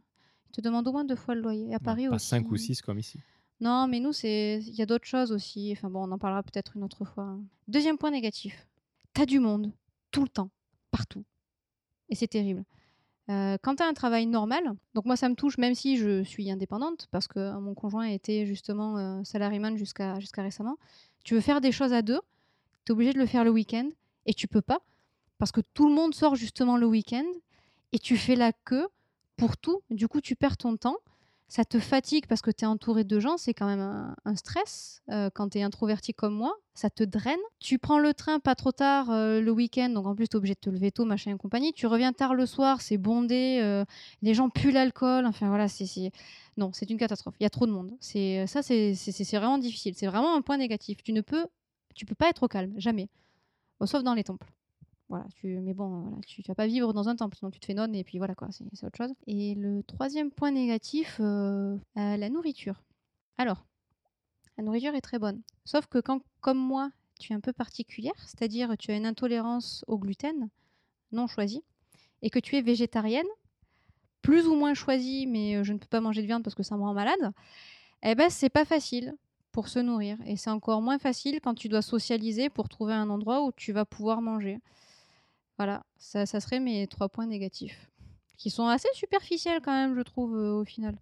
[0.49, 1.67] Ils te demandent au moins deux fois le loyer.
[1.71, 2.27] À Ouais, Paris pas aussi.
[2.29, 3.19] 5 ou 6 comme ici.
[3.61, 5.73] Non, mais nous, c'est il y a d'autres choses aussi.
[5.73, 7.25] Enfin bon, on en parlera peut-être une autre fois.
[7.25, 7.41] hein.
[7.69, 8.67] Deuxième point négatif.
[9.15, 9.73] T'as du monde,
[10.11, 10.51] tout le temps,
[10.91, 11.25] partout.
[12.11, 12.65] Et c'est terrible.
[13.29, 14.63] Euh, quand tu as un travail normal,
[14.95, 18.07] donc moi ça me touche même si je suis indépendante, parce que euh, mon conjoint
[18.07, 20.77] était justement euh, salariman jusqu'à jusqu'à récemment,
[21.25, 22.21] tu veux faire des choses à deux,
[22.85, 23.89] tu es obligé de le faire le week-end,
[24.27, 24.79] et tu peux pas,
[25.39, 27.27] parce que tout le monde sort justement le week-end,
[27.93, 28.87] et tu fais la queue
[29.37, 30.99] pour tout, du coup tu perds ton temps,
[31.49, 35.03] ça te fatigue parce que tu es entouré de gens, c'est quand même un, stress
[35.11, 37.39] euh, quand tu es introverti comme moi, ça te draine.
[37.61, 40.39] Tu prends le train pas trop tard euh, le week-end, donc en plus tu es
[40.39, 41.73] obligé de te lever tôt, machin et compagnie.
[41.73, 43.85] Tu reviens tard le soir, c'est bondé, euh,
[44.23, 46.11] les gens puent l'alcool, enfin voilà, c'est.
[46.57, 47.35] Non, c'est une catastrophe.
[47.39, 47.93] Il y a trop de monde.
[48.01, 48.95] C'est ça, c'est
[49.35, 49.95] vraiment difficile.
[49.97, 51.03] C'est vraiment un point négatif.
[51.03, 51.47] Tu ne peux,
[51.95, 53.09] tu peux pas être au calme, jamais.
[53.85, 54.51] Sauf dans les temples.
[55.09, 57.75] Voilà, tu, mais bon, tu vas pas vivre dans un temple, sinon tu te fais
[57.75, 59.15] nonne et puis voilà quoi, c'est c'est autre chose.
[59.29, 62.83] Et le troisième point négatif, euh, euh, la nourriture.
[63.39, 63.67] Alors,
[64.59, 65.43] la nourriture est très bonne.
[65.65, 66.91] Sauf que quand, comme moi,
[67.21, 70.49] tu es un peu particulière, c'est-à-dire tu as une intolérance au gluten
[71.13, 71.63] non choisie,
[72.23, 73.27] et que tu es végétarienne,
[74.23, 76.65] plus ou moins choisie, mais euh, je ne peux pas manger de viande parce que
[76.65, 77.33] ça me rend malade,
[78.03, 79.15] eh ben c'est pas facile
[79.53, 80.19] pour se nourrir.
[80.27, 83.73] Et c'est encore moins facile quand tu dois socialiser pour trouver un endroit où tu
[83.73, 84.59] vas pouvoir manger.
[85.59, 87.91] Voilà, ça, ça serait mes trois points négatifs.
[88.37, 90.99] Qui sont assez superficiels quand même, je trouve, euh, au final.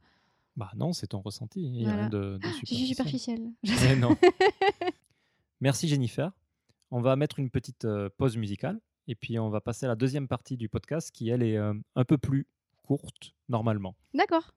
[0.56, 1.62] Bah non, c'est ton ressenti.
[1.62, 2.00] Il y a Voilà.
[2.02, 3.50] rien de, de Je suis superficiel.
[3.98, 4.16] non.
[5.60, 6.30] Merci Jennifer.
[6.90, 9.96] On va mettre une petite euh, pause musicale et puis on va passer à la
[9.96, 12.46] deuxième partie du podcast qui, elle, est euh, un peu plus
[12.82, 13.96] courte normalement.
[14.14, 14.54] D'accord.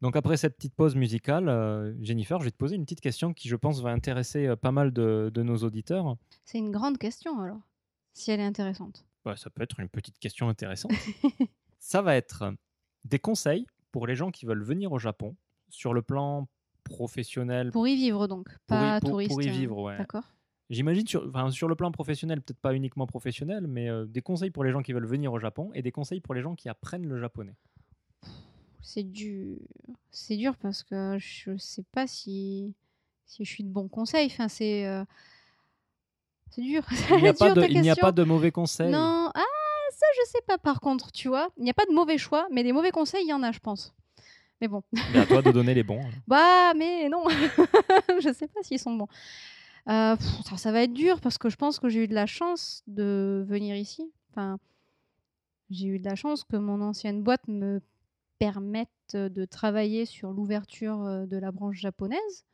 [0.00, 3.32] Donc après cette petite pause musicale, euh, Jennifer, je vais te poser une petite question
[3.34, 6.16] qui, je pense, va intéresser euh, pas mal de, de nos auditeurs.
[6.44, 7.60] C'est une grande question alors,
[8.12, 9.04] si elle est intéressante.
[9.26, 10.92] Ouais, ça peut être une petite question intéressante.
[11.80, 12.44] ça va être
[13.04, 15.34] des conseils pour les gens qui veulent venir au Japon
[15.68, 16.46] sur le plan
[16.84, 17.70] professionnel.
[17.72, 19.30] Pour y vivre donc, Pour y- pas pour- touriste.
[19.32, 19.98] pour y euh, vivre, ouais.
[19.98, 20.24] D'accord.
[20.70, 24.50] J'imagine sur, enfin, sur le plan professionnel, peut-être pas uniquement professionnel, mais euh, des conseils
[24.50, 26.68] pour les gens qui veulent venir au Japon et des conseils pour les gens qui
[26.68, 27.56] apprennent le japonais.
[28.80, 29.56] C'est dur.
[30.10, 32.74] C'est dur parce que je sais pas si,
[33.26, 34.26] si je suis de bons conseils.
[34.26, 34.86] Enfin, c'est.
[34.86, 35.04] euh,
[36.50, 36.82] C'est dur.
[37.10, 38.06] Il n'y a, pas de, ta il n'y a question.
[38.06, 38.90] pas de mauvais conseils.
[38.90, 39.42] Non, ah,
[39.92, 41.50] ça je sais pas par contre, tu vois.
[41.56, 43.52] Il n'y a pas de mauvais choix, mais des mauvais conseils, il y en a,
[43.52, 43.92] je pense.
[44.60, 44.82] Mais bon.
[45.12, 46.00] Mais à toi de donner les bons.
[46.02, 46.10] hein.
[46.26, 47.24] Bah, mais non,
[48.20, 49.08] je sais pas s'ils sont bons.
[49.88, 52.14] Euh, pff, ça, ça va être dur parce que je pense que j'ai eu de
[52.14, 54.10] la chance de venir ici.
[54.30, 54.58] Enfin,
[55.70, 57.80] j'ai eu de la chance que mon ancienne boîte me
[58.38, 62.44] permette de travailler sur l'ouverture euh, de la branche japonaise.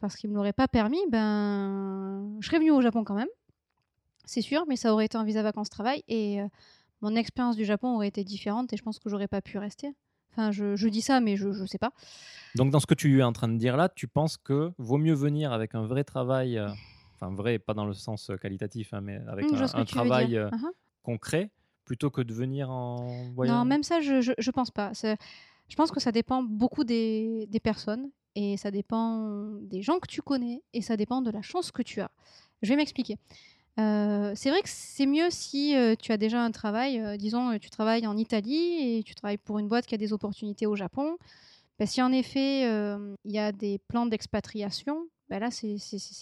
[0.00, 3.28] Parce qu'il ne me l'aurait pas permis, ben, je serais venue au Japon quand même.
[4.24, 6.48] C'est sûr, mais ça aurait été un visa vacances-travail et euh,
[7.00, 9.94] mon expérience du Japon aurait été différente et je pense que j'aurais pas pu rester.
[10.32, 11.92] Enfin, je, je dis ça, mais je, je sais pas.
[12.54, 14.98] Donc dans ce que tu es en train de dire là, tu penses que vaut
[14.98, 16.68] mieux venir avec un vrai travail, euh,
[17.14, 20.50] enfin vrai, pas dans le sens euh, qualitatif, hein, mais avec je un, travail euh,
[20.50, 20.72] Uh-huh.
[21.02, 21.50] concret,
[21.86, 23.56] plutôt que de venir en voyage.
[23.56, 24.92] Non, même ça, je, je, je pense pas.
[24.94, 30.06] Je pense que ça dépend beaucoup des, des personnes et ça dépend des gens que
[30.06, 32.10] tu connais et ça dépend de la chance que tu as.
[32.62, 33.16] Je vais m'expliquer.
[33.78, 37.58] Euh, c'est vrai que c'est mieux si euh, tu as déjà un travail, euh, disons,
[37.58, 40.76] tu travailles en Italie et tu travailles pour une boîte qui a des opportunités au
[40.76, 41.16] Japon.
[41.78, 45.76] Ben, si en effet il y a des plans d'expatriation, ben là c'est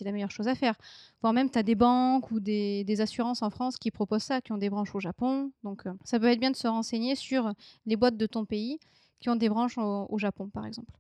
[0.05, 0.75] la meilleure chose à faire.
[1.21, 4.53] Voire même tu as des banques ou des, assurances en France qui proposent ça, qui
[4.53, 5.53] ont des branches au Japon.
[5.63, 7.53] Donc euh, ça peut être bien de se renseigner sur
[7.87, 8.79] les boîtes de ton pays
[9.25, 10.93] qui ont des branches au, Japon, par exemple.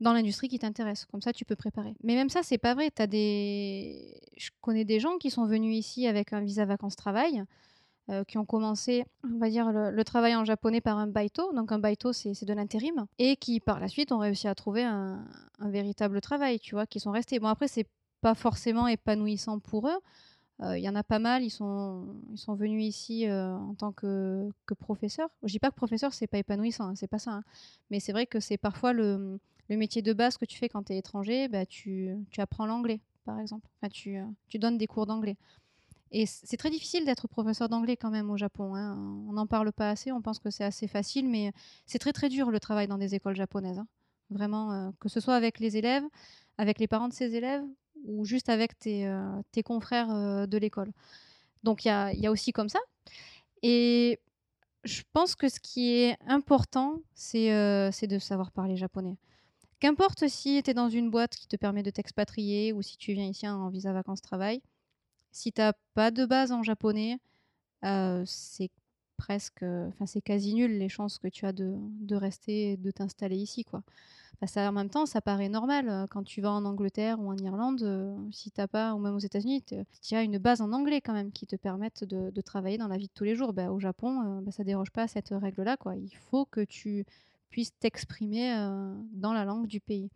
[0.00, 1.06] Dans l'industrie qui t'intéresse.
[1.06, 1.94] Comme ça, tu peux préparer.
[2.02, 2.90] Mais même ça, c'est pas vrai.
[2.90, 4.20] T'as des...
[4.36, 7.44] Je connais des gens qui sont venus ici avec un visa vacances-travail,
[8.10, 11.52] euh, qui ont commencé, on va dire, le, travail en japonais par un baito.
[11.54, 13.06] Donc un baito, c'est de l'intérim.
[13.18, 15.24] Et qui, par la suite, ont réussi à trouver un,
[15.60, 17.38] véritable travail, tu vois, qui sont restés.
[17.38, 17.86] Bon, après, c'est
[18.20, 19.98] pas forcément épanouissant pour eux.
[20.62, 23.74] Euh, Il y en a pas mal, ils sont, ils sont venus ici euh, en
[23.74, 25.28] tant que, que professeurs.
[25.42, 27.30] Je dis pas que professeur, c'est pas épanouissant, hein, c'est pas ça.
[27.32, 27.44] hein.
[27.90, 29.38] Mais c'est vrai que c'est parfois le,
[29.68, 32.66] le métier de base que tu fais quand tu es étranger, bah, tu, tu apprends
[32.66, 33.68] l'anglais, par exemple.
[33.80, 34.18] Enfin, tu,
[34.48, 35.36] tu donnes des cours d'anglais.
[36.12, 38.74] Et c'est très difficile d'être professeur d'anglais quand même au Japon.
[38.74, 38.96] hein.
[39.28, 41.52] On n'en parle pas assez, on pense que c'est assez facile, mais
[41.86, 43.78] c'est très très dur le travail dans des écoles japonaises.
[43.78, 43.86] hein.
[44.30, 46.04] Vraiment, euh, que ce soit avec les élèves,
[46.58, 47.64] avec les parents de ces élèves,
[48.04, 50.92] ou juste avec tes, euh, confrères euh, de l'école.
[51.62, 52.80] Donc il y a, aussi comme ça.
[53.62, 54.20] Et
[54.84, 57.00] je pense que ce qui est important,
[57.34, 59.16] euh, c'est de savoir parler japonais.
[59.80, 63.12] Qu'importe si tu es dans une boîte qui te permet de t'expatrier ou si tu
[63.12, 64.62] viens ici en visa vacances-travail,
[65.32, 67.18] si tu n'as pas de base en japonais,
[68.26, 68.70] c'est
[69.16, 73.36] presque, enfin c'est quasi nul les chances que tu as de, rester, et de t'installer
[73.36, 73.82] ici, quoi.
[74.46, 78.16] Ça, en même temps, ça paraît normal quand tu vas en Angleterre ou en Irlande,
[78.32, 79.62] si t'as pas, ou même aux États-Unis,
[80.02, 82.96] tu as une base en anglais quand même qui te permettent de, travailler dans la
[82.96, 83.52] vie de tous les jours.
[83.52, 85.94] Bah, au Japon, euh, bah, ça déroge pas à cette règle-là, quoi.
[85.96, 87.04] Il faut que tu
[87.50, 88.54] puisses t'exprimer
[89.12, 90.08] dans la langue du pays.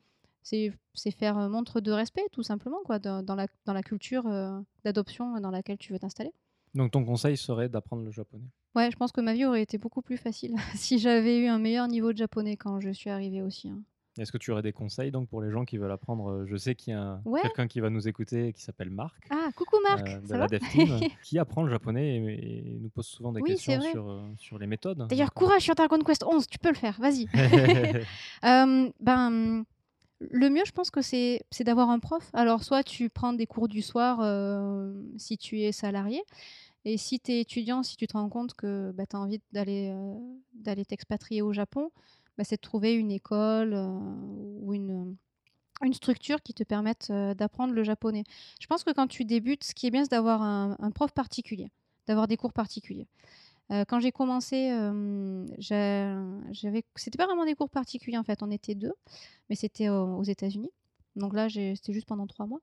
[0.45, 4.27] C'est faire euh, montre de respect, tout simplement, quoi, dans, dans la, dans la culture
[4.27, 6.33] euh, d'adoption dans laquelle tu veux t'installer.
[6.75, 8.47] Donc ton conseil serait d'apprendre le japonais.
[8.75, 11.59] Ouais, je pense que ma vie aurait été beaucoup plus facile si j'avais eu un
[11.59, 13.69] meilleur niveau de japonais quand je suis arrivée aussi.
[13.71, 13.81] hein.
[14.19, 16.57] Est-ce que tu aurais des conseils donc pour les gens qui veulent apprendre euh, Je
[16.57, 17.41] sais qu'il y a Ouais.
[17.43, 19.27] quelqu'un qui va nous écouter qui s'appelle Marc.
[19.31, 22.79] Ah, coucou Marc, euh, de ça la va Team, qui apprend le japonais et, et
[22.81, 25.07] nous pose souvent des Oui, questions sur, euh, sur les méthodes.
[25.09, 27.27] D'ailleurs, euh, courage sur Dragon Quest 11, tu peux le faire, vas-y.
[28.45, 29.65] Euh, ben,
[30.31, 32.31] le mieux, je pense que c'est d'avoir un prof.
[32.33, 36.23] Alors, soit tu prends des cours du soir euh, si tu es salarié,
[36.85, 39.91] et si tu es étudiant, si tu te rends compte que tu as envie d'aller
[39.93, 40.15] euh,
[40.55, 41.91] d'aller t'expatrier au Japon,
[42.37, 43.89] bah, c'est de trouver une école euh,
[44.61, 45.17] ou une,
[45.83, 48.25] une structure qui te permette d'apprendre le japonais.
[48.61, 51.71] Je pense que quand tu débutes, ce qui est bien, c'est d'avoir un prof particulier,
[52.07, 53.09] d'avoir des cours particuliers.
[53.71, 58.51] Euh, quand j'ai commencé, euh, j'avais, c'était pas vraiment des cours particuliers en fait, on
[58.51, 58.93] était deux,
[59.49, 60.71] mais c'était aux, États-Unis.
[61.17, 62.61] Donc là, c'était juste pendant trois mois.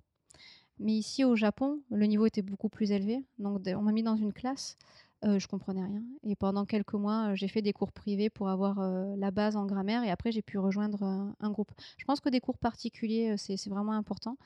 [0.80, 3.24] Mais ici au Japon, le niveau était beaucoup plus élevé.
[3.40, 4.78] Donc on m'a mis dans une classe,
[5.24, 6.02] euh, je comprenais rien.
[6.24, 9.56] Et pendant quelques mois, euh, j'ai fait des cours privés pour avoir euh, la base
[9.56, 10.04] en grammaire.
[10.04, 11.72] Et après, j'ai pu rejoindre un, groupe.
[11.98, 14.38] Je pense que des cours particuliers, c'est vraiment important.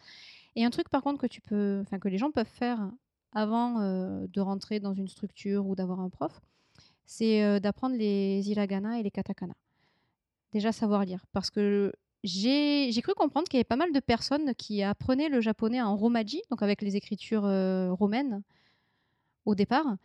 [0.57, 2.89] Et un truc par contre que tu peux, que les gens peuvent faire
[3.35, 6.41] avant euh, de rentrer dans une structure ou d'avoir un prof,
[7.05, 9.53] c'est euh, d'apprendre les hiragana et les katakana.
[10.53, 11.25] Déjà savoir lire.
[11.33, 11.91] Parce que
[12.23, 15.95] j'ai cru comprendre qu'il y avait pas mal de personnes qui apprenaient le japonais en
[15.95, 18.41] romaji, donc avec les écritures euh, romaines
[19.45, 19.97] au départ.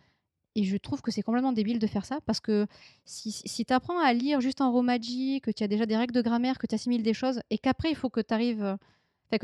[0.56, 2.66] Et je trouve que c'est complètement débile de faire ça parce que
[3.04, 6.12] si, si tu apprends à lire juste en romaji, que tu as déjà des règles
[6.12, 8.20] de grammaire, que tu assimiles des choses et qu'après il faut que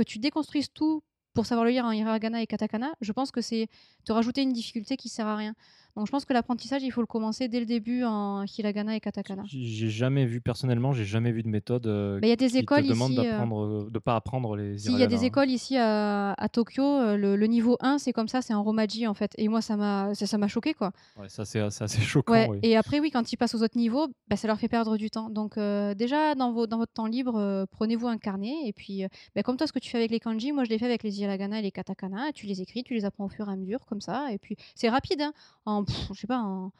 [0.03, 1.05] tu déconstruises tout
[1.37, 3.69] pour savoir le lire en hiragana et katakana, je pense que c'est
[4.07, 5.55] te rajouter une difficulté qui sert à rien.
[5.97, 9.01] Donc je pense que l'apprentissage, il faut le commencer dès le début en hiragana et
[9.01, 9.43] katakana.
[9.47, 12.48] J'ai jamais vu personnellement, j'ai jamais vu de méthode euh, Mais il y a des
[12.48, 13.20] qui écoles te demande ici.
[13.27, 14.77] euh, euh, de pas apprendre les.
[14.78, 15.27] Si, il y a des hiragana, hein.
[15.27, 18.62] écoles ici à, à Tokyo, euh, le, le niveau 1, c'est comme ça, c'est en
[18.62, 19.32] romaji en fait.
[19.39, 20.93] Et moi, ça m'a ça ça m'a choqué quoi.
[21.18, 22.32] Ouais, ça c'est c'est assez choquant.
[22.35, 22.59] Ouais, oui.
[22.62, 25.09] Et après, oui, quand ils passent aux autres niveaux, bah, ça leur fait perdre du
[25.10, 25.31] temps.
[25.31, 28.55] Donc, euh, déjà, dans, vos, dans votre temps libre, prenez-vous un carnet.
[28.66, 29.05] Et puis,
[29.35, 31.02] bah, comme toi, ce que tu fais avec les kanji, moi, je l'ai fait avec
[31.02, 32.32] les hiragana et les katakana.
[32.35, 34.27] Tu les écris, tu les apprends au fur et à mesure, comme ça.
[34.32, 35.23] Et puis, c'est rapide.
[35.23, 35.32] hein.
[35.64, 36.73] En, pff, je sais pas, en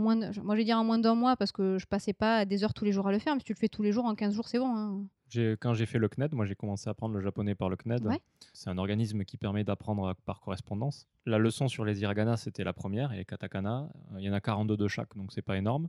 [0.00, 2.44] moins de- moi, je vais dire en moins d'un mois parce que je passais pas
[2.44, 3.34] des heures tous les jours à le faire.
[3.34, 4.74] Mais si tu le fais tous les jours, en 15 jours, c'est bon.
[4.76, 5.04] hein.
[5.28, 7.76] J'ai- Quand j'ai fait le CNED, moi j'ai commencé à apprendre le japonais par le
[7.76, 8.04] CNED.
[8.06, 8.20] Ouais.
[8.52, 11.06] C'est un organisme qui permet d'apprendre par correspondance.
[11.24, 14.32] La leçon sur les hiragana, c'était la première, et les katakana, euh, il y en
[14.32, 15.88] a 42 de chaque, donc c'est pas énorme.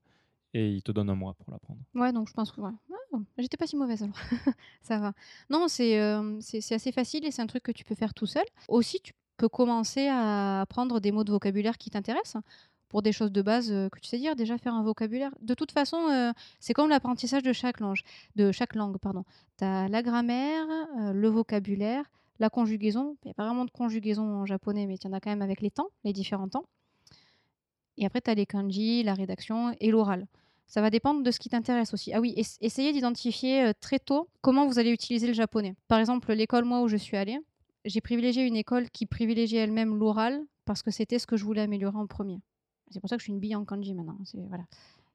[0.54, 1.80] Et il te donne un mois pour l'apprendre.
[1.96, 2.72] Ouais, donc je pense que ouais.
[3.14, 4.16] Ah, j'étais pas si mauvaise alors.
[4.82, 5.14] ça va.
[5.50, 8.44] Non, c'est euh, assez facile et c'est un truc que tu peux faire tout seul.
[8.68, 12.44] Aussi, tu peux commencer à apprendre des mots de vocabulaire qui t'intéressent
[12.90, 14.36] pour des choses de base euh, que tu sais dire.
[14.36, 15.32] Déjà faire un vocabulaire.
[15.42, 18.02] De toute façon, euh, c'est comme l'apprentissage de chaque langue.
[18.36, 19.24] De chaque langue, pardon.
[19.58, 20.66] Tu as la grammaire,
[21.00, 22.06] euh, le vocabulaire,
[22.40, 23.18] la conjugaison.
[23.24, 25.32] Il n'y a pas vraiment de conjugaison en japonais, mais il y en a quand
[25.32, 26.66] même avec les temps, les différents temps.
[27.98, 30.28] Et après, tu as les kanji, la rédaction et l'oral.
[30.68, 32.14] Ça va dépendre de ce qui t'intéresse aussi.
[32.14, 35.74] Ah oui, ess- essayez d'identifier très tôt comment vous allez utiliser le japonais.
[35.88, 37.40] Par exemple, l'école, moi, où je suis allée,
[37.86, 41.62] j'ai privilégié une école qui privilégiait elle-même l'oral parce que c'était ce que je voulais
[41.62, 42.40] améliorer en premier.
[42.90, 44.18] C'est pour ça que je suis une bille en kanji maintenant.
[44.49, 44.66] Voilà.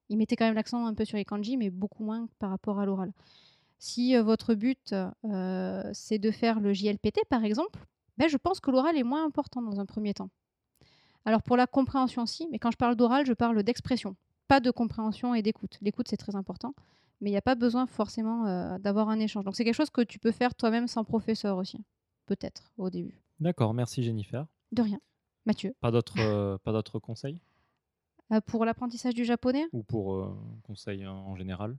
[0.09, 2.79] Ils mettaient quand même l'accent un peu sur les kanji, mais beaucoup moins par rapport
[2.81, 3.13] à l'oral.
[3.79, 4.95] Si euh, votre but,
[5.25, 7.87] euh, c'est de faire le JLPT, par exemple,
[8.17, 10.31] ben, je pense que l'oral est moins important dans un premier temps.
[11.25, 14.17] Alors pour la compréhension, si, mais quand je parle d'oral, je parle d'expression
[14.47, 15.79] pas de compréhension et d'écoute.
[15.83, 16.75] L'écoute, c'est très important,
[17.21, 19.45] mais il n'y a pas besoin forcément euh, d'avoir un échange.
[19.45, 21.85] Donc c'est quelque chose que tu peux faire toi-même sans professeur aussi,
[22.27, 23.21] peut-être au début.
[23.41, 24.47] D'accord, merci Jennifer.
[24.73, 25.01] De rien.
[25.47, 27.39] Mathieu, Pas d'autres euh, conseils?
[28.33, 31.77] Euh, pour l'apprentissage du japonais, Ou pour euh, conseils en, général?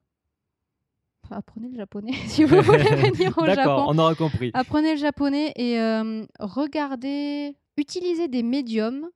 [1.30, 3.86] Apprenez le japonais si vous voulez venir au D'accord, Japon.
[3.90, 4.52] on aura compris.
[4.54, 9.10] Apprenez le japonais et euh, regardez, utilisez des médiums.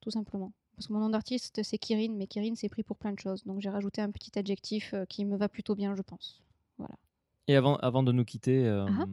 [0.02, 0.52] Tout simplement.
[0.76, 3.44] Parce que mon nom d'artiste, c'est Kirin, mais Kirin, c'est pris pour plein de choses.
[3.46, 6.42] Donc j'ai rajouté un petit adjectif euh, qui me va plutôt bien, je pense.
[7.48, 9.06] Et avant, avant de nous quitter, euh, Ah.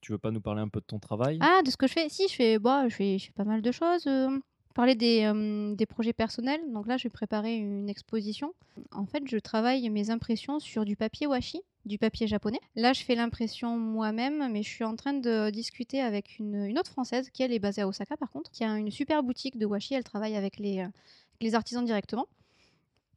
[0.00, 1.38] tu veux pas nous parler un peu de ton travail?
[1.40, 2.08] Ah, de ce que je fais?
[2.08, 4.06] Si, je fais, bah, je fais, je fais pas mal de choses.
[4.06, 4.38] euh,
[4.74, 6.60] parler des, euh, des projets personnels.
[6.72, 8.52] Donc là, je vais préparer une exposition.
[8.90, 12.60] En fait, je travaille mes impressions sur du papier washi, du papier japonais.
[12.76, 16.90] Là, je fais l'impression moi-même, mais je suis en train de discuter avec une, autre
[16.90, 19.66] française qui, elle, est basée à Osaka, par contre, qui a une super boutique de
[19.66, 19.94] washi.
[19.94, 22.28] Elle travaille avec les, euh, artisans directement.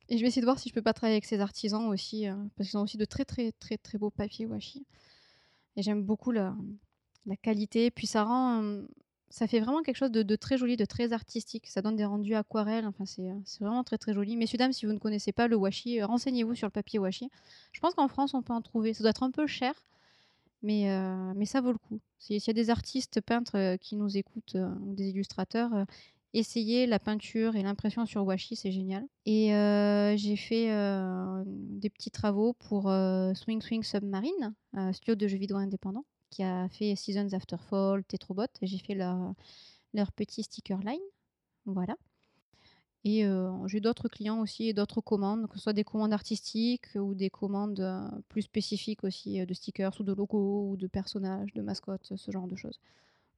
[0.10, 2.28] Et je vais essayer de voir si je peux pas travailler avec ces artisans aussi,
[2.28, 4.86] euh, parce qu'ils ont aussi de très, très, très, très beaux papiers washi.
[5.76, 6.56] Et j'aime beaucoup la,
[7.26, 7.92] la qualité.
[7.92, 8.82] Puis ça rend, euh,
[9.30, 11.68] ça fait vraiment quelque chose de, très joli, de très artistique.
[11.68, 12.86] Ça donne des rendus aquarelles.
[12.86, 14.36] Enfin, c'est euh, c'est vraiment très très joli.
[14.38, 17.30] Messieurs, dames, si vous ne connaissez pas le washi, euh, renseignez-vous sur le papier washi.
[17.72, 18.94] Je pense qu'en France, on peut en trouver.
[18.94, 19.74] Ça doit être un peu cher,
[20.62, 22.00] mais, euh, mais ça vaut le coup.
[22.20, 25.86] S'il y a des artistes peintres qui nous écoutent, ou des illustrateurs,
[26.34, 29.06] essayez la peinture et l'impression sur washi, c'est génial.
[29.26, 29.50] Et
[30.18, 30.68] j'ai fait
[31.46, 32.92] des petits travaux pour
[33.36, 34.56] Swing Swing Submarine,
[34.92, 36.04] studio de jeux vidéo indépendant,
[36.36, 38.44] qui a fait Seasons After Fall, Tetrobot.
[38.62, 39.34] et J'ai fait leur,
[39.94, 41.00] leur petit sticker line.
[41.66, 41.96] Voilà.
[43.06, 46.88] Et euh, j'ai d'autres clients aussi et d'autres commandes, que ce soit des commandes artistiques
[46.96, 50.88] ou des commandes euh, plus spécifiques aussi euh, de stickers ou de logos ou de
[50.88, 52.80] personnages, de mascottes, ce genre de choses.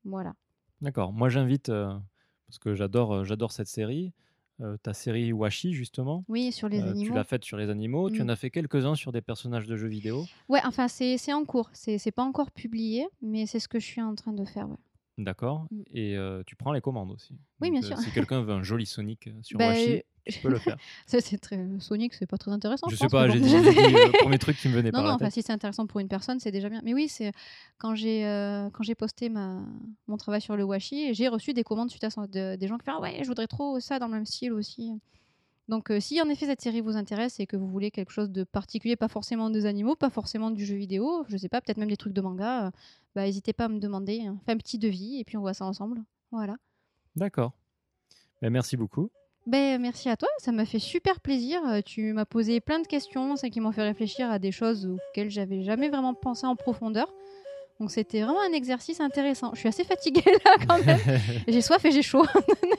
[0.04, 0.34] Voilà.
[0.82, 1.14] D'accord.
[1.14, 4.14] Moi, j'invite, parce que j'adore j'adore cette série,
[4.62, 6.24] euh, ta série Washi, justement.
[6.28, 7.16] Oui, sur les Euh, tu animaux.
[7.16, 8.10] l'as faite sur les animaux.
[8.10, 8.26] Tu Mm.
[8.26, 10.26] en as fait quelques-uns sur des personnages de jeux vidéo.
[10.50, 11.70] Ouais, enfin, c'est en cours.
[11.74, 14.68] C'est pas encore publié, mais c'est ce que je suis en train de faire.
[14.70, 14.78] ouais.
[15.20, 15.66] D'accord.
[15.72, 15.82] Mm.
[15.94, 17.34] Et euh, tu prends les commandes aussi.
[17.62, 17.98] Oui, Donc, bien sûr.
[17.98, 20.78] si quelqu'un veut un joli Sonic sur Bah, Washi, euh, tu peux le faire.
[21.06, 22.88] Ça, c'est très Sonic, c'est pas très intéressant.
[22.90, 25.02] je Je, sais pense, pas, j'ai dit, le premier truc qui me venait Non, par
[25.04, 25.34] non, la enfin, tête.
[25.36, 26.82] si c'est intéressant pour une personne, c'est déjà bien.
[26.84, 27.32] Mais oui, c'est
[27.78, 29.62] quand j'ai euh, quand j'ai posté ma,
[30.08, 32.78] mon travail sur le washi, j'ai reçu des commandes suite à ça, de- des gens
[32.78, 34.92] qui font ah ouais, je voudrais trop ça dans le même style aussi.
[35.70, 38.30] Donc, euh, si en effet cette série vous intéresse et que vous voulez quelque chose
[38.32, 41.78] de particulier, pas forcément des animaux, pas forcément du jeu vidéo, je sais pas, peut-être
[41.78, 42.72] même des trucs de manga, euh,
[43.16, 44.38] bah n'hésitez pas à me demander, hein.
[44.46, 46.02] Fais un petit devis et puis on voit ça ensemble.
[46.32, 46.56] Voilà.
[47.18, 47.52] D'accord.
[48.42, 49.10] Ben, merci beaucoup.
[49.48, 51.62] Ben, merci à toi, ça m'a fait super plaisir.
[51.68, 54.86] Euh, Tu m'as posé plein de questions, ça qui m'ont fait réfléchir à des choses
[54.88, 57.08] auxquelles j'avais jamais vraiment pensé en profondeur.
[57.80, 59.52] Donc c'était vraiment un exercice intéressant.
[59.54, 61.00] Je suis assez fatiguée là quand même.
[61.48, 62.26] j'ai soif et j'ai chaud.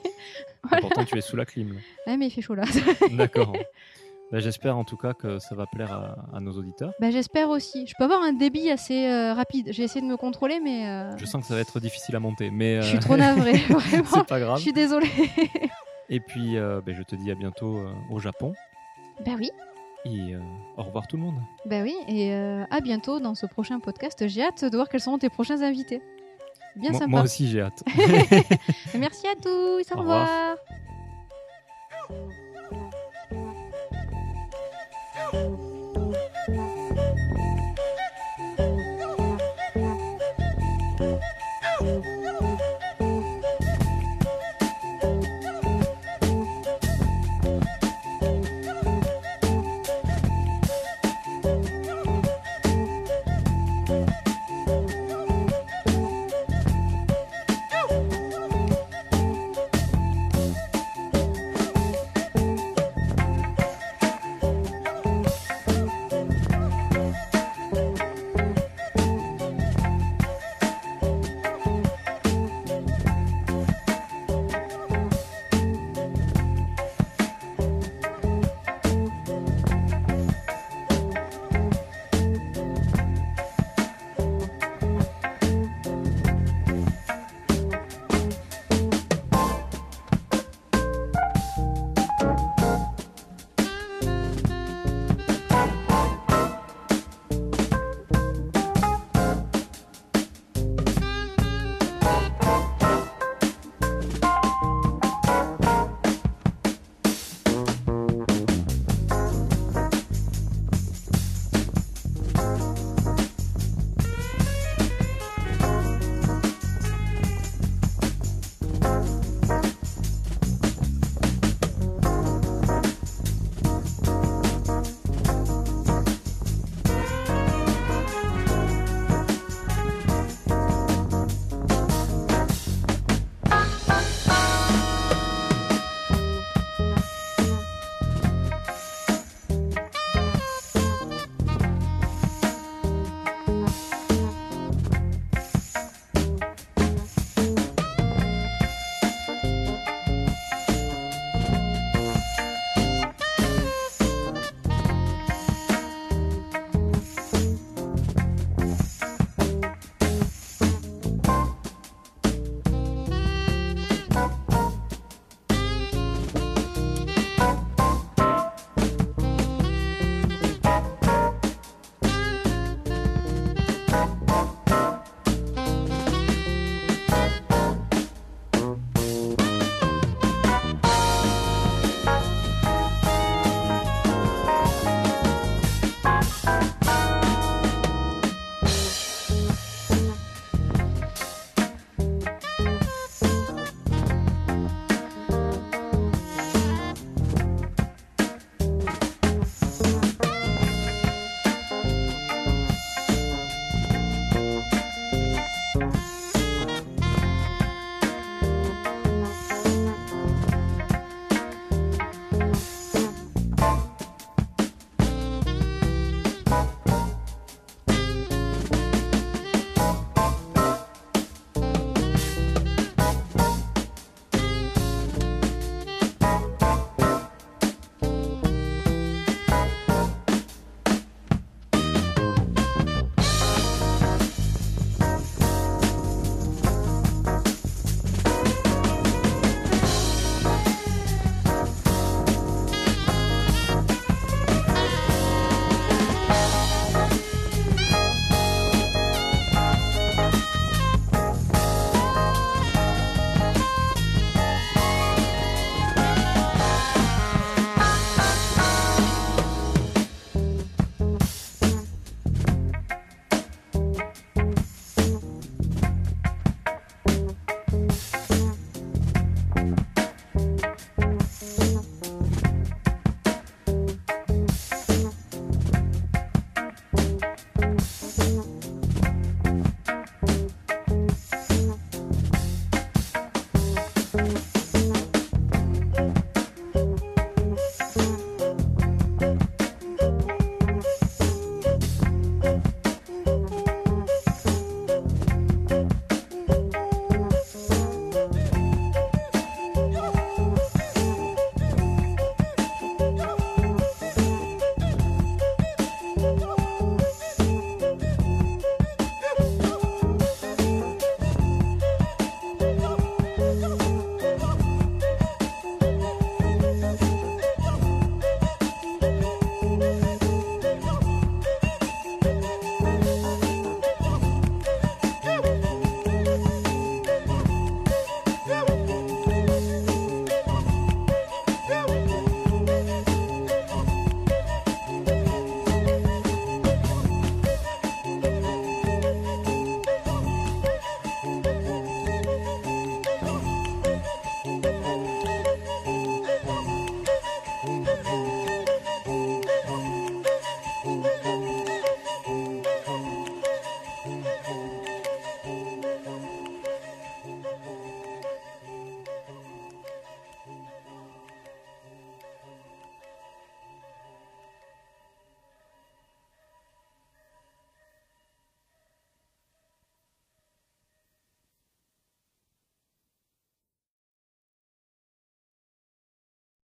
[0.81, 1.75] Pourtant, tu es sous la clim.
[2.07, 2.65] ouais, mais il fait chaud là.
[3.13, 3.55] D'accord.
[4.31, 6.93] Ben, J'espère en tout cas que ça va plaire à, à nos auditeurs.
[7.01, 7.87] ben, J'espère aussi.
[7.87, 9.69] Je peux avoir un débit assez euh, rapide.
[9.71, 12.21] J'ai essayé de me contrôler, mais euh, Je sens que ça va être difficile à
[12.21, 13.53] monter, mais je suis trop navrée.
[13.69, 14.05] Vraiment.
[14.13, 14.59] c'est pas Je grave.
[14.59, 15.09] suis désolée.
[16.11, 18.55] Et puis, euh, ben, je te dis à bientôt euh, au Japon.
[19.25, 19.51] ben oui.
[20.05, 20.41] Et euh,
[20.77, 21.37] au revoir tout le monde.
[21.67, 24.27] Ben oui, et à bientôt dans ce prochain podcast.
[24.29, 26.01] J'ai hâte de voir quels seront tes prochains invités.
[26.77, 27.11] Bien Moi, sympa.
[27.11, 27.83] moi aussi, j'ai hâte.
[28.99, 29.83] Merci à tous.
[29.93, 30.57] Au Au revoir.
[32.11, 32.39] revoir.